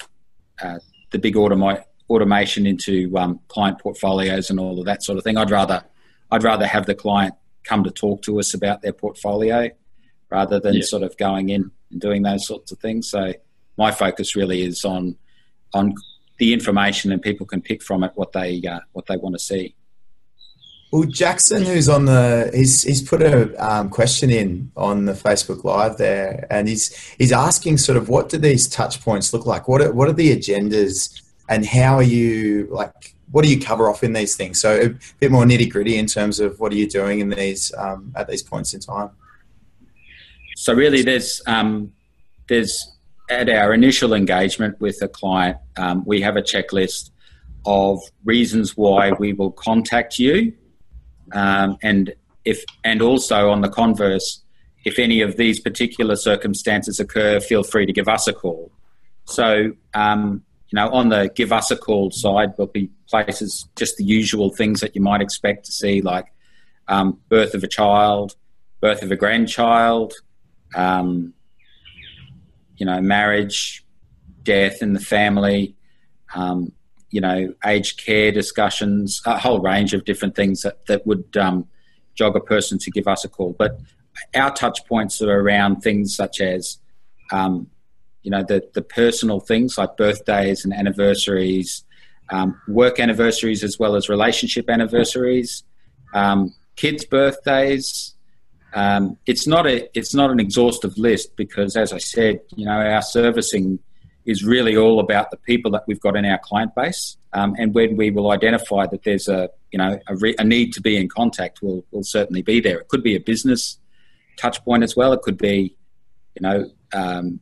uh, 0.62 0.80
the 1.12 1.20
big 1.20 1.36
automi- 1.36 1.84
automation 2.10 2.68
into 2.68 3.18
um, 3.18 3.40
client 3.48 3.80
portfolios 3.80 4.50
and 4.50 4.60
all 4.60 4.78
of 4.78 4.86
that 4.86 5.04
sort 5.04 5.18
of 5.18 5.24
thing. 5.24 5.38
I'd 5.38 5.50
rather 5.50 5.84
I'd 6.32 6.44
rather 6.44 6.68
have 6.68 6.86
the 6.86 6.96
client 6.96 7.34
come 7.64 7.84
to 7.86 7.92
talk 7.92 8.24
to 8.24 8.40
us 8.40 8.54
about 8.54 8.82
their 8.82 8.92
portfolio 8.92 9.70
rather 10.30 10.60
than 10.60 10.76
yeah. 10.76 10.82
sort 10.82 11.04
of 11.04 11.16
going 11.16 11.50
in 11.50 11.72
and 11.92 12.02
doing 12.02 12.24
those 12.24 12.46
sorts 12.46 12.74
of 12.74 12.80
things. 12.80 13.10
So 13.10 13.34
my 13.78 13.92
focus 13.92 14.36
really 14.36 14.64
is 14.64 14.84
on 14.84 15.16
on 15.74 15.94
the 16.40 16.52
information 16.52 17.14
and 17.14 17.22
people 17.22 17.46
can 17.46 17.62
pick 17.62 17.82
from 17.82 18.04
it 18.04 18.12
what 18.16 18.34
they 18.34 18.62
uh, 18.68 18.82
what 18.92 19.06
they 19.06 19.16
want 19.16 19.36
to 19.36 19.40
see. 19.40 19.76
Well, 20.94 21.06
Jackson, 21.06 21.64
who's 21.64 21.90
on 21.90 22.06
the, 22.06 22.52
he's, 22.54 22.84
he's 22.84 23.02
put 23.02 23.24
a 23.24 23.52
um, 23.58 23.90
question 23.90 24.30
in 24.30 24.72
on 24.78 25.06
the 25.06 25.14
Facebook 25.14 25.64
Live 25.64 25.98
there, 25.98 26.46
and 26.52 26.68
he's 26.68 26.96
he's 27.18 27.32
asking 27.32 27.80
sort 27.80 27.98
of 27.98 28.10
what 28.10 28.30
do 28.30 28.38
these 28.38 28.68
touch 28.68 29.02
points 29.02 29.34
look 29.34 29.48
like? 29.48 29.68
What 29.68 29.82
are, 29.82 29.92
what 29.92 30.08
are 30.08 30.14
the 30.14 30.38
agendas 30.38 31.20
and 31.50 31.66
how 31.66 31.96
are 31.96 32.04
you 32.04 32.68
like 32.70 33.16
what 33.32 33.44
do 33.44 33.50
you 33.50 33.60
cover 33.60 33.90
off 33.90 34.04
in 34.04 34.14
these 34.14 34.36
things? 34.36 34.62
So 34.62 34.80
a 34.80 34.90
bit 35.20 35.32
more 35.32 35.46
nitty 35.46 35.72
gritty 35.72 35.98
in 35.98 36.06
terms 36.06 36.40
of 36.40 36.60
what 36.60 36.72
are 36.72 36.76
you 36.76 36.88
doing 36.88 37.22
in 37.22 37.30
these 37.32 37.74
um, 37.76 38.14
at 38.16 38.28
these 38.28 38.44
points 38.44 38.76
in 38.76 38.80
time. 38.80 39.10
So 40.58 40.76
really 40.76 41.02
there's 41.02 41.42
um, 41.48 41.92
there's 42.48 42.96
at 43.32 43.50
our 43.50 43.74
initial 43.74 44.14
engagement 44.14 44.80
with 44.80 45.02
a 45.02 45.08
client 45.08 45.58
um, 45.76 46.04
we 46.06 46.22
have 46.22 46.36
a 46.36 46.44
checklist 46.44 47.10
of 47.66 48.00
reasons 48.24 48.78
why 48.78 49.12
we 49.14 49.34
will 49.34 49.54
contact 49.54 50.20
you 50.20 50.54
um, 51.34 51.78
and 51.82 52.14
if 52.46 52.64
and 52.84 53.02
also 53.02 53.50
on 53.50 53.62
the 53.62 53.70
converse 53.70 54.42
if 54.86 55.00
any 55.00 55.22
of 55.22 55.38
these 55.38 55.60
particular 55.60 56.16
circumstances 56.16 57.00
occur 57.00 57.40
feel 57.40 57.64
free 57.64 57.86
to 57.86 57.94
give 57.94 58.08
us 58.08 58.28
a 58.28 58.34
call. 58.34 58.72
So 59.26 59.72
um, 59.94 60.44
you 60.74 60.78
know, 60.78 60.90
on 60.90 61.10
the 61.10 61.32
give 61.36 61.54
us 61.54 61.70
a 61.70 61.78
call 61.78 62.10
side, 62.10 62.58
there'll 62.58 62.72
be 62.72 62.90
places, 63.08 63.70
just 63.76 63.98
the 63.98 64.04
usual 64.04 64.50
things 64.50 64.82
that 64.82 64.96
you 64.96 65.02
might 65.04 65.22
expect 65.22 65.66
to 65.66 65.72
see, 65.72 66.02
like 66.02 66.26
um, 66.88 67.20
birth 67.30 67.54
of 67.54 67.64
a 67.64 67.68
child, 67.68 68.36
birth 68.82 69.04
of 69.04 69.12
a 69.12 69.16
grandchild, 69.16 70.16
um, 70.74 71.32
you 72.76 72.88
know, 72.88 73.00
marriage, 73.02 73.86
death 74.42 74.82
in 74.82 74.94
the 74.94 75.00
family, 75.00 75.76
um, 76.34 76.72
you 77.14 77.22
know, 77.22 77.54
aged 77.64 78.04
care 78.04 78.32
discussions, 78.32 79.22
a 79.28 79.38
whole 79.38 79.60
range 79.60 79.94
of 79.94 80.04
different 80.04 80.36
things 80.36 80.64
that, 80.64 80.84
that 80.88 81.06
would 81.06 81.38
um, 81.38 81.68
jog 82.16 82.36
a 82.36 82.40
person 82.40 82.80
to 82.80 82.90
give 82.90 83.08
us 83.08 83.24
a 83.24 83.30
call. 83.30 83.54
But 83.54 83.80
our 84.34 84.52
touch 84.52 84.84
points 84.88 85.22
are 85.22 85.40
around 85.40 85.82
things 85.82 86.16
such 86.16 86.42
as 86.42 86.80
um, 87.32 87.68
you 88.24 88.32
know 88.32 88.44
the 88.44 88.68
the 88.74 88.82
personal 88.82 89.40
things 89.40 89.78
like 89.78 89.96
birthdays 89.96 90.66
and 90.66 90.74
anniversaries, 90.74 91.84
um, 92.32 92.60
work 92.68 93.00
anniversaries 93.00 93.64
as 93.64 93.78
well 93.78 93.96
as 93.96 94.10
relationship 94.10 94.68
anniversaries, 94.68 95.64
um, 96.16 96.52
kids' 96.76 97.06
birthdays. 97.06 98.16
Um, 98.74 99.20
it's 99.28 99.46
not 99.46 99.68
a 99.68 99.88
it's 99.96 100.16
not 100.16 100.32
an 100.32 100.40
exhaustive 100.40 100.98
list 100.98 101.36
because, 101.36 101.76
as 101.76 101.94
I 101.94 102.00
said, 102.00 102.40
you 102.56 102.66
know 102.66 102.72
our 102.72 103.04
servicing 103.04 103.78
is 104.26 104.44
really 104.44 104.76
all 104.78 105.00
about 105.00 105.32
the 105.32 105.38
people 105.38 105.72
that 105.72 105.84
we've 105.88 106.00
got 106.00 106.16
in 106.16 106.26
our 106.26 106.40
client 106.40 106.74
base, 106.76 107.18
um, 107.34 107.56
and 107.58 107.74
when 107.74 107.98
we 107.98 108.12
will 108.12 108.32
identify 108.32 108.86
that 108.88 109.04
there's 109.04 109.28
a 109.28 109.50
you 109.72 109.78
know 109.78 110.00
a, 110.08 110.16
re- 110.16 110.36
a 110.40 110.44
need 110.44 110.74
to 110.74 110.82
be 110.82 110.98
in 110.98 111.10
contact, 111.10 111.62
we'll 111.62 111.84
will 111.92 112.04
certainly 112.04 112.42
be 112.42 112.60
there. 112.60 112.80
It 112.80 112.88
could 112.88 113.04
be 113.04 113.16
a 113.16 113.20
business 113.20 113.78
touch 114.38 114.64
point 114.64 114.84
as 114.84 114.96
well. 114.96 115.14
It 115.14 115.22
could 115.22 115.38
be 115.38 115.76
you 116.36 116.42
know 116.42 116.70
um, 116.94 117.40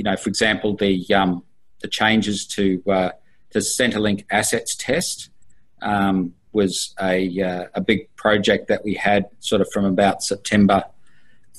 you 0.00 0.04
know, 0.04 0.16
for 0.16 0.30
example, 0.30 0.74
the 0.74 1.04
um, 1.12 1.44
the 1.82 1.88
changes 1.88 2.46
to 2.46 2.82
uh, 2.88 3.10
the 3.52 3.58
Centrelink 3.58 4.24
assets 4.30 4.74
test 4.74 5.28
um, 5.82 6.32
was 6.52 6.94
a 6.98 7.42
uh, 7.42 7.66
a 7.74 7.82
big 7.82 8.14
project 8.16 8.68
that 8.68 8.82
we 8.82 8.94
had 8.94 9.26
sort 9.40 9.60
of 9.60 9.68
from 9.74 9.84
about 9.84 10.22
September 10.22 10.84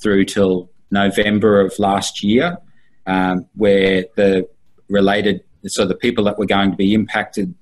through 0.02 0.26
till 0.26 0.72
November 0.90 1.62
of 1.62 1.78
last 1.78 2.24
year, 2.24 2.58
um, 3.06 3.48
where 3.56 4.06
the 4.16 4.48
related 4.90 5.44
so 5.68 5.86
the 5.86 5.96
people 5.96 6.24
that 6.24 6.38
were 6.38 6.46
going 6.46 6.72
to 6.72 6.78
be 6.78 6.94
impacted 6.94 7.54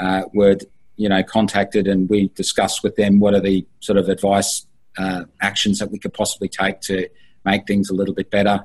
uh, 0.00 0.22
were 0.32 0.56
you 0.96 1.08
know 1.08 1.22
contacted 1.22 1.86
and 1.86 2.08
we 2.08 2.28
discussed 2.28 2.82
with 2.82 2.96
them 2.96 3.20
what 3.20 3.34
are 3.34 3.40
the 3.40 3.66
sort 3.80 3.98
of 3.98 4.08
advice 4.08 4.66
uh, 4.98 5.24
actions 5.40 5.78
that 5.78 5.90
we 5.90 5.98
could 5.98 6.12
possibly 6.12 6.48
take 6.48 6.80
to 6.80 7.08
make 7.44 7.66
things 7.66 7.90
a 7.90 7.94
little 7.94 8.14
bit 8.14 8.30
better. 8.30 8.64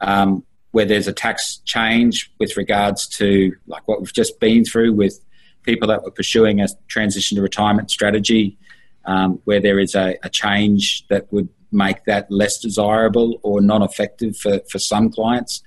Um, 0.00 0.44
where 0.72 0.84
there's 0.84 1.08
a 1.08 1.12
tax 1.12 1.60
change 1.64 2.32
with 2.38 2.56
regards 2.56 3.08
to 3.08 3.52
like 3.66 3.86
what 3.88 4.00
we've 4.00 4.12
just 4.12 4.38
been 4.38 4.64
through 4.64 4.92
with 4.92 5.18
people 5.62 5.88
that 5.88 6.02
were 6.04 6.12
pursuing 6.12 6.60
a 6.60 6.68
transition 6.86 7.36
to 7.36 7.42
retirement 7.42 7.90
strategy, 7.90 8.56
um, 9.04 9.40
where 9.44 9.60
there 9.60 9.80
is 9.80 9.94
a, 9.94 10.16
a, 10.22 10.28
change 10.28 11.04
that 11.08 11.30
would 11.32 11.48
make 11.72 12.04
that 12.04 12.30
less 12.30 12.58
desirable 12.58 13.38
or 13.42 13.60
non-effective 13.60 14.36
for, 14.36 14.60
for 14.70 14.78
some 14.78 15.10
clients. 15.10 15.62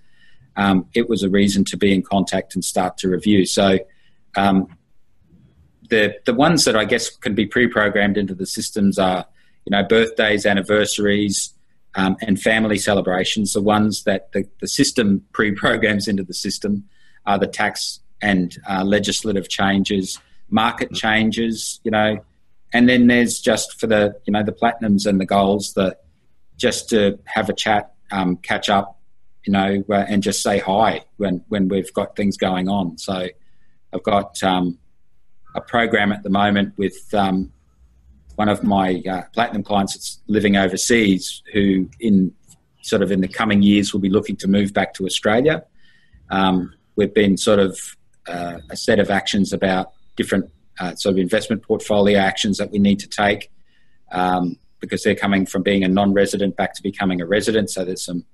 Um, 0.55 0.85
it 0.93 1.09
was 1.09 1.23
a 1.23 1.29
reason 1.29 1.63
to 1.65 1.77
be 1.77 1.93
in 1.93 2.01
contact 2.03 2.55
and 2.55 2.63
start 2.63 2.97
to 2.99 3.09
review. 3.09 3.45
So 3.45 3.79
um, 4.35 4.67
the 5.89 6.15
the 6.25 6.33
ones 6.33 6.65
that 6.65 6.75
I 6.75 6.85
guess 6.85 7.09
can 7.09 7.35
be 7.35 7.45
pre-programmed 7.45 8.17
into 8.17 8.35
the 8.35 8.45
systems 8.45 8.99
are 8.99 9.25
you 9.65 9.71
know 9.71 9.83
birthdays, 9.83 10.45
anniversaries, 10.45 11.53
um, 11.95 12.17
and 12.21 12.39
family 12.39 12.77
celebrations, 12.77 13.53
the 13.53 13.61
ones 13.61 14.03
that 14.03 14.31
the, 14.31 14.47
the 14.61 14.67
system 14.67 15.23
pre 15.33 15.51
programs 15.51 16.07
into 16.07 16.23
the 16.23 16.33
system, 16.33 16.83
are 17.25 17.39
the 17.39 17.47
tax 17.47 17.99
and 18.21 18.57
uh, 18.69 18.83
legislative 18.83 19.49
changes, 19.49 20.19
market 20.49 20.87
mm-hmm. 20.87 20.95
changes, 20.95 21.79
you 21.83 21.91
know, 21.91 22.23
and 22.73 22.89
then 22.89 23.07
there's 23.07 23.39
just 23.39 23.79
for 23.79 23.87
the 23.87 24.15
you 24.25 24.33
know 24.33 24.43
the 24.43 24.51
platinums 24.51 25.05
and 25.05 25.19
the 25.19 25.25
goals 25.25 25.73
the 25.73 25.97
just 26.57 26.89
to 26.89 27.19
have 27.25 27.49
a 27.49 27.53
chat, 27.53 27.93
um, 28.11 28.37
catch 28.37 28.69
up, 28.69 28.99
you 29.45 29.51
know, 29.51 29.83
uh, 29.89 30.05
and 30.07 30.23
just 30.23 30.41
say 30.41 30.59
hi 30.59 31.01
when 31.17 31.43
when 31.49 31.67
we've 31.67 31.91
got 31.93 32.15
things 32.15 32.37
going 32.37 32.69
on. 32.69 32.97
So 32.97 33.27
I've 33.93 34.03
got 34.03 34.41
um, 34.43 34.77
a 35.55 35.61
program 35.61 36.11
at 36.11 36.23
the 36.23 36.29
moment 36.29 36.73
with 36.77 37.13
um, 37.13 37.51
one 38.35 38.49
of 38.49 38.63
my 38.63 39.01
uh, 39.09 39.23
platinum 39.33 39.63
clients 39.63 39.93
that's 39.93 40.21
living 40.27 40.55
overseas, 40.55 41.43
who 41.53 41.89
in 41.99 42.33
sort 42.81 43.01
of 43.01 43.11
in 43.11 43.21
the 43.21 43.27
coming 43.27 43.61
years 43.61 43.93
will 43.93 44.01
be 44.01 44.09
looking 44.09 44.35
to 44.37 44.47
move 44.47 44.73
back 44.73 44.93
to 44.95 45.05
Australia. 45.05 45.63
Um, 46.29 46.73
we've 46.95 47.13
been 47.13 47.37
sort 47.37 47.59
of 47.59 47.79
uh, 48.27 48.59
a 48.69 48.77
set 48.77 48.99
of 48.99 49.09
actions 49.09 49.53
about 49.53 49.91
different 50.15 50.49
uh, 50.79 50.95
sort 50.95 51.13
of 51.13 51.19
investment 51.19 51.63
portfolio 51.63 52.19
actions 52.19 52.57
that 52.57 52.71
we 52.71 52.79
need 52.79 52.99
to 52.99 53.07
take 53.07 53.51
um, 54.11 54.57
because 54.79 55.03
they're 55.03 55.15
coming 55.15 55.45
from 55.45 55.63
being 55.63 55.83
a 55.83 55.87
non-resident 55.87 56.55
back 56.55 56.73
to 56.75 56.83
becoming 56.83 57.21
a 57.21 57.25
resident. 57.25 57.69
So 57.69 57.85
there's 57.85 58.03
some 58.03 58.25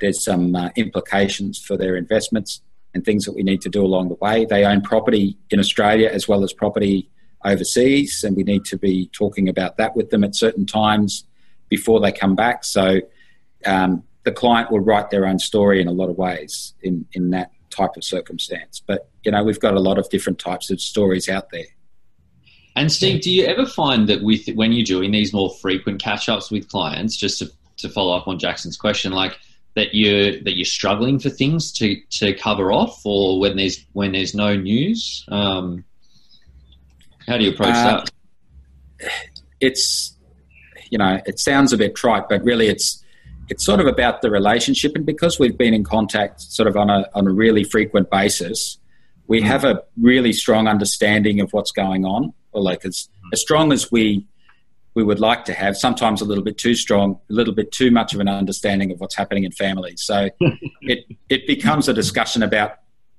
there's 0.00 0.22
some 0.22 0.54
uh, 0.54 0.70
implications 0.76 1.58
for 1.58 1.76
their 1.76 1.96
investments 1.96 2.60
and 2.94 3.04
things 3.04 3.24
that 3.24 3.34
we 3.34 3.42
need 3.42 3.60
to 3.62 3.68
do 3.68 3.84
along 3.84 4.08
the 4.08 4.14
way. 4.14 4.44
They 4.44 4.64
own 4.64 4.80
property 4.80 5.36
in 5.50 5.58
Australia 5.58 6.08
as 6.08 6.28
well 6.28 6.44
as 6.44 6.52
property 6.52 7.10
overseas, 7.44 8.22
and 8.24 8.36
we 8.36 8.44
need 8.44 8.64
to 8.66 8.78
be 8.78 9.08
talking 9.12 9.48
about 9.48 9.76
that 9.76 9.96
with 9.96 10.10
them 10.10 10.22
at 10.24 10.36
certain 10.36 10.66
times 10.66 11.24
before 11.68 12.00
they 12.00 12.12
come 12.12 12.34
back. 12.34 12.64
So 12.64 13.00
um, 13.66 14.04
the 14.24 14.32
client 14.32 14.70
will 14.70 14.80
write 14.80 15.10
their 15.10 15.26
own 15.26 15.38
story 15.38 15.80
in 15.80 15.88
a 15.88 15.92
lot 15.92 16.10
of 16.10 16.16
ways 16.16 16.74
in, 16.82 17.06
in 17.12 17.30
that 17.30 17.50
type 17.70 17.96
of 17.96 18.04
circumstance. 18.04 18.82
But 18.86 19.08
you 19.24 19.32
know, 19.32 19.42
we've 19.44 19.60
got 19.60 19.74
a 19.74 19.80
lot 19.80 19.98
of 19.98 20.08
different 20.10 20.38
types 20.38 20.70
of 20.70 20.80
stories 20.80 21.28
out 21.28 21.50
there. 21.50 21.66
And 22.78 22.92
Steve, 22.92 23.22
do 23.22 23.30
you 23.32 23.44
ever 23.44 23.66
find 23.66 24.08
that 24.08 24.22
with 24.22 24.46
when 24.54 24.70
you're 24.70 24.84
doing 24.84 25.10
these 25.10 25.32
more 25.32 25.50
frequent 25.50 26.00
catch 26.00 26.28
ups 26.28 26.48
with 26.48 26.68
clients, 26.68 27.16
just 27.16 27.40
to, 27.40 27.50
to 27.78 27.88
follow 27.88 28.16
up 28.16 28.28
on 28.28 28.38
Jackson's 28.38 28.76
question, 28.76 29.10
like 29.10 29.36
that 29.74 29.96
you're 29.96 30.40
that 30.42 30.56
you're 30.56 30.64
struggling 30.64 31.18
for 31.18 31.28
things 31.28 31.72
to, 31.72 32.00
to 32.10 32.34
cover 32.34 32.70
off, 32.70 33.04
or 33.04 33.40
when 33.40 33.56
there's 33.56 33.84
when 33.94 34.12
there's 34.12 34.32
no 34.32 34.54
news? 34.54 35.24
Um, 35.26 35.84
how 37.26 37.36
do 37.36 37.42
you 37.42 37.50
approach 37.50 37.74
uh, 37.74 38.04
that? 39.00 39.12
It's 39.60 40.16
you 40.88 40.98
know, 40.98 41.20
it 41.26 41.40
sounds 41.40 41.72
a 41.72 41.76
bit 41.76 41.96
trite, 41.96 42.28
but 42.28 42.44
really 42.44 42.68
it's 42.68 43.04
it's 43.48 43.64
sort 43.64 43.80
of 43.80 43.88
about 43.88 44.22
the 44.22 44.30
relationship, 44.30 44.92
and 44.94 45.04
because 45.04 45.40
we've 45.40 45.58
been 45.58 45.74
in 45.74 45.82
contact 45.82 46.42
sort 46.42 46.68
of 46.68 46.76
on 46.76 46.90
a 46.90 47.08
on 47.12 47.26
a 47.26 47.32
really 47.32 47.64
frequent 47.64 48.08
basis, 48.08 48.78
we 49.26 49.40
mm. 49.40 49.46
have 49.46 49.64
a 49.64 49.82
really 50.00 50.32
strong 50.32 50.68
understanding 50.68 51.40
of 51.40 51.52
what's 51.52 51.72
going 51.72 52.04
on, 52.04 52.34
or 52.52 52.62
like 52.62 52.84
as 52.84 53.08
as 53.32 53.40
strong 53.40 53.72
as 53.72 53.90
we 53.90 54.26
we 54.94 55.04
would 55.04 55.20
like 55.20 55.44
to 55.44 55.52
have. 55.52 55.76
Sometimes 55.76 56.20
a 56.20 56.24
little 56.24 56.42
bit 56.42 56.58
too 56.58 56.74
strong, 56.74 57.20
a 57.30 57.32
little 57.32 57.54
bit 57.54 57.70
too 57.70 57.90
much 57.90 58.14
of 58.14 58.20
an 58.20 58.28
understanding 58.28 58.90
of 58.90 59.00
what's 59.00 59.14
happening 59.14 59.44
in 59.44 59.52
families. 59.52 60.02
So 60.02 60.28
it 60.82 61.04
it 61.28 61.46
becomes 61.46 61.88
a 61.88 61.92
discussion 61.92 62.42
about 62.42 62.78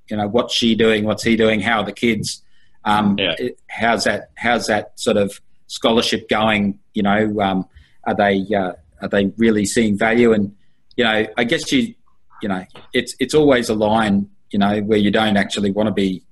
you 0.09 0.17
know 0.17 0.27
what's 0.27 0.53
she 0.53 0.75
doing, 0.75 1.05
what's 1.05 1.23
he 1.23 1.35
doing, 1.35 1.61
how 1.61 1.79
are 1.79 1.85
the 1.85 1.93
kids, 1.93 2.43
um, 2.85 3.17
yeah. 3.17 3.35
it, 3.37 3.59
how's 3.69 4.03
that 4.05 4.31
how's 4.35 4.67
that 4.67 4.99
sort 4.99 5.17
of 5.17 5.39
scholarship 5.67 6.29
going? 6.29 6.79
You 6.93 7.03
know, 7.03 7.39
um, 7.41 7.67
are 8.05 8.15
they 8.15 8.45
uh, 8.55 8.73
are 9.01 9.09
they 9.09 9.31
really 9.37 9.65
seeing 9.65 9.97
value? 9.97 10.33
And 10.33 10.55
you 10.95 11.03
know, 11.03 11.27
I 11.37 11.43
guess 11.43 11.71
you 11.71 11.93
you 12.41 12.49
know, 12.49 12.65
it's 12.93 13.15
it's 13.19 13.33
always 13.33 13.69
a 13.69 13.75
line 13.75 14.29
you 14.51 14.59
know 14.59 14.81
where 14.81 14.97
you 14.97 15.11
don't 15.11 15.37
actually 15.37 15.71
want 15.71 15.87
to 15.87 15.93
be 15.93 16.23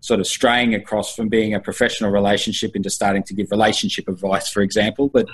sort 0.00 0.20
of 0.20 0.26
straying 0.26 0.74
across 0.74 1.14
from 1.14 1.28
being 1.28 1.54
a 1.54 1.60
professional 1.60 2.10
relationship 2.10 2.74
into 2.74 2.90
starting 2.90 3.22
to 3.24 3.34
give 3.34 3.50
relationship 3.50 4.08
advice, 4.08 4.50
for 4.50 4.62
example. 4.62 5.08
But 5.08 5.26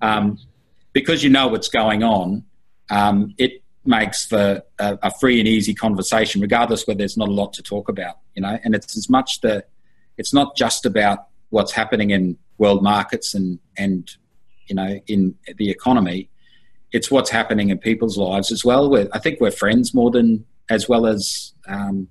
um, 0.00 0.38
because 0.92 1.22
you 1.22 1.30
know 1.30 1.48
what's 1.48 1.68
going 1.68 2.02
on, 2.02 2.44
um, 2.90 3.34
it 3.38 3.62
makes 3.84 4.26
for 4.26 4.62
a, 4.78 4.98
a, 5.02 5.10
free 5.18 5.38
and 5.38 5.48
easy 5.48 5.74
conversation, 5.74 6.40
regardless 6.40 6.86
whether 6.86 6.98
there's 6.98 7.16
not 7.16 7.28
a 7.28 7.32
lot 7.32 7.52
to 7.54 7.62
talk 7.62 7.88
about. 7.88 8.18
You 8.34 8.42
know, 8.42 8.58
and 8.64 8.74
it's 8.74 8.96
as 8.96 9.08
much 9.08 9.40
the 9.40 9.64
it's 10.16 10.34
not 10.34 10.56
just 10.56 10.84
about 10.84 11.26
what's 11.50 11.72
happening 11.72 12.10
in 12.10 12.38
world 12.58 12.82
markets 12.82 13.34
and 13.34 13.58
and 13.76 14.10
you 14.68 14.76
know, 14.76 15.00
in 15.06 15.34
the 15.56 15.70
economy. 15.70 16.28
It's 16.92 17.10
what's 17.10 17.30
happening 17.30 17.70
in 17.70 17.78
people's 17.78 18.16
lives 18.16 18.50
as 18.50 18.64
well. 18.64 18.90
We're, 18.90 19.08
I 19.12 19.18
think 19.18 19.40
we're 19.40 19.50
friends 19.50 19.92
more 19.92 20.10
than 20.10 20.46
as 20.70 20.88
well 20.88 21.06
as 21.06 21.52
um, 21.66 22.08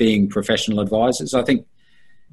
being 0.00 0.28
professional 0.28 0.80
advisors. 0.80 1.34
I 1.34 1.42
think, 1.42 1.66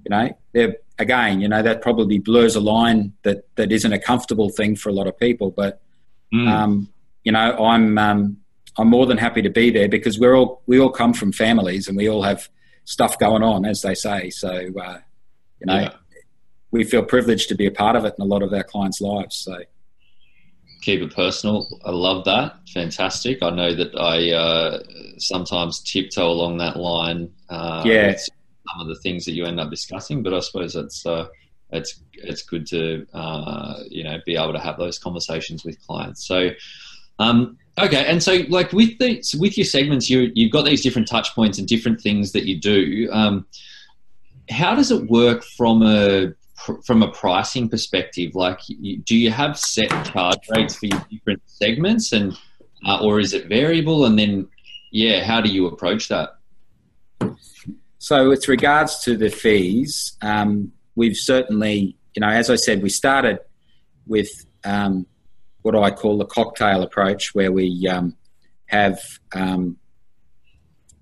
you 0.03 0.09
know, 0.09 0.29
they're, 0.53 0.77
again, 0.97 1.41
you 1.41 1.49
know, 1.49 1.61
that 1.61 1.81
probably 1.81 2.17
blurs 2.17 2.55
a 2.55 2.61
line 2.61 3.13
that, 3.23 3.43
that 3.57 3.71
isn't 3.71 3.91
a 3.91 3.99
comfortable 3.99 4.49
thing 4.49 4.75
for 4.77 4.87
a 4.89 4.93
lot 4.93 5.05
of 5.05 5.19
people. 5.19 5.51
But, 5.51 5.81
mm. 6.33 6.47
um, 6.47 6.89
you 7.23 7.33
know, 7.33 7.47
I'm, 7.65 7.97
um, 7.97 8.37
I'm 8.77 8.89
more 8.89 9.05
than 9.05 9.17
happy 9.17 9.41
to 9.41 9.49
be 9.49 9.69
there 9.69 9.89
because 9.89 10.17
we're 10.17 10.35
all, 10.35 10.61
we 10.65 10.79
all 10.79 10.89
come 10.89 11.13
from 11.13 11.33
families 11.33 11.89
and 11.89 11.97
we 11.97 12.09
all 12.09 12.23
have 12.23 12.49
stuff 12.85 13.19
going 13.19 13.43
on, 13.43 13.65
as 13.65 13.81
they 13.81 13.93
say. 13.93 14.29
So, 14.29 14.49
uh, 14.49 14.99
you 15.59 15.65
know, 15.65 15.79
yeah 15.79 15.93
we 16.71 16.83
feel 16.83 17.03
privileged 17.03 17.49
to 17.49 17.55
be 17.55 17.65
a 17.65 17.71
part 17.71 17.95
of 17.95 18.05
it 18.05 18.13
in 18.17 18.21
a 18.21 18.27
lot 18.27 18.43
of 18.43 18.53
our 18.53 18.63
clients' 18.63 19.01
lives. 19.01 19.35
So 19.35 19.57
keep 20.81 21.01
it 21.01 21.15
personal. 21.15 21.67
I 21.85 21.91
love 21.91 22.25
that. 22.25 22.57
Fantastic. 22.73 23.41
I 23.41 23.49
know 23.49 23.73
that 23.73 23.95
I 23.95 24.31
uh, 24.31 24.83
sometimes 25.17 25.81
tiptoe 25.81 26.29
along 26.29 26.57
that 26.57 26.77
line. 26.77 27.31
Uh, 27.49 27.83
yeah. 27.85 28.15
Some 28.15 28.81
of 28.81 28.87
the 28.87 28.99
things 29.01 29.25
that 29.25 29.31
you 29.31 29.45
end 29.45 29.59
up 29.59 29.69
discussing, 29.69 30.23
but 30.23 30.33
I 30.33 30.39
suppose 30.39 30.75
it's 30.75 31.05
uh, 31.05 31.27
it's 31.71 32.01
it's 32.13 32.43
good 32.43 32.67
to 32.67 33.05
uh, 33.13 33.83
you 33.89 34.03
know 34.03 34.17
be 34.25 34.35
able 34.35 34.53
to 34.53 34.59
have 34.59 34.77
those 34.77 34.99
conversations 34.99 35.63
with 35.63 35.79
clients. 35.85 36.27
So. 36.27 36.49
Um, 37.19 37.57
okay, 37.79 38.05
and 38.05 38.21
so 38.21 38.43
like 38.47 38.71
with 38.73 38.99
the 38.99 39.23
with 39.39 39.57
your 39.57 39.65
segments, 39.65 40.07
you 40.07 40.31
you've 40.35 40.51
got 40.51 40.65
these 40.65 40.83
different 40.83 41.07
touch 41.07 41.33
points 41.33 41.57
and 41.57 41.67
different 41.67 41.99
things 41.99 42.31
that 42.33 42.45
you 42.45 42.59
do. 42.59 43.09
Um, 43.11 43.47
how 44.51 44.75
does 44.75 44.91
it 44.91 45.09
work 45.09 45.43
from 45.43 45.81
a 45.81 46.33
from 46.57 47.03
a 47.03 47.11
pricing 47.11 47.69
perspective, 47.69 48.35
like 48.35 48.59
do 49.03 49.15
you 49.15 49.31
have 49.31 49.57
set 49.57 49.89
charge 50.05 50.49
rates 50.49 50.75
for 50.75 50.87
your 50.87 51.05
different 51.09 51.41
segments, 51.45 52.11
and 52.11 52.37
uh, 52.85 52.99
or 53.01 53.19
is 53.19 53.33
it 53.33 53.47
variable? 53.47 54.05
And 54.05 54.17
then, 54.17 54.47
yeah, 54.91 55.23
how 55.23 55.41
do 55.41 55.49
you 55.49 55.67
approach 55.67 56.07
that? 56.09 56.29
So, 57.99 58.29
with 58.29 58.47
regards 58.47 58.99
to 59.01 59.15
the 59.17 59.29
fees, 59.29 60.17
um, 60.21 60.71
we've 60.95 61.17
certainly, 61.17 61.95
you 62.15 62.21
know, 62.21 62.29
as 62.29 62.49
I 62.49 62.55
said, 62.55 62.81
we 62.81 62.89
started 62.89 63.39
with 64.05 64.45
um, 64.63 65.05
what 65.61 65.75
I 65.75 65.91
call 65.91 66.17
the 66.17 66.25
cocktail 66.25 66.81
approach, 66.81 67.35
where 67.35 67.51
we 67.51 67.87
um, 67.87 68.15
have, 68.67 68.99
um, 69.33 69.77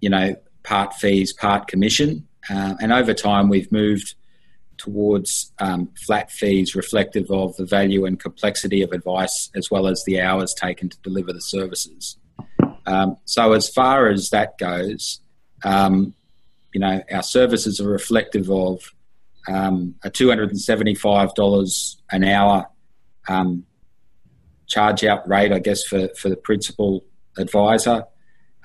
you 0.01 0.09
know, 0.09 0.35
part 0.63 0.93
fees, 0.95 1.31
part 1.31 1.67
commission, 1.67 2.27
uh, 2.49 2.75
and 2.81 2.91
over 2.91 3.13
time 3.13 3.49
we've 3.49 3.71
moved 3.71 4.15
towards 4.77 5.51
um, 5.59 5.89
flat 6.05 6.31
fees 6.31 6.75
reflective 6.75 7.29
of 7.31 7.55
the 7.57 7.65
value 7.65 8.05
and 8.05 8.19
complexity 8.19 8.81
of 8.81 8.91
advice 8.91 9.49
as 9.55 9.71
well 9.71 9.87
as 9.87 10.03
the 10.05 10.19
hours 10.19 10.53
taken 10.53 10.89
to 10.89 10.97
deliver 11.01 11.33
the 11.33 11.41
services. 11.41 12.17
Um, 12.85 13.17
so, 13.25 13.53
as 13.53 13.69
far 13.69 14.09
as 14.09 14.29
that 14.29 14.57
goes, 14.57 15.21
um, 15.63 16.13
you 16.73 16.79
know, 16.79 17.01
our 17.11 17.23
services 17.23 17.79
are 17.79 17.89
reflective 17.89 18.49
of 18.51 18.93
um, 19.47 19.95
a 20.03 20.11
$275 20.11 21.95
an 22.11 22.23
hour 22.23 22.67
um, 23.27 23.65
charge 24.67 25.03
out 25.03 25.27
rate, 25.27 25.51
I 25.51 25.59
guess, 25.59 25.83
for, 25.83 26.09
for 26.17 26.29
the 26.29 26.35
principal 26.35 27.05
advisor. 27.37 28.05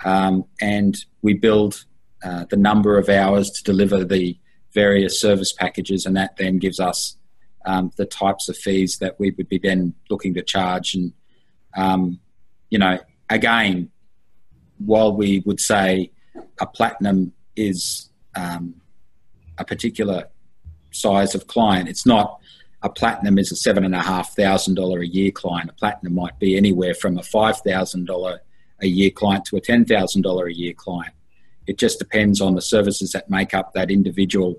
Um, 0.05 0.45
and 0.61 0.97
we 1.23 1.35
build 1.35 1.85
uh, 2.25 2.47
the 2.51 2.57
number 2.57 2.99
of 2.99 3.09
hours 3.09 3.51
to 3.51 3.65
deliver 3.65 4.05
the 4.05 4.39
various 4.73 5.21
service 5.21 5.53
packages, 5.53 6.07
and 6.07 6.16
that 6.16 6.37
then 6.37 6.59
gives 6.59 6.81
us 6.81 7.16
um, 7.66 7.93
the 7.97 8.07
types 8.07 8.49
of 8.49 8.57
fees 8.57 8.99
that 8.99 9.18
we 9.18 9.31
would 9.33 9.49
be 9.49 9.59
then 9.59 9.95
looking 10.09 10.35
to 10.35 10.43
charge. 10.43 10.95
And 10.95 11.12
um, 11.77 12.21
you 12.71 12.79
know, 12.79 12.99
again, 13.29 13.91
while 14.79 15.14
we 15.14 15.43
would 15.47 15.61
say 15.61 16.11
a 16.61 16.66
platinum 16.66 17.33
is 17.57 18.09
um, 18.35 18.81
a 19.59 19.64
particular 19.64 20.29
size 20.91 21.35
of 21.35 21.47
client, 21.47 21.89
it's 21.89 22.07
not. 22.07 22.39
A 22.83 22.89
platinum 22.89 23.39
is 23.39 23.53
a 23.53 23.57
seven 23.57 23.85
and 23.85 23.95
a 23.95 24.01
half 24.01 24.35
thousand 24.35 24.77
dollar 24.77 25.01
a 25.01 25.07
year 25.07 25.31
client. 25.31 25.68
A 25.68 25.75
platinum 25.75 26.14
might 26.14 26.39
be 26.39 26.57
anywhere 26.57 26.95
from 26.95 27.18
a 27.18 27.23
five 27.23 27.59
thousand 27.59 28.07
dollar 28.07 28.41
a 28.81 28.87
year 28.87 29.11
client 29.11 29.45
to 29.47 29.57
a 29.57 29.61
ten 29.61 29.85
thousand 29.85 30.23
dollar 30.23 30.47
a 30.47 30.55
year 30.55 30.73
client. 30.73 31.12
It 31.67 31.79
just 31.79 31.99
depends 31.99 32.41
on 32.41 32.55
the 32.55 32.63
services 32.63 33.13
that 33.13 33.31
make 33.31 33.55
up 33.55 33.73
that 33.75 33.91
individual, 33.91 34.57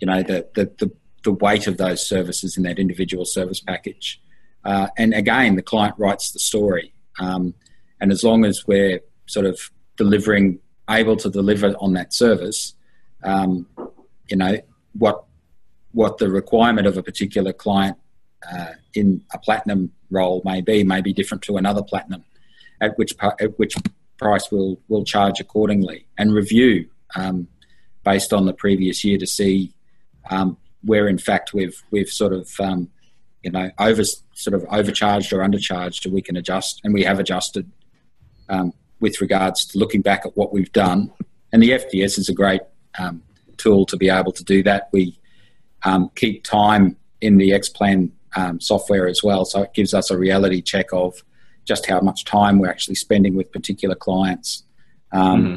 you 0.00 0.06
know, 0.06 0.22
the, 0.22 0.48
the, 0.54 0.64
the, 0.78 0.90
the 1.22 1.32
weight 1.32 1.66
of 1.66 1.76
those 1.76 2.06
services 2.06 2.56
in 2.56 2.62
that 2.64 2.78
individual 2.78 3.24
service 3.24 3.60
package. 3.60 4.20
Uh, 4.64 4.88
and 4.96 5.14
again, 5.14 5.56
the 5.56 5.62
client 5.62 5.94
writes 5.98 6.32
the 6.32 6.38
story. 6.38 6.92
Um, 7.18 7.54
and 8.00 8.10
as 8.10 8.24
long 8.24 8.44
as 8.44 8.66
we're 8.66 9.00
sort 9.26 9.46
of 9.46 9.70
delivering, 9.96 10.58
able 10.90 11.16
to 11.16 11.30
deliver 11.30 11.68
on 11.80 11.92
that 11.94 12.12
service, 12.12 12.74
um, 13.22 13.66
you 14.28 14.36
know, 14.36 14.58
what, 14.92 15.24
what 15.92 16.18
the 16.18 16.28
requirement 16.28 16.86
of 16.86 16.96
a 16.96 17.02
particular 17.02 17.52
client 17.52 17.96
uh, 18.52 18.72
in 18.94 19.22
a 19.32 19.38
platinum 19.38 19.92
role 20.10 20.42
may 20.44 20.60
be 20.60 20.84
may 20.84 21.00
be 21.00 21.12
different 21.12 21.42
to 21.42 21.56
another 21.56 21.82
platinum, 21.82 22.24
at 22.80 22.96
which 22.98 23.14
at 23.22 23.58
which 23.58 23.74
price 24.18 24.50
we'll 24.50 24.78
we'll 24.88 25.04
charge 25.04 25.40
accordingly 25.40 26.06
and 26.18 26.34
review 26.34 26.88
um, 27.16 27.48
based 28.04 28.32
on 28.32 28.46
the 28.46 28.52
previous 28.52 29.04
year 29.04 29.18
to 29.18 29.26
see 29.26 29.72
um, 30.30 30.56
where 30.82 31.08
in 31.08 31.18
fact 31.18 31.52
we've 31.52 31.82
we've 31.90 32.08
sort 32.08 32.32
of 32.32 32.50
um, 32.60 32.88
you 33.42 33.50
know 33.50 33.70
over 33.78 34.02
sort 34.34 34.54
of 34.54 34.66
overcharged 34.70 35.32
or 35.32 35.38
undercharged, 35.38 36.10
we 36.10 36.20
can 36.20 36.36
adjust 36.36 36.80
and 36.84 36.92
we 36.92 37.04
have 37.04 37.18
adjusted 37.18 37.70
um, 38.48 38.72
with 39.00 39.20
regards 39.20 39.64
to 39.64 39.78
looking 39.78 40.02
back 40.02 40.26
at 40.26 40.36
what 40.36 40.52
we've 40.52 40.72
done. 40.72 41.10
And 41.52 41.62
the 41.62 41.70
FDS 41.70 42.18
is 42.18 42.28
a 42.28 42.34
great 42.34 42.62
um, 42.98 43.22
tool 43.56 43.86
to 43.86 43.96
be 43.96 44.10
able 44.10 44.32
to 44.32 44.44
do 44.44 44.62
that. 44.64 44.88
We 44.92 45.18
um, 45.84 46.10
keep 46.16 46.44
time 46.44 46.96
in 47.20 47.36
the 47.36 47.50
Xplan 47.50 48.10
um, 48.36 48.60
software 48.60 49.06
as 49.06 49.22
well, 49.22 49.44
so 49.44 49.62
it 49.62 49.72
gives 49.74 49.94
us 49.94 50.10
a 50.10 50.18
reality 50.18 50.60
check 50.60 50.86
of 50.92 51.22
just 51.64 51.86
how 51.86 52.00
much 52.00 52.24
time 52.24 52.58
we're 52.58 52.70
actually 52.70 52.94
spending 52.94 53.34
with 53.34 53.50
particular 53.52 53.94
clients. 53.94 54.64
Um, 55.12 55.44
mm-hmm. 55.44 55.56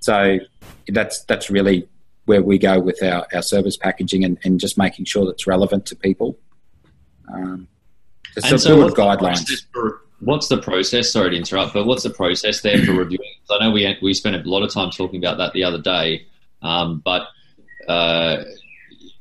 So 0.00 0.38
that's 0.88 1.24
that's 1.24 1.50
really 1.50 1.88
where 2.26 2.42
we 2.42 2.58
go 2.58 2.80
with 2.80 3.02
our, 3.02 3.26
our 3.34 3.42
service 3.42 3.76
packaging 3.76 4.24
and, 4.24 4.38
and 4.44 4.58
just 4.58 4.78
making 4.78 5.04
sure 5.04 5.26
that's 5.26 5.46
relevant 5.46 5.86
to 5.86 5.96
people. 5.96 6.38
Um, 7.32 7.68
and 8.42 8.60
so 8.60 8.78
what's 8.78 8.94
guidelines. 8.94 9.46
The 9.46 9.60
for, 9.72 10.02
what's 10.20 10.48
the 10.48 10.58
process? 10.58 11.10
Sorry 11.10 11.30
to 11.30 11.36
interrupt, 11.36 11.74
but 11.74 11.86
what's 11.86 12.02
the 12.02 12.10
process 12.10 12.60
there 12.62 12.82
for 12.84 12.92
reviewing? 12.92 13.30
I 13.50 13.64
know 13.64 13.70
we 13.70 13.96
we 14.02 14.14
spent 14.14 14.36
a 14.36 14.48
lot 14.48 14.62
of 14.62 14.72
time 14.72 14.90
talking 14.90 15.24
about 15.24 15.38
that 15.38 15.52
the 15.52 15.64
other 15.64 15.80
day, 15.80 16.26
um, 16.62 17.02
but 17.04 17.28
uh, 17.88 18.44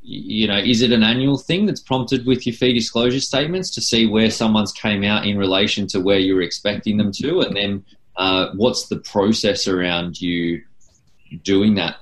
you 0.06 0.47
know, 0.47 0.58
is 0.58 0.82
it 0.82 0.91
an 0.91 1.01
annual 1.01 1.38
thing 1.38 1.66
that's 1.66 1.80
prompted 1.80 2.26
with 2.26 2.45
your 2.45 2.54
fee 2.54 2.74
disclosure 2.74 3.22
statements 3.22 3.70
to 3.72 3.82
see 3.82 4.06
where 4.06 4.30
someone's 4.30 4.74
came 4.74 5.04
out 5.04 5.26
in 5.26 5.38
relation 5.38 5.88
to 5.88 6.01
where 6.01 6.20
you 6.20 6.36
were 6.36 6.41
expecting 6.41 6.97
them 6.97 7.12
to, 7.14 7.39
and 7.39 7.56
then 7.56 7.86
uh, 8.18 8.49
what's 8.56 8.88
the 8.88 8.97
process 8.97 9.68
around 9.68 10.22
you 10.22 10.62
doing 11.43 11.76
that? 11.76 11.95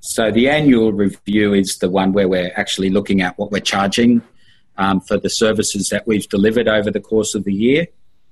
So 0.00 0.30
the 0.30 0.48
annual 0.48 0.92
review 0.92 1.54
is 1.54 1.78
the 1.78 1.90
one 1.90 2.12
where 2.12 2.28
we're 2.28 2.52
actually 2.54 2.90
looking 2.90 3.22
at 3.22 3.36
what 3.38 3.50
we're 3.50 3.60
charging 3.60 4.22
um, 4.76 5.00
for 5.00 5.18
the 5.18 5.30
services 5.30 5.88
that 5.88 6.06
we've 6.06 6.28
delivered 6.28 6.68
over 6.68 6.90
the 6.90 7.00
course 7.00 7.34
of 7.34 7.44
the 7.44 7.52
year. 7.52 7.88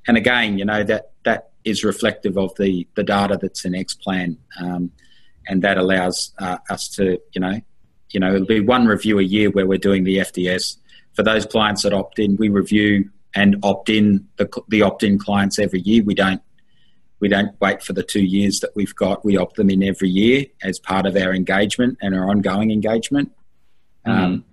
And 0.07 0.16
again, 0.16 0.59
you 0.59 0.66
know 0.66 0.84
that 0.84 1.12
that 1.24 1.50
is 1.64 1.82
reflective 1.82 2.36
of 2.36 2.55
the 2.57 2.86
the 2.94 3.02
data 3.02 3.38
that's 3.40 3.64
in 3.64 3.72
Xplan, 3.72 4.36
um, 4.61 4.92
and 5.48 5.62
that 5.62 5.78
allows 5.78 6.32
uh, 6.38 6.59
us 6.68 6.88
to 6.90 7.18
you 7.32 7.40
know 7.40 7.61
you 8.14 8.20
know 8.20 8.34
it'll 8.34 8.46
be 8.46 8.60
one 8.60 8.86
review 8.86 9.18
a 9.18 9.22
year 9.22 9.50
where 9.50 9.66
we're 9.66 9.78
doing 9.78 10.04
the 10.04 10.18
FDS. 10.18 10.78
For 11.12 11.22
those 11.22 11.44
clients 11.44 11.82
that 11.82 11.92
opt 11.92 12.18
in, 12.18 12.36
we 12.36 12.48
review 12.48 13.10
and 13.34 13.56
opt 13.62 13.88
in 13.88 14.26
the, 14.36 14.48
the 14.68 14.82
opt 14.82 15.02
in 15.02 15.18
clients 15.18 15.58
every 15.58 15.80
year. 15.80 16.02
We 16.04 16.14
don't 16.14 16.40
we 17.20 17.28
don't 17.28 17.58
wait 17.60 17.82
for 17.82 17.92
the 17.92 18.02
two 18.02 18.22
years 18.24 18.60
that 18.60 18.70
we've 18.74 18.94
got. 18.94 19.24
We 19.24 19.36
opt 19.36 19.56
them 19.56 19.70
in 19.70 19.82
every 19.82 20.10
year 20.10 20.46
as 20.62 20.78
part 20.78 21.06
of 21.06 21.16
our 21.16 21.34
engagement 21.34 21.98
and 22.00 22.14
our 22.14 22.28
ongoing 22.28 22.70
engagement. 22.70 23.32
Mm-hmm. 24.06 24.24
Um, 24.24 24.44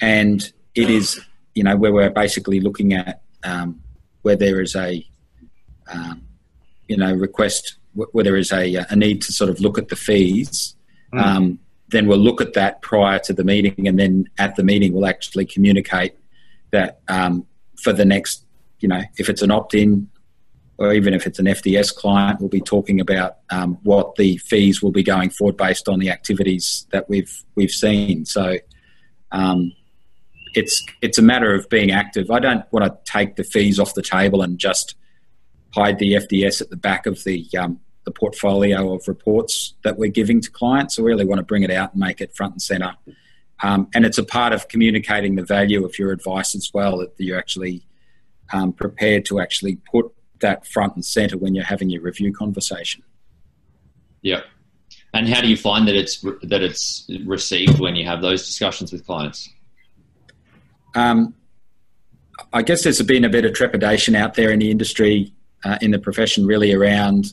and 0.00 0.52
it 0.74 0.90
is, 0.90 1.20
you 1.54 1.62
know, 1.62 1.76
where 1.76 1.92
we're 1.92 2.10
basically 2.10 2.60
looking 2.60 2.94
at 2.94 3.22
um, 3.44 3.80
where 4.22 4.36
there 4.36 4.60
is 4.60 4.74
a, 4.74 5.06
um, 5.92 6.26
you 6.88 6.96
know, 6.96 7.14
request, 7.14 7.76
where 7.92 8.24
there 8.24 8.36
is 8.36 8.50
a, 8.52 8.74
a, 8.90 8.96
need 8.96 9.22
to 9.22 9.32
sort 9.32 9.50
of 9.50 9.60
look 9.60 9.78
at 9.78 9.88
the 9.88 9.96
fees. 9.96 10.74
Mm-hmm. 11.12 11.54
Then 11.88 12.06
we'll 12.06 12.18
look 12.18 12.40
at 12.40 12.54
that 12.54 12.82
prior 12.82 13.18
to 13.20 13.32
the 13.32 13.44
meeting, 13.44 13.86
and 13.86 13.98
then 13.98 14.28
at 14.38 14.56
the 14.56 14.64
meeting 14.64 14.92
we'll 14.92 15.06
actually 15.06 15.46
communicate 15.46 16.14
that 16.70 17.00
um, 17.08 17.46
for 17.82 17.92
the 17.92 18.04
next, 18.04 18.44
you 18.80 18.88
know, 18.88 19.02
if 19.16 19.28
it's 19.28 19.42
an 19.42 19.50
opt-in 19.50 20.08
or 20.78 20.92
even 20.92 21.14
if 21.14 21.26
it's 21.26 21.38
an 21.38 21.46
FDS 21.46 21.94
client, 21.94 22.40
we'll 22.40 22.48
be 22.48 22.60
talking 22.60 23.00
about 23.00 23.36
um, 23.50 23.78
what 23.82 24.16
the 24.16 24.38
fees 24.38 24.82
will 24.82 24.90
be 24.90 25.02
going 25.02 25.30
forward 25.30 25.56
based 25.56 25.88
on 25.88 26.00
the 26.00 26.10
activities 26.10 26.86
that 26.90 27.08
we've 27.08 27.44
we've 27.54 27.70
seen. 27.70 28.24
So 28.24 28.56
um, 29.30 29.72
it's 30.54 30.84
it's 31.00 31.18
a 31.18 31.22
matter 31.22 31.54
of 31.54 31.68
being 31.68 31.90
active. 31.90 32.30
I 32.30 32.40
don't 32.40 32.64
want 32.72 32.86
to 32.86 33.12
take 33.12 33.36
the 33.36 33.44
fees 33.44 33.78
off 33.78 33.94
the 33.94 34.02
table 34.02 34.42
and 34.42 34.58
just 34.58 34.96
hide 35.74 35.98
the 35.98 36.14
FDS 36.14 36.60
at 36.60 36.70
the 36.70 36.76
back 36.76 37.06
of 37.06 37.22
the 37.24 37.46
um, 37.58 37.80
the 38.04 38.10
portfolio 38.10 38.94
of 38.94 39.08
reports 39.08 39.74
that 39.82 39.98
we're 39.98 40.10
giving 40.10 40.40
to 40.40 40.50
clients. 40.50 40.96
So 40.96 41.02
we 41.02 41.10
really 41.10 41.24
want 41.24 41.38
to 41.38 41.44
bring 41.44 41.62
it 41.62 41.70
out 41.70 41.92
and 41.92 42.00
make 42.00 42.20
it 42.20 42.34
front 42.34 42.52
and 42.54 42.62
center. 42.62 42.94
Um, 43.62 43.88
and 43.94 44.04
it's 44.04 44.18
a 44.18 44.24
part 44.24 44.52
of 44.52 44.68
communicating 44.68 45.36
the 45.36 45.44
value 45.44 45.84
of 45.84 45.98
your 45.98 46.12
advice 46.12 46.54
as 46.54 46.70
well 46.74 46.98
that 46.98 47.12
you're 47.18 47.38
actually 47.38 47.86
um, 48.52 48.72
prepared 48.72 49.24
to 49.26 49.40
actually 49.40 49.76
put 49.90 50.12
that 50.40 50.66
front 50.66 50.94
and 50.94 51.04
center 51.04 51.38
when 51.38 51.54
you're 51.54 51.64
having 51.64 51.88
your 51.88 52.02
review 52.02 52.32
conversation. 52.32 53.02
Yeah. 54.20 54.42
And 55.14 55.28
how 55.28 55.40
do 55.40 55.48
you 55.48 55.56
find 55.56 55.86
that 55.86 55.94
it's 55.94 56.20
that 56.42 56.62
it's 56.62 57.08
received 57.24 57.78
when 57.78 57.94
you 57.94 58.04
have 58.04 58.20
those 58.20 58.44
discussions 58.44 58.92
with 58.92 59.06
clients? 59.06 59.48
Um, 60.94 61.34
I 62.52 62.62
guess 62.62 62.82
there's 62.82 63.00
been 63.02 63.24
a 63.24 63.28
bit 63.28 63.44
of 63.44 63.52
trepidation 63.52 64.14
out 64.16 64.34
there 64.34 64.50
in 64.50 64.58
the 64.58 64.70
industry, 64.70 65.32
uh, 65.64 65.78
in 65.80 65.92
the 65.92 65.98
profession, 65.98 66.46
really 66.46 66.72
around 66.72 67.32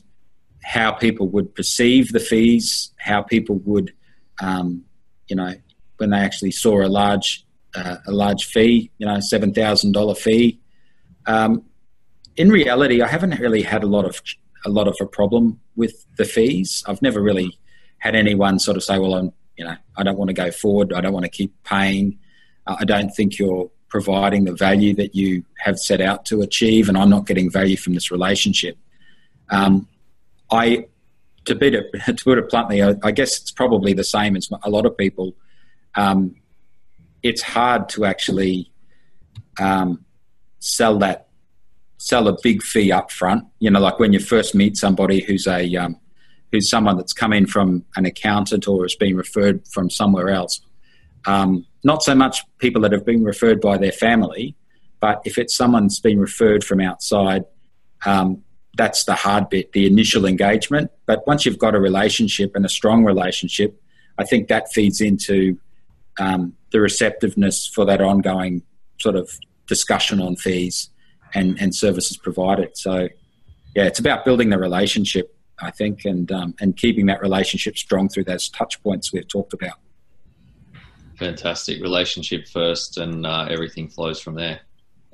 how 0.62 0.92
people 0.92 1.28
would 1.28 1.54
perceive 1.54 2.12
the 2.12 2.20
fees, 2.20 2.92
how 2.98 3.22
people 3.22 3.56
would, 3.64 3.92
um, 4.40 4.84
you 5.28 5.36
know, 5.36 5.54
when 5.98 6.10
they 6.10 6.18
actually 6.18 6.50
saw 6.50 6.84
a 6.84 6.88
large 6.88 7.44
uh, 7.74 7.96
a 8.06 8.12
large 8.12 8.44
fee, 8.44 8.90
you 8.98 9.06
know, 9.06 9.18
seven 9.20 9.52
thousand 9.52 9.92
dollar 9.92 10.14
fee. 10.14 10.60
Um, 11.26 11.64
in 12.36 12.50
reality, 12.50 13.02
I 13.02 13.08
haven't 13.08 13.38
really 13.38 13.62
had 13.62 13.82
a 13.82 13.86
lot 13.86 14.04
of 14.04 14.20
a 14.64 14.70
lot 14.70 14.88
of 14.88 14.96
a 15.00 15.06
problem 15.06 15.60
with 15.76 16.06
the 16.16 16.24
fees. 16.24 16.82
I've 16.86 17.02
never 17.02 17.20
really 17.20 17.58
had 17.98 18.14
anyone 18.14 18.58
sort 18.58 18.76
of 18.76 18.82
say, 18.82 18.98
"Well, 18.98 19.14
I'm 19.14 19.32
you 19.56 19.64
know 19.64 19.76
I 19.96 20.02
don't 20.02 20.18
want 20.18 20.28
to 20.28 20.34
go 20.34 20.50
forward. 20.50 20.92
I 20.92 21.00
don't 21.00 21.12
want 21.12 21.24
to 21.24 21.30
keep 21.30 21.52
paying. 21.64 22.18
Uh, 22.66 22.76
I 22.80 22.84
don't 22.84 23.10
think 23.10 23.38
you're 23.38 23.70
providing 23.88 24.44
the 24.44 24.54
value 24.54 24.94
that 24.94 25.14
you 25.14 25.44
have 25.58 25.78
set 25.78 26.00
out 26.00 26.24
to 26.26 26.42
achieve, 26.42 26.88
and 26.88 26.96
I'm 26.96 27.10
not 27.10 27.26
getting 27.26 27.50
value 27.50 27.76
from 27.76 27.94
this 27.94 28.10
relationship." 28.10 28.76
Um, 29.50 29.88
I 30.52 30.86
to 31.46 31.56
put 31.56 31.74
it 31.74 31.92
to 31.92 32.24
put 32.24 32.38
it 32.38 32.48
bluntly, 32.48 32.82
I, 32.82 32.94
I, 33.02 33.10
guess 33.10 33.40
it's 33.40 33.50
probably 33.50 33.92
the 33.92 34.04
same 34.04 34.36
as 34.36 34.48
a 34.62 34.70
lot 34.70 34.86
of 34.86 34.96
people. 34.96 35.34
Um, 35.94 36.36
it's 37.22 37.42
hard 37.42 37.88
to 37.90 38.04
actually 38.04 38.70
um, 39.60 40.04
sell 40.60 40.98
that 40.98 41.28
sell 41.98 42.26
a 42.28 42.36
big 42.42 42.62
fee 42.62 42.92
up 42.92 43.10
front. 43.10 43.44
You 43.60 43.70
know, 43.70 43.80
like 43.80 43.98
when 43.98 44.12
you 44.12 44.20
first 44.20 44.54
meet 44.54 44.76
somebody 44.76 45.20
who's 45.20 45.46
a 45.46 45.76
um, 45.76 45.98
who's 46.50 46.68
someone 46.68 46.96
that's 46.96 47.12
come 47.12 47.32
in 47.32 47.46
from 47.46 47.84
an 47.96 48.04
accountant 48.06 48.68
or 48.68 48.82
has 48.82 48.94
been 48.94 49.16
referred 49.16 49.66
from 49.68 49.90
somewhere 49.90 50.28
else. 50.28 50.60
Um, 51.26 51.66
not 51.84 52.02
so 52.02 52.14
much 52.14 52.42
people 52.58 52.82
that 52.82 52.92
have 52.92 53.06
been 53.06 53.24
referred 53.24 53.60
by 53.60 53.78
their 53.78 53.92
family, 53.92 54.54
but 55.00 55.22
if 55.24 55.38
it's 55.38 55.56
someone 55.56 55.84
that's 55.84 56.00
been 56.00 56.20
referred 56.20 56.62
from 56.62 56.80
outside, 56.80 57.44
um, 58.04 58.42
that's 58.76 59.04
the 59.04 59.14
hard 59.14 59.48
bit, 59.48 59.72
the 59.72 59.86
initial 59.86 60.26
engagement. 60.26 60.90
But 61.06 61.26
once 61.26 61.44
you've 61.44 61.58
got 61.58 61.74
a 61.74 61.80
relationship 61.80 62.54
and 62.54 62.64
a 62.64 62.68
strong 62.68 63.04
relationship, 63.04 63.80
I 64.18 64.24
think 64.24 64.48
that 64.48 64.72
feeds 64.72 65.00
into 65.00 65.58
um, 66.18 66.54
the 66.70 66.80
receptiveness 66.80 67.66
for 67.66 67.84
that 67.86 68.00
ongoing 68.00 68.62
sort 68.98 69.16
of 69.16 69.30
discussion 69.66 70.20
on 70.20 70.36
fees 70.36 70.90
and, 71.34 71.60
and 71.60 71.74
services 71.74 72.16
provided. 72.16 72.76
So, 72.76 73.08
yeah, 73.74 73.84
it's 73.84 73.98
about 73.98 74.24
building 74.24 74.50
the 74.50 74.58
relationship, 74.58 75.34
I 75.60 75.70
think, 75.70 76.04
and 76.04 76.30
um, 76.30 76.54
and 76.60 76.76
keeping 76.76 77.06
that 77.06 77.20
relationship 77.22 77.78
strong 77.78 78.08
through 78.08 78.24
those 78.24 78.48
touch 78.48 78.82
points 78.82 79.12
we've 79.12 79.28
talked 79.28 79.54
about. 79.54 79.76
Fantastic 81.18 81.80
relationship 81.80 82.48
first, 82.48 82.98
and 82.98 83.26
uh, 83.26 83.46
everything 83.48 83.88
flows 83.88 84.20
from 84.20 84.34
there. 84.34 84.60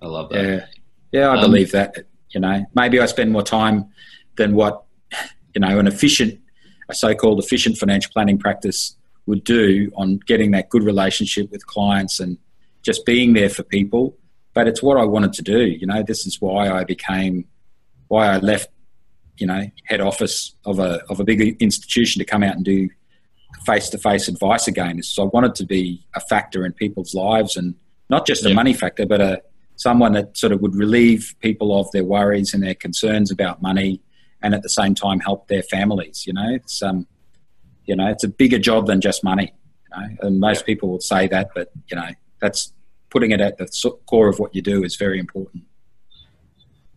I 0.02 0.06
love 0.06 0.30
that. 0.30 0.44
Yeah, 0.44 0.66
yeah, 1.12 1.28
I 1.28 1.36
um, 1.36 1.40
believe 1.40 1.72
that. 1.72 2.04
You 2.30 2.40
know, 2.40 2.64
maybe 2.74 3.00
I 3.00 3.06
spend 3.06 3.32
more 3.32 3.42
time 3.42 3.86
than 4.36 4.54
what 4.54 4.84
you 5.54 5.60
know 5.60 5.78
an 5.78 5.86
efficient, 5.86 6.38
a 6.88 6.94
so-called 6.94 7.38
efficient 7.38 7.76
financial 7.78 8.12
planning 8.12 8.38
practice 8.38 8.96
would 9.26 9.44
do 9.44 9.90
on 9.96 10.18
getting 10.26 10.52
that 10.52 10.70
good 10.70 10.82
relationship 10.82 11.50
with 11.50 11.66
clients 11.66 12.18
and 12.20 12.38
just 12.82 13.04
being 13.04 13.34
there 13.34 13.50
for 13.50 13.62
people 13.62 14.16
but 14.58 14.66
it's 14.66 14.82
what 14.82 14.96
I 14.96 15.04
wanted 15.04 15.32
to 15.34 15.42
do. 15.42 15.60
You 15.60 15.86
know, 15.86 16.02
this 16.02 16.26
is 16.26 16.40
why 16.40 16.68
I 16.68 16.82
became, 16.82 17.44
why 18.08 18.26
I 18.26 18.38
left, 18.38 18.70
you 19.36 19.46
know, 19.46 19.70
head 19.84 20.00
office 20.00 20.56
of 20.64 20.80
a 20.80 21.00
of 21.08 21.20
a 21.20 21.24
big 21.24 21.62
institution 21.62 22.18
to 22.18 22.24
come 22.24 22.42
out 22.42 22.56
and 22.56 22.64
do 22.64 22.88
face 23.64 23.88
to 23.90 23.98
face 23.98 24.26
advice 24.26 24.66
again. 24.66 25.00
So 25.04 25.22
I 25.22 25.26
wanted 25.26 25.54
to 25.56 25.64
be 25.64 26.04
a 26.16 26.20
factor 26.20 26.66
in 26.66 26.72
people's 26.72 27.14
lives 27.14 27.56
and 27.56 27.76
not 28.10 28.26
just 28.26 28.44
a 28.44 28.52
money 28.52 28.74
factor, 28.74 29.06
but 29.06 29.20
a 29.20 29.42
someone 29.78 30.12
that 30.12 30.36
sort 30.36 30.52
of 30.52 30.60
would 30.60 30.74
relieve 30.74 31.34
people 31.40 31.78
of 31.78 31.90
their 31.92 32.04
worries 32.04 32.52
and 32.52 32.62
their 32.62 32.74
concerns 32.74 33.30
about 33.30 33.62
money, 33.62 34.02
and 34.42 34.54
at 34.54 34.62
the 34.62 34.68
same 34.68 34.94
time 34.94 35.20
help 35.20 35.48
their 35.48 35.62
families. 35.62 36.24
You 36.26 36.34
know, 36.34 36.48
it's 36.50 36.82
um, 36.82 37.06
you 37.86 37.96
know, 37.96 38.08
it's 38.08 38.24
a 38.24 38.28
bigger 38.28 38.58
job 38.58 38.86
than 38.86 39.00
just 39.00 39.24
money. 39.24 39.54
You 39.84 40.00
know, 40.00 40.16
and 40.22 40.40
most 40.40 40.66
people 40.66 40.90
will 40.90 41.00
say 41.00 41.26
that, 41.28 41.50
but 41.54 41.70
you 41.90 41.96
know, 41.96 42.10
that's 42.40 42.72
putting 43.10 43.30
it 43.30 43.40
at 43.40 43.56
the 43.56 43.66
core 44.06 44.28
of 44.28 44.38
what 44.38 44.54
you 44.54 44.60
do 44.60 44.84
is 44.84 44.96
very 44.96 45.18
important. 45.18 45.64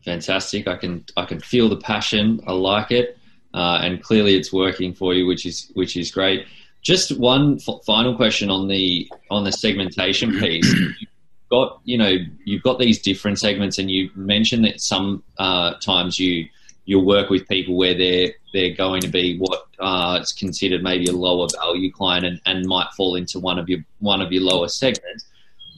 Fantastic. 0.04 0.68
I 0.68 0.76
can 0.76 1.06
I 1.16 1.26
can 1.26 1.40
feel 1.40 1.70
the 1.70 1.78
passion. 1.78 2.42
I 2.48 2.54
like 2.54 2.92
it, 2.92 3.18
uh, 3.54 3.80
and 3.84 4.02
clearly 4.02 4.36
it's 4.36 4.52
working 4.52 4.94
for 4.94 5.14
you, 5.14 5.28
which 5.28 5.46
is 5.46 5.72
which 5.76 5.96
is 5.96 6.12
great. 6.12 6.48
Just 6.82 7.16
one 7.20 7.60
f- 7.68 7.86
final 7.86 8.16
question 8.16 8.50
on 8.50 8.68
the 8.68 9.08
on 9.30 9.44
the 9.44 9.52
segmentation 9.52 10.40
piece. 10.40 10.74
Got 11.52 11.82
you 11.84 11.98
know 11.98 12.16
you've 12.46 12.64
got 12.64 12.80
these 12.80 13.02
different 13.02 13.38
segments, 13.38 13.78
and 13.78 13.92
you 13.92 14.10
mentioned 14.16 14.64
that 14.64 14.80
some 14.80 15.22
uh, 15.38 15.74
times 15.76 16.18
you 16.18 16.48
you'll 16.86 17.06
work 17.06 17.30
with 17.30 17.48
people 17.48 17.76
where 17.76 17.94
they're 17.94 18.32
they're 18.54 18.74
going 18.76 19.02
to 19.02 19.08
be 19.08 19.38
what 19.38 19.66
uh, 19.80 20.20
is 20.22 20.34
considered 20.34 20.84
maybe 20.84 21.06
a 21.08 21.12
lower 21.12 21.48
value 21.62 21.92
client 21.92 22.26
and, 22.26 22.42
and 22.46 22.66
might 22.66 22.88
fall 22.96 23.16
into 23.16 23.40
one 23.40 23.60
of 23.60 23.70
your 23.70 23.80
one 24.00 24.22
of 24.22 24.32
your 24.32 24.44
lower 24.44 24.68
segments. 24.68 25.26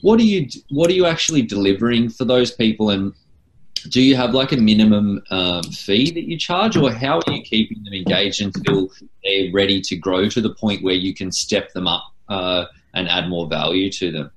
What 0.02 0.20
are 0.20 0.24
you 0.24 0.48
what 0.70 0.90
are 0.90 0.94
you 0.94 1.06
actually 1.06 1.42
delivering 1.42 2.08
for 2.08 2.24
those 2.24 2.50
people, 2.50 2.90
and 2.90 3.12
do 3.88 4.00
you 4.00 4.16
have 4.16 4.34
like 4.34 4.52
a 4.52 4.56
minimum 4.56 5.22
um, 5.30 5.62
fee 5.64 6.10
that 6.12 6.28
you 6.28 6.38
charge, 6.38 6.76
or 6.76 6.92
how 6.92 7.18
are 7.18 7.32
you 7.32 7.42
keeping 7.42 7.82
them 7.84 7.94
engaged 7.94 8.40
until 8.40 8.90
they're 9.22 9.52
ready 9.52 9.80
to 9.80 9.96
grow 9.96 10.28
to 10.28 10.40
the 10.40 10.54
point 10.54 10.82
where 10.84 10.94
you 10.94 11.14
can 11.14 11.32
step 11.32 11.72
them 11.72 11.86
up 11.86 12.04
uh, 12.28 12.66
and 12.92 13.08
add 13.08 13.28
more 13.28 13.48
value 13.48 13.90
to 13.90 14.12
them? 14.12 14.30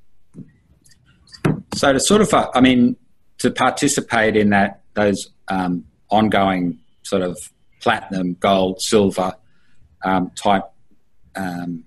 So 1.76 1.94
to 1.94 2.00
sort 2.00 2.22
of, 2.22 2.34
I 2.34 2.62
mean, 2.62 2.96
to 3.40 3.52
participate 3.52 4.36
in 4.36 4.50
that 4.50 4.82
those 4.94 5.30
um, 5.48 5.86
ongoing 6.10 6.80
sort 7.04 7.22
of 7.22 7.38
platinum, 7.82 8.36
gold, 8.40 8.82
silver 8.82 9.34
um, 10.04 10.32
type 10.32 10.64
um, 11.36 11.84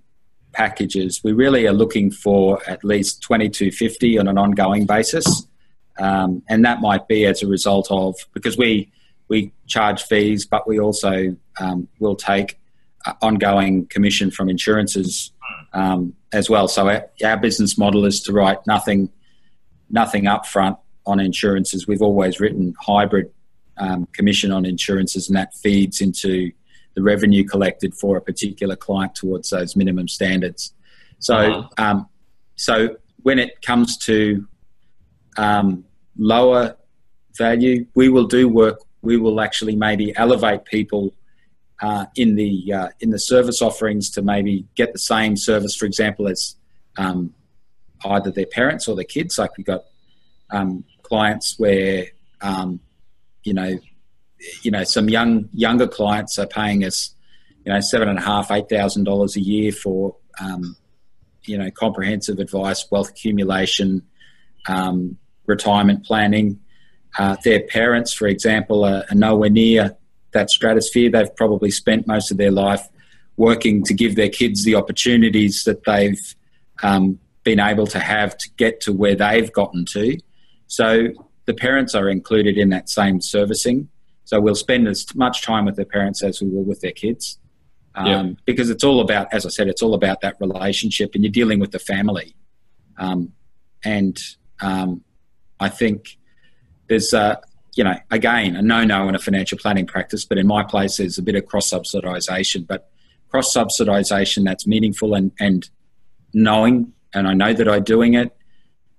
packages, 0.53 1.21
we 1.25 1.33
really 1.33 1.67
are 1.67 1.73
looking 1.73 2.11
for 2.11 2.61
at 2.69 2.85
least 2.85 3.23
twenty 3.23 3.49
two 3.49 3.71
fifty 3.73 4.19
on 4.19 4.29
an 4.29 4.39
ongoing 4.39 4.87
basis. 4.87 5.47
Um, 5.99 6.43
and 6.49 6.65
that 6.65 6.81
might 6.81 7.09
be 7.09 7.27
as 7.27 7.43
a 7.43 7.47
result 7.47 7.89
of 7.91 8.17
because 8.33 8.57
we 8.57 8.91
we 9.29 9.53
charge 9.67 10.03
fees, 10.03 10.47
but 10.47 10.67
we 10.69 10.79
also 10.79 11.37
um, 11.61 11.89
will 12.01 12.17
take 12.17 12.59
uh, 13.07 13.15
ongoing 13.23 13.87
commission 13.87 14.31
from 14.31 14.51
insurances 14.51 15.33
um, 15.73 16.15
as 16.33 16.51
well. 16.51 16.69
So 16.69 16.89
our, 16.89 17.09
our, 17.25 17.37
business 17.37 17.79
model 17.79 18.05
is 18.05 18.21
to 18.23 18.33
write 18.33 18.59
nothing 18.67 19.11
nothing 19.91 20.25
upfront 20.25 20.79
on 21.07 21.21
insurances. 21.21 21.87
We've 21.87 22.03
always 22.03 22.41
written 22.41 22.75
hybrid 22.81 23.31
um, 23.79 24.07
commission 24.13 24.53
on 24.53 24.65
insurances, 24.65 25.29
and 25.29 25.37
that 25.37 25.55
feeds 25.55 26.01
into 26.01 26.53
the 26.95 27.03
revenue 27.03 27.45
collected 27.45 27.95
for 27.95 28.17
a 28.17 28.21
particular 28.21 28.77
client 28.77 29.15
towards 29.15 29.51
those 29.51 29.77
minimum 29.77 30.09
standards. 30.09 30.75
So, 31.19 31.37
uh-huh. 31.37 31.69
Um, 31.79 32.09
so 32.57 32.97
when 33.23 33.39
it 33.39 33.63
comes 33.63 33.97
to 33.99 34.47
um, 35.37 35.85
lower 36.19 36.77
value, 37.37 37.87
we 37.95 38.09
will 38.09 38.27
do 38.27 38.49
work. 38.49 38.81
We 39.03 39.17
will 39.17 39.41
actually 39.41 39.77
maybe 39.77 40.15
elevate 40.17 40.65
people 40.65 41.15
uh, 41.81 42.07
in 42.17 42.35
the 42.35 42.73
uh, 42.73 42.89
in 43.01 43.11
the 43.11 43.19
service 43.19 43.63
offerings 43.63 44.11
to 44.11 44.23
maybe 44.23 44.67
get 44.75 44.93
the 44.93 44.99
same 44.99 45.37
service, 45.37 45.75
for 45.75 45.87
example, 45.87 46.29
as 46.29 46.57
um, 46.99 47.33
either 48.05 48.31
their 48.31 48.47
parents 48.47 48.89
or 48.89 48.97
their 48.97 49.05
kids. 49.05 49.39
Like 49.39 49.57
we've 49.57 49.67
got 49.67 49.85
um, 50.51 50.85
clients 51.03 51.57
where 51.59 52.07
um, 52.41 52.81
you 53.45 53.55
know 53.55 53.79
you 54.63 54.71
know 54.71 54.85
some 54.85 55.09
young 55.09 55.49
younger 55.53 55.87
clients 55.87 56.39
are 56.39 56.47
paying 56.47 56.85
us 56.85 57.15
you 57.65 57.73
know 57.73 57.81
seven 57.81 58.09
and 58.09 58.19
a 58.19 58.23
half 58.23 58.51
eight 58.51 58.69
thousand 58.69 59.05
dollars 59.05 59.37
a 59.37 59.41
year 59.41 59.73
for 59.73 60.17
um, 60.41 60.77
you 61.45 61.59
know 61.59 61.71
comprehensive 61.71 62.39
advice, 62.39 62.87
wealth 62.91 63.11
accumulation, 63.11 64.03
um, 64.69 65.17
retirement 65.47 66.05
planning. 66.05 66.61
Uh, 67.19 67.37
their 67.45 67.61
parents, 67.61 68.13
for 68.13 68.29
example, 68.29 68.85
are, 68.85 69.05
are 69.11 69.15
nowhere 69.17 69.51
near 69.51 69.97
that 70.33 70.49
stratosphere. 70.49 71.11
They've 71.11 71.35
probably 71.35 71.71
spent 71.71 72.07
most 72.07 72.31
of 72.31 72.37
their 72.37 72.53
life 72.53 72.87
working 73.37 73.83
to 73.85 73.95
give 73.95 74.17
their 74.17 74.29
kids 74.29 74.65
the 74.65 74.77
opportunities 74.77 75.65
that 75.65 75.85
they've 75.85 76.21
um, 76.83 77.19
been 77.43 77.61
able 77.61 77.87
to 77.87 77.99
have 77.99 78.37
to 78.39 78.51
get 78.57 78.81
to 78.83 78.93
where 78.93 79.15
they've 79.15 79.53
gotten 79.53 79.85
to. 79.87 80.19
So 80.67 81.09
the 81.47 81.55
parents 81.55 81.95
are 81.95 82.09
included 82.09 82.59
in 82.59 82.71
that 82.71 82.89
same 82.89 83.21
servicing. 83.21 83.89
So 84.25 84.41
we'll 84.41 84.55
spend 84.55 84.87
as 84.87 85.07
much 85.15 85.43
time 85.43 85.65
with 85.65 85.77
their 85.77 85.85
parents 85.85 86.23
as 86.23 86.41
we 86.41 86.49
will 86.49 86.63
with 86.63 86.81
their 86.81 86.93
kids. 86.93 87.39
Um, 87.95 88.07
yeah. 88.07 88.33
Because 88.45 88.71
it's 88.71 88.85
all 88.85 89.01
about, 89.01 89.33
as 89.33 89.45
I 89.45 89.49
said, 89.49 89.69
it's 89.69 89.83
all 89.83 89.95
about 89.95 90.21
that 90.21 90.37
relationship 90.39 91.15
and 91.15 91.25
you're 91.25 91.33
dealing 91.33 91.59
with 91.59 91.73
the 91.73 91.81
family. 91.81 92.37
Um, 92.99 93.33
and 93.85 94.17
um, 94.61 95.03
I 95.59 95.71
think 95.71 96.19
there's, 96.89 97.13
uh, 97.13 97.37
you 97.75 97.83
know, 97.83 97.97
again, 98.11 98.55
a 98.55 98.63
no-no 98.63 99.09
in 99.09 99.15
a 99.15 99.19
financial 99.19 99.59
planning 99.59 99.87
practice, 99.87 100.25
but 100.25 100.39
in 100.39 100.47
my 100.47 100.63
place, 100.63 100.99
there's 100.99 101.19
a 101.19 101.23
bit 101.23 101.35
of 101.35 101.47
cross-subsidisation. 101.47 102.67
But 102.67 102.91
cross-subsidisation 103.31 104.45
that's 104.45 104.67
meaningful 104.67 105.15
and, 105.15 105.33
and 105.41 105.69
knowing, 106.33 106.93
and 107.15 107.29
I 107.29 107.35
know 107.35 107.53
that 107.53 107.69
I'm 107.69 107.85
doing 107.85 108.15
it, 108.15 108.35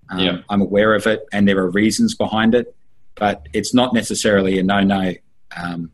um, 0.09 0.19
yeah. 0.19 0.37
I'm 0.49 0.61
aware 0.61 0.93
of 0.93 1.07
it, 1.07 1.25
and 1.31 1.47
there 1.47 1.57
are 1.59 1.69
reasons 1.69 2.15
behind 2.15 2.55
it, 2.55 2.75
but 3.15 3.47
it's 3.53 3.73
not 3.73 3.93
necessarily 3.93 4.59
a 4.59 4.63
no-no 4.63 5.13
um, 5.55 5.91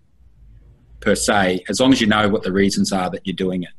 per 0.99 1.15
se, 1.15 1.63
as 1.70 1.80
long 1.80 1.91
as 1.91 2.01
you 2.01 2.07
know 2.07 2.28
what 2.30 2.43
the 2.43 2.51
reasons 2.51 2.91
are 2.91 3.09
that 3.09 3.26
you're 3.26 3.36
doing 3.36 3.63
it. 3.63 3.70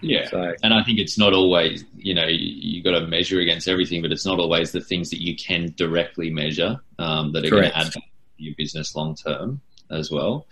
Yeah, 0.00 0.28
so, 0.28 0.54
and 0.62 0.74
I 0.74 0.82
think 0.82 0.98
it's 0.98 1.16
not 1.16 1.32
always 1.32 1.82
you 1.96 2.14
know 2.14 2.26
you, 2.26 2.36
you 2.38 2.82
got 2.82 2.98
to 2.98 3.06
measure 3.06 3.40
against 3.40 3.68
everything, 3.68 4.02
but 4.02 4.12
it's 4.12 4.26
not 4.26 4.38
always 4.38 4.70
the 4.70 4.82
things 4.82 5.08
that 5.10 5.22
you 5.22 5.34
can 5.34 5.72
directly 5.76 6.30
measure 6.30 6.78
um, 6.98 7.32
that 7.32 7.46
are 7.46 7.50
going 7.50 7.70
to 7.70 7.78
add 7.78 7.92
to 7.92 8.02
your 8.36 8.54
business 8.58 8.94
long 8.94 9.14
term 9.14 9.62
as 9.90 10.10
well. 10.10 10.46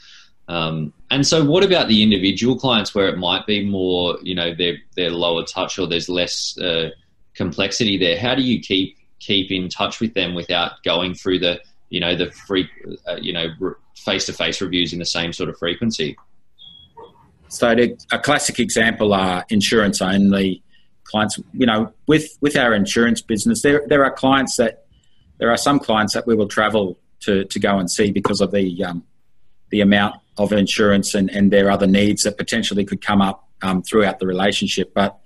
Um, 0.49 0.93
and 1.11 1.27
so, 1.27 1.45
what 1.45 1.65
about 1.65 1.89
the 1.89 2.03
individual 2.03 2.59
clients 2.59 2.95
where 2.95 3.09
it 3.09 3.19
might 3.19 3.47
be 3.47 3.65
more, 3.65 4.19
you 4.23 4.35
know, 4.35 4.55
they're 4.55 4.79
they're 4.97 5.11
lower 5.11 5.45
touch 5.45 5.79
or 5.79 5.87
there's 5.87 6.09
less 6.09 6.57
uh, 6.59 6.91
complexity 7.35 7.99
there? 7.99 8.18
How 8.18 8.35
do 8.35 8.43
you 8.43 8.61
keep 8.61 8.97
keep 9.18 9.51
in 9.51 9.68
touch 9.68 10.01
with 10.01 10.14
them 10.14 10.35
without 10.35 10.83
going 10.85 11.14
through 11.14 11.39
the, 11.39 11.61
you 11.91 12.01
know, 12.01 12.16
the 12.16 12.30
free, 12.33 12.68
uh, 13.07 13.16
you 13.20 13.33
know, 13.33 13.47
face 13.95 14.26
to 14.26 14.33
face 14.33 14.61
reviews 14.61 14.93
in 14.93 14.99
the 14.99 15.07
same 15.07 15.33
sort 15.33 15.49
of 15.49 15.57
frequency? 15.59 16.16
So 17.49 17.74
to, 17.74 17.97
a 18.11 18.18
classic 18.18 18.59
example 18.59 19.12
are 19.12 19.45
insurance 19.51 20.01
only 20.01 20.62
clients. 21.05 21.39
You 21.53 21.66
know, 21.66 21.93
with 22.07 22.37
with 22.41 22.57
our 22.57 22.74
insurance 22.74 23.20
business, 23.20 23.62
there 23.62 23.83
there 23.87 24.05
are 24.05 24.12
clients 24.12 24.57
that 24.57 24.87
there 25.39 25.51
are 25.51 25.57
some 25.57 25.78
clients 25.78 26.14
that 26.14 26.26
we 26.26 26.35
will 26.35 26.49
travel 26.49 26.99
to 27.20 27.45
to 27.45 27.59
go 27.59 27.78
and 27.78 27.91
see 27.91 28.11
because 28.11 28.41
of 28.41 28.53
the 28.53 28.85
um, 28.85 29.05
the 29.70 29.80
amount 29.80 30.16
of 30.39 30.53
insurance 30.53 31.14
and 31.14 31.30
and 31.30 31.53
their 31.53 31.70
other 31.70 31.87
needs 31.87 32.22
that 32.22 32.39
potentially 32.39 32.85
could 32.85 33.01
come 33.01 33.20
up 33.20 33.49
um, 33.62 33.83
throughout 33.83 34.18
the 34.18 34.26
relationship. 34.26 34.93
But 34.95 35.18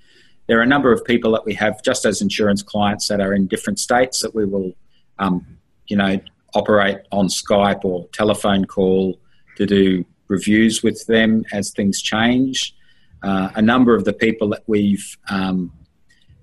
there 0.47 0.59
are 0.59 0.63
a 0.63 0.67
number 0.67 0.93
of 0.93 1.05
people 1.05 1.33
that 1.33 1.45
we 1.45 1.55
have 1.55 1.83
just 1.83 2.05
as 2.05 2.23
insurance 2.23 2.63
clients 2.63 3.09
that 3.09 3.21
are 3.21 3.35
in 3.35 3.47
different 3.47 3.79
states 3.79 4.21
that 4.21 4.35
we 4.35 4.45
will, 4.45 4.73
um, 5.19 5.45
you 5.87 5.97
know, 5.97 6.21
operate 6.55 6.99
on 7.13 7.27
Skype 7.29 7.85
or 7.85 8.07
telephone 8.13 8.65
call 8.65 9.19
to 9.57 9.67
do 9.67 10.05
reviews 10.29 10.83
with 10.83 11.05
them 11.07 11.45
as 11.53 11.71
things 11.71 12.01
change. 12.01 12.75
Uh, 13.23 13.51
a 13.55 13.63
number 13.63 13.95
of 13.95 14.05
the 14.05 14.13
people 14.13 14.49
that 14.51 14.63
we've 14.67 15.17
um, 15.29 15.73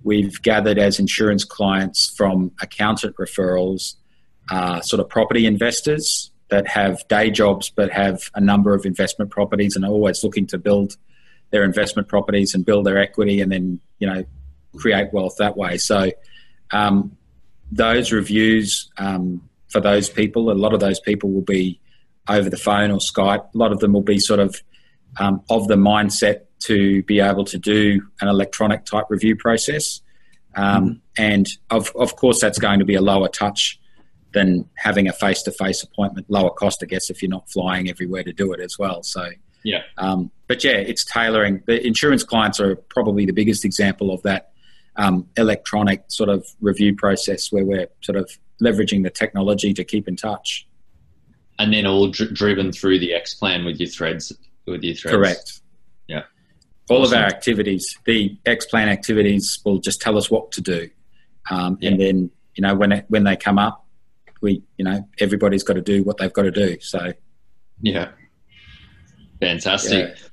we've 0.03 0.41
gathered 0.41 0.77
as 0.77 0.99
insurance 0.99 1.45
clients 1.45 2.13
from 2.17 2.51
accountant 2.61 3.15
referrals 3.17 3.95
are 4.51 4.83
sort 4.83 4.99
of 4.99 5.07
property 5.07 5.45
investors 5.45 6.31
that 6.49 6.67
have 6.67 7.07
day 7.07 7.29
jobs 7.31 7.69
but 7.69 7.89
have 7.89 8.29
a 8.35 8.41
number 8.41 8.73
of 8.73 8.85
investment 8.85 9.31
properties 9.31 9.75
and 9.75 9.85
are 9.85 9.91
always 9.91 10.23
looking 10.23 10.45
to 10.45 10.57
build 10.57 10.97
their 11.53 11.63
investment 11.63 12.09
properties 12.09 12.53
and 12.53 12.65
build 12.65 12.85
their 12.85 12.97
equity 12.97 13.39
and 13.39 13.51
then 13.51 13.79
you 13.99 14.07
know 14.07 14.25
create 14.75 15.13
wealth 15.13 15.35
that 15.37 15.55
way. 15.55 15.77
So 15.77 16.11
um, 16.71 17.15
those 17.71 18.11
reviews 18.11 18.91
um, 18.97 19.47
for 19.69 19.79
those 19.79 20.09
people, 20.09 20.51
a 20.51 20.53
lot 20.53 20.73
of 20.73 20.79
those 20.81 20.99
people 20.99 21.31
will 21.31 21.41
be 21.41 21.79
over 22.27 22.49
the 22.49 22.57
phone 22.57 22.91
or 22.91 22.97
Skype. 22.97 23.53
A 23.53 23.57
lot 23.57 23.71
of 23.71 23.79
them 23.79 23.93
will 23.93 24.01
be 24.01 24.19
sort 24.19 24.39
of 24.39 24.61
um, 25.19 25.41
of 25.49 25.67
the 25.67 25.75
mindset 25.75 26.41
to 26.61 27.03
be 27.03 27.19
able 27.19 27.45
to 27.45 27.59
do 27.59 28.01
an 28.19 28.27
electronic 28.27 28.85
type 28.85 29.05
review 29.09 29.35
process. 29.35 30.01
Um, 30.55 30.65
mm-hmm. 30.65 30.93
And 31.17 31.47
of, 31.69 31.91
of 31.95 32.15
course, 32.15 32.41
that's 32.41 32.57
going 32.57 32.79
to 32.79 32.85
be 32.85 32.95
a 32.95 33.01
lower 33.01 33.27
touch 33.27 33.79
than 34.33 34.67
having 34.75 35.07
a 35.07 35.13
face 35.13 35.43
to 35.43 35.51
face 35.51 35.83
appointment, 35.83 36.29
lower 36.29 36.49
cost, 36.49 36.81
I 36.81 36.87
guess, 36.87 37.11
if 37.11 37.21
you're 37.21 37.29
not 37.29 37.49
flying 37.51 37.89
everywhere 37.89 38.23
to 38.23 38.33
do 38.33 38.51
it 38.53 38.59
as 38.59 38.79
well. 38.79 39.03
So, 39.03 39.29
yeah. 39.63 39.81
Um, 39.97 40.31
but 40.47 40.63
yeah, 40.63 40.71
it's 40.71 41.05
tailoring. 41.05 41.63
The 41.65 41.85
insurance 41.85 42.23
clients 42.23 42.59
are 42.59 42.75
probably 42.75 43.25
the 43.25 43.33
biggest 43.33 43.65
example 43.65 44.13
of 44.13 44.21
that 44.23 44.51
um, 44.95 45.27
electronic 45.37 46.03
sort 46.09 46.29
of 46.29 46.45
review 46.61 46.95
process 46.95 47.51
where 47.51 47.65
we're 47.65 47.87
sort 48.01 48.17
of 48.17 48.29
leveraging 48.61 49.03
the 49.03 49.09
technology 49.09 49.73
to 49.73 49.83
keep 49.83 50.07
in 50.07 50.15
touch 50.15 50.67
and 51.59 51.73
then 51.73 51.85
all 51.85 52.09
dr- 52.09 52.33
driven 52.33 52.71
through 52.71 52.99
the 52.99 53.11
Xplan 53.11 53.65
with 53.65 53.79
your 53.79 53.89
threads. 53.89 54.31
With 54.65 54.83
your 54.83 54.95
threads. 54.95 55.15
Correct. 55.15 55.61
Yeah. 56.07 56.23
All 56.89 57.01
awesome. 57.01 57.17
of 57.17 57.23
our 57.23 57.27
activities, 57.27 57.97
the 58.05 58.37
Xplan 58.45 58.87
activities, 58.87 59.59
will 59.63 59.79
just 59.79 60.01
tell 60.01 60.17
us 60.17 60.29
what 60.29 60.51
to 60.53 60.61
do. 60.61 60.89
um, 61.49 61.77
yeah. 61.79 61.91
and 61.91 61.99
then 61.99 62.31
you 62.55 62.61
know 62.61 62.75
when 62.75 62.91
it, 62.91 63.05
when 63.07 63.23
they 63.23 63.35
come 63.35 63.57
up, 63.57 63.85
we 64.41 64.63
you 64.77 64.85
know 64.85 65.07
everybody's 65.19 65.63
got 65.63 65.73
to 65.73 65.81
do 65.81 66.03
what 66.03 66.17
they've 66.17 66.33
got 66.33 66.43
to 66.43 66.51
do. 66.51 66.77
So 66.79 67.13
yeah, 67.81 68.09
fantastic. 69.43 70.09
Yeah. 70.09 70.27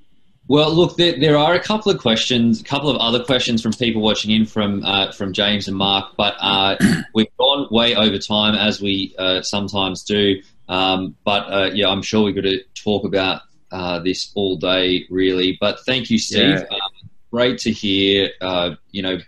Well, 0.50 0.74
look, 0.74 0.96
there, 0.96 1.16
there, 1.16 1.36
are 1.36 1.54
a 1.54 1.60
couple 1.60 1.92
of 1.92 2.00
questions, 2.00 2.60
a 2.60 2.64
couple 2.64 2.90
of 2.90 2.96
other 2.96 3.22
questions 3.22 3.62
from 3.62 3.72
people 3.72 4.02
watching 4.02 4.32
in 4.32 4.46
from 4.46 4.84
uh, 4.84 5.12
from 5.12 5.32
James 5.32 5.68
and 5.68 5.76
Mark, 5.76 6.16
but 6.16 6.34
uh, 6.40 6.76
we've 7.14 7.28
gone 7.38 7.68
way 7.70 7.94
over 7.94 8.18
time 8.18 8.56
as 8.56 8.82
we 8.82 9.14
uh, 9.16 9.42
sometimes 9.42 10.02
do. 10.02 10.42
Um, 10.68 11.14
but 11.24 11.42
uh, 11.52 11.70
yeah, 11.72 11.86
I'm 11.86 12.02
sure 12.02 12.24
we're 12.24 12.32
going 12.32 12.58
to 12.58 12.64
talk 12.74 13.04
about 13.04 13.42
uh, 13.70 14.00
this 14.00 14.32
all 14.34 14.56
day, 14.56 15.06
really. 15.08 15.56
But 15.60 15.78
thank 15.86 16.10
you, 16.10 16.18
Steve. 16.18 16.58
Yeah. 16.58 16.64
Um, 16.68 17.10
great 17.30 17.58
to 17.60 17.70
hear. 17.70 18.30
Uh, 18.40 18.74
you 18.90 19.02
know 19.02 19.18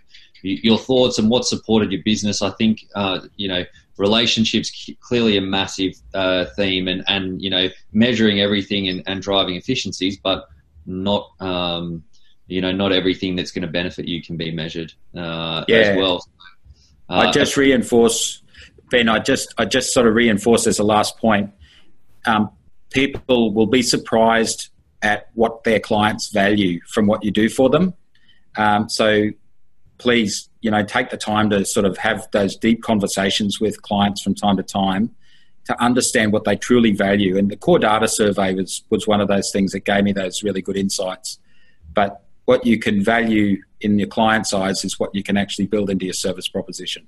your 0.41 0.77
thoughts 0.77 1.19
and 1.19 1.29
what 1.29 1.45
supported 1.45 1.89
your 1.93 2.03
business. 2.03 2.41
I 2.41 2.49
think 2.49 2.85
you 3.37 3.47
know 3.47 3.63
relationships 3.97 4.89
clearly 5.01 5.37
a 5.37 5.41
massive 5.41 5.93
theme, 6.55 6.87
and 6.87 7.03
and 7.07 7.41
you 7.41 7.49
know 7.49 7.69
measuring 7.91 8.39
everything 8.41 8.87
and, 8.87 9.03
and 9.05 9.21
driving 9.21 9.55
efficiencies, 9.55 10.17
but 10.17 10.47
not 10.85 11.29
um, 11.39 12.03
you 12.47 12.61
know 12.61 12.71
not 12.71 12.91
everything 12.91 13.35
that's 13.35 13.51
going 13.51 13.63
to 13.63 13.71
benefit 13.71 14.07
you 14.07 14.21
can 14.21 14.37
be 14.37 14.51
measured 14.51 14.93
uh, 15.15 15.63
yeah. 15.67 15.77
as 15.77 15.97
well. 15.97 16.25
Uh, 17.09 17.13
I 17.13 17.31
just 17.31 17.57
reinforce, 17.57 18.41
Ben. 18.89 19.09
I 19.09 19.19
just 19.19 19.53
I 19.57 19.65
just 19.65 19.93
sort 19.93 20.07
of 20.07 20.15
reinforce 20.15 20.67
as 20.67 20.79
a 20.79 20.83
last 20.83 21.17
point. 21.17 21.51
Um, 22.25 22.49
people 22.91 23.53
will 23.53 23.67
be 23.67 23.81
surprised 23.81 24.69
at 25.01 25.29
what 25.33 25.63
their 25.65 25.79
clients 25.79 26.31
value 26.31 26.79
from 26.87 27.07
what 27.07 27.23
you 27.23 27.31
do 27.31 27.49
for 27.49 27.69
them. 27.69 27.93
Um, 28.55 28.87
so 28.89 29.29
please, 29.97 30.49
you 30.63 30.71
know, 30.71 30.81
take 30.81 31.09
the 31.09 31.17
time 31.17 31.49
to 31.49 31.65
sort 31.65 31.85
of 31.85 31.97
have 31.97 32.27
those 32.31 32.55
deep 32.55 32.81
conversations 32.81 33.59
with 33.59 33.81
clients 33.81 34.21
from 34.21 34.33
time 34.33 34.55
to 34.55 34.63
time 34.63 35.13
to 35.65 35.83
understand 35.83 36.31
what 36.31 36.45
they 36.45 36.55
truly 36.55 36.91
value. 36.91 37.37
And 37.37 37.51
the 37.51 37.57
CoreData 37.57 38.09
survey 38.09 38.55
was, 38.55 38.83
was 38.89 39.05
one 39.05 39.19
of 39.19 39.27
those 39.27 39.51
things 39.51 39.73
that 39.73 39.81
gave 39.81 40.05
me 40.05 40.13
those 40.13 40.41
really 40.41 40.61
good 40.61 40.77
insights. 40.77 41.37
But 41.93 42.23
what 42.45 42.65
you 42.65 42.79
can 42.79 43.03
value 43.03 43.61
in 43.81 43.99
your 43.99 44.07
client's 44.07 44.53
eyes 44.53 44.85
is 44.85 44.97
what 44.97 45.13
you 45.13 45.21
can 45.21 45.35
actually 45.35 45.67
build 45.67 45.89
into 45.89 46.05
your 46.05 46.13
service 46.13 46.47
proposition. 46.47 47.07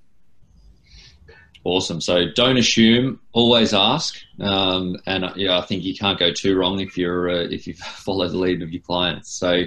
Awesome. 1.63 2.01
So 2.01 2.25
don't 2.35 2.57
assume, 2.57 3.21
always 3.31 3.73
ask. 3.73 4.17
Um, 4.39 4.97
and 5.07 5.31
yeah, 5.35 5.57
I 5.57 5.61
think 5.61 5.83
you 5.83 5.95
can't 5.95 6.19
go 6.19 6.31
too 6.31 6.57
wrong 6.57 6.79
if 6.79 6.97
you're 6.97 7.29
uh, 7.29 7.47
if 7.49 7.65
you 7.65 7.73
follow 8.05 8.27
the 8.27 8.37
lead 8.37 8.61
of 8.61 8.71
your 8.71 8.81
clients. 8.81 9.31
So 9.31 9.63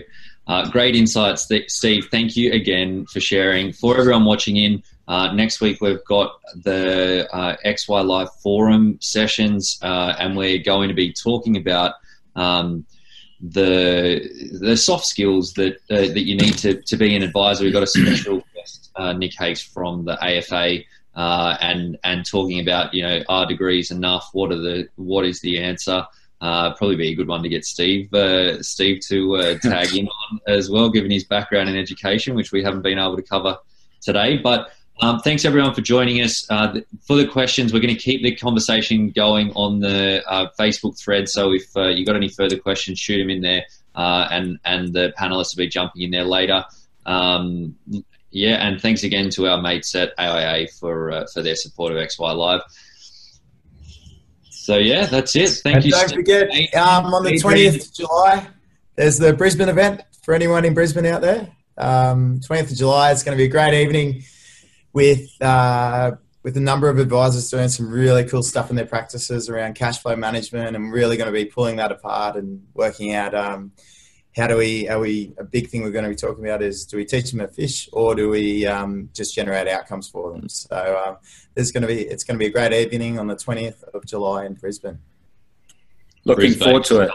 uh, 0.49 0.69
great 0.71 0.97
insights, 0.97 1.47
Steve. 1.69 2.09
Thank 2.11 2.35
you 2.37 2.53
again 2.53 3.05
for 3.07 3.21
sharing. 3.21 3.73
For 3.73 3.99
everyone 3.99 4.25
watching 4.25 4.57
in, 4.57 4.83
uh, 5.07 5.33
next 5.33 5.61
week 5.61 5.81
we've 5.83 6.05
got 6.05 6.41
the 6.55 7.29
uh, 7.33 7.57
XY 7.67 8.05
Live 8.07 8.33
forum 8.43 8.99
sessions, 9.01 9.79
uh, 9.83 10.15
and 10.19 10.37
we're 10.37 10.63
going 10.63 10.89
to 10.89 10.95
be 10.95 11.13
talking 11.13 11.59
about 11.59 11.95
um, 12.35 12.87
the 13.41 14.59
the 14.61 14.77
soft 14.77 15.05
skills 15.05 15.53
that 15.55 15.77
uh, 15.91 16.09
that 16.15 16.27
you 16.27 16.37
need 16.37 16.57
to, 16.59 16.81
to 16.81 16.97
be 16.97 17.15
an 17.15 17.23
advisor. 17.23 17.65
We've 17.65 17.73
got 17.73 17.83
a 17.83 17.87
special 17.87 18.43
guest, 18.55 18.91
uh, 18.97 19.13
Nick 19.13 19.33
Hakes 19.39 19.63
from 19.63 20.07
the 20.07 20.23
AFA, 20.23 20.83
and 21.15 21.99
and 22.05 22.25
talking 22.25 22.61
about 22.61 22.95
you 22.95 23.03
know 23.03 23.23
are 23.29 23.47
degrees 23.47 23.91
enough? 23.91 24.31
What 24.33 24.51
are 24.51 24.59
the 24.59 24.89
what 24.97 25.27
is 25.27 25.41
the 25.41 25.59
answer? 25.59 26.07
Probably 26.41 26.97
be 26.97 27.09
a 27.09 27.15
good 27.15 27.29
one 27.29 27.43
to 27.43 27.49
get 27.49 27.65
Steve 27.65 28.09
Steve 28.61 29.01
to 29.09 29.59
tag 29.63 29.95
in 29.95 30.09
on 30.09 30.41
as 30.47 30.71
well, 30.71 30.91
given 30.91 31.11
his 31.11 31.25
background 31.25 31.69
in 31.69 31.77
education, 31.77 32.35
which 32.35 32.53
we 32.53 32.63
haven't 32.63 32.83
been 32.83 32.99
able 32.99 33.17
to 33.17 33.23
cover 33.23 33.59
today, 34.01 34.39
but. 34.39 34.73
Um, 35.01 35.21
thanks 35.21 35.45
everyone 35.45 35.75
for 35.75 35.81
joining 35.81 36.21
us. 36.23 36.45
Uh, 36.51 36.81
for 37.07 37.15
the 37.15 37.25
questions, 37.25 37.73
we're 37.73 37.79
going 37.79 37.95
to 37.95 38.01
keep 38.01 38.21
the 38.25 38.35
conversation 38.35 39.11
going 39.11 39.53
on 39.53 39.79
the 39.79 40.29
uh, 40.29 40.49
Facebook 40.59 40.99
thread. 40.99 41.29
So 41.29 41.53
if 41.53 41.65
uh, 41.77 41.87
you've 41.87 42.07
got 42.07 42.17
any 42.17 42.29
further 42.29 42.59
questions, 42.59 42.99
shoot 42.99 43.19
them 43.19 43.31
in 43.31 43.41
there, 43.41 43.65
uh, 43.95 44.27
and 44.33 44.59
and 44.65 44.93
the 44.93 45.13
panelists 45.17 45.55
will 45.55 45.65
be 45.65 45.69
jumping 45.69 46.03
in 46.03 46.11
there 46.11 46.25
later. 46.25 46.65
Um, 47.07 47.77
yeah, 48.31 48.57
and 48.57 48.81
thanks 48.81 49.05
again 49.05 49.31
to 49.31 49.47
our 49.47 49.63
mates 49.63 49.95
at 49.95 50.13
AIA 50.19 50.69
for 50.69 51.13
uh, 51.13 51.27
for 51.33 51.43
their 51.43 51.57
support 51.57 51.93
of 51.93 51.99
XY 51.99 52.37
Live. 52.37 52.61
So 54.69 54.77
yeah, 54.77 55.07
that's 55.07 55.35
it. 55.35 55.49
Thank 55.49 55.77
and 55.77 55.85
you. 55.87 55.93
Don't 55.93 56.13
forget, 56.13 56.51
um, 56.75 57.07
on 57.07 57.25
the 57.25 57.39
twentieth 57.39 57.87
of 57.87 57.95
July, 57.95 58.47
there's 58.97 59.17
the 59.17 59.33
Brisbane 59.33 59.71
event 59.71 60.03
for 60.23 60.35
anyone 60.35 60.67
in 60.67 60.75
Brisbane 60.75 61.07
out 61.07 61.23
there. 61.23 61.49
Um, 61.79 62.41
twentieth 62.45 62.69
um, 62.69 62.73
of 62.73 62.77
July, 62.77 63.11
it's 63.11 63.23
going 63.23 63.35
to 63.35 63.41
be 63.41 63.47
a 63.47 63.49
great 63.49 63.73
evening 63.73 64.25
with 64.93 65.27
uh, 65.41 66.17
with 66.43 66.55
a 66.59 66.61
number 66.61 66.91
of 66.91 66.99
advisors 66.99 67.49
doing 67.49 67.71
some 67.71 67.89
really 67.89 68.25
cool 68.25 68.43
stuff 68.43 68.69
in 68.69 68.77
their 68.77 68.85
practices 68.85 69.49
around 69.49 69.75
cash 69.75 70.03
flow 70.03 70.17
management, 70.17 70.77
and 70.77 70.93
really 70.93 71.17
going 71.17 71.33
to 71.33 71.33
be 71.33 71.47
pulling 71.47 71.77
that 71.77 71.91
apart 71.91 72.37
and 72.37 72.67
working 72.75 73.15
out 73.15 73.35
um, 73.35 73.73
how 74.39 74.47
do 74.47 74.57
we 74.57 74.89
are 74.89 75.01
we 75.01 75.35
a 75.39 75.45
big 75.45 75.69
thing 75.69 75.83
we're 75.83 75.91
going 75.91 76.05
to 76.05 76.11
be 76.11 76.17
talking 76.17 76.45
about 76.45 76.63
is 76.63 76.87
do 76.87 76.97
we 76.97 77.05
teach 77.05 77.31
them 77.31 77.41
a 77.41 77.49
fish 77.49 77.89
or 77.93 78.15
do 78.15 78.31
we 78.31 78.67
um, 78.67 79.11
just 79.13 79.35
generate 79.35 79.69
outcomes 79.69 80.09
for 80.09 80.33
them? 80.33 80.49
So 80.49 81.03
um, 81.07 81.17
there's 81.55 81.73
going 81.73 81.83
to 81.83 81.89
be 81.89 82.03
it's 82.03 82.25
going 82.25 82.37
to 82.37 82.39
be 82.39 82.47
a 82.47 82.51
great 82.51 82.73
evening 82.73 83.19
on 83.19 83.27
the 83.27 83.37
20th 83.37 83.83
of 83.95 84.07
July 84.07 84.47
in 84.47 84.55
Brisbane. 84.55 84.99
Looking 86.25 86.43
Brisbane. 86.43 86.65
forward 86.65 86.85
to 86.85 87.01
it 87.01 87.11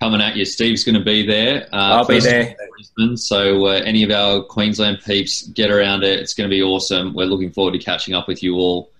coming 0.00 0.20
at 0.20 0.36
you. 0.36 0.44
Steve's 0.44 0.82
going 0.82 0.94
to 0.94 1.04
be 1.04 1.26
there. 1.26 1.68
Uh, 1.72 1.96
I'll 1.96 2.06
be 2.06 2.20
there. 2.20 2.56
Brisbane, 2.76 3.16
so 3.16 3.66
uh, 3.66 3.82
any 3.84 4.02
of 4.02 4.10
our 4.10 4.42
Queensland 4.42 5.00
peeps, 5.04 5.48
get 5.48 5.70
around 5.70 6.04
it. 6.04 6.18
It's 6.20 6.34
going 6.34 6.48
to 6.48 6.54
be 6.54 6.62
awesome. 6.62 7.14
We're 7.14 7.26
looking 7.26 7.52
forward 7.52 7.72
to 7.72 7.78
catching 7.78 8.14
up 8.14 8.26
with 8.26 8.42
you 8.42 8.54
all 8.56 8.90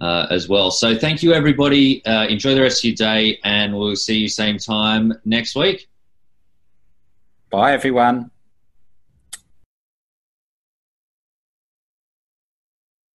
uh, 0.00 0.26
as 0.30 0.48
well. 0.48 0.70
So 0.70 0.96
thank 0.96 1.22
you, 1.22 1.32
everybody. 1.32 2.04
Uh, 2.06 2.26
enjoy 2.26 2.54
the 2.54 2.62
rest 2.62 2.80
of 2.80 2.88
your 2.88 2.96
day, 2.96 3.40
and 3.44 3.76
we'll 3.76 3.96
see 3.96 4.16
you 4.16 4.28
same 4.28 4.58
time 4.58 5.12
next 5.24 5.56
week. 5.56 5.88
Bye, 7.54 7.72
everyone. 7.72 8.33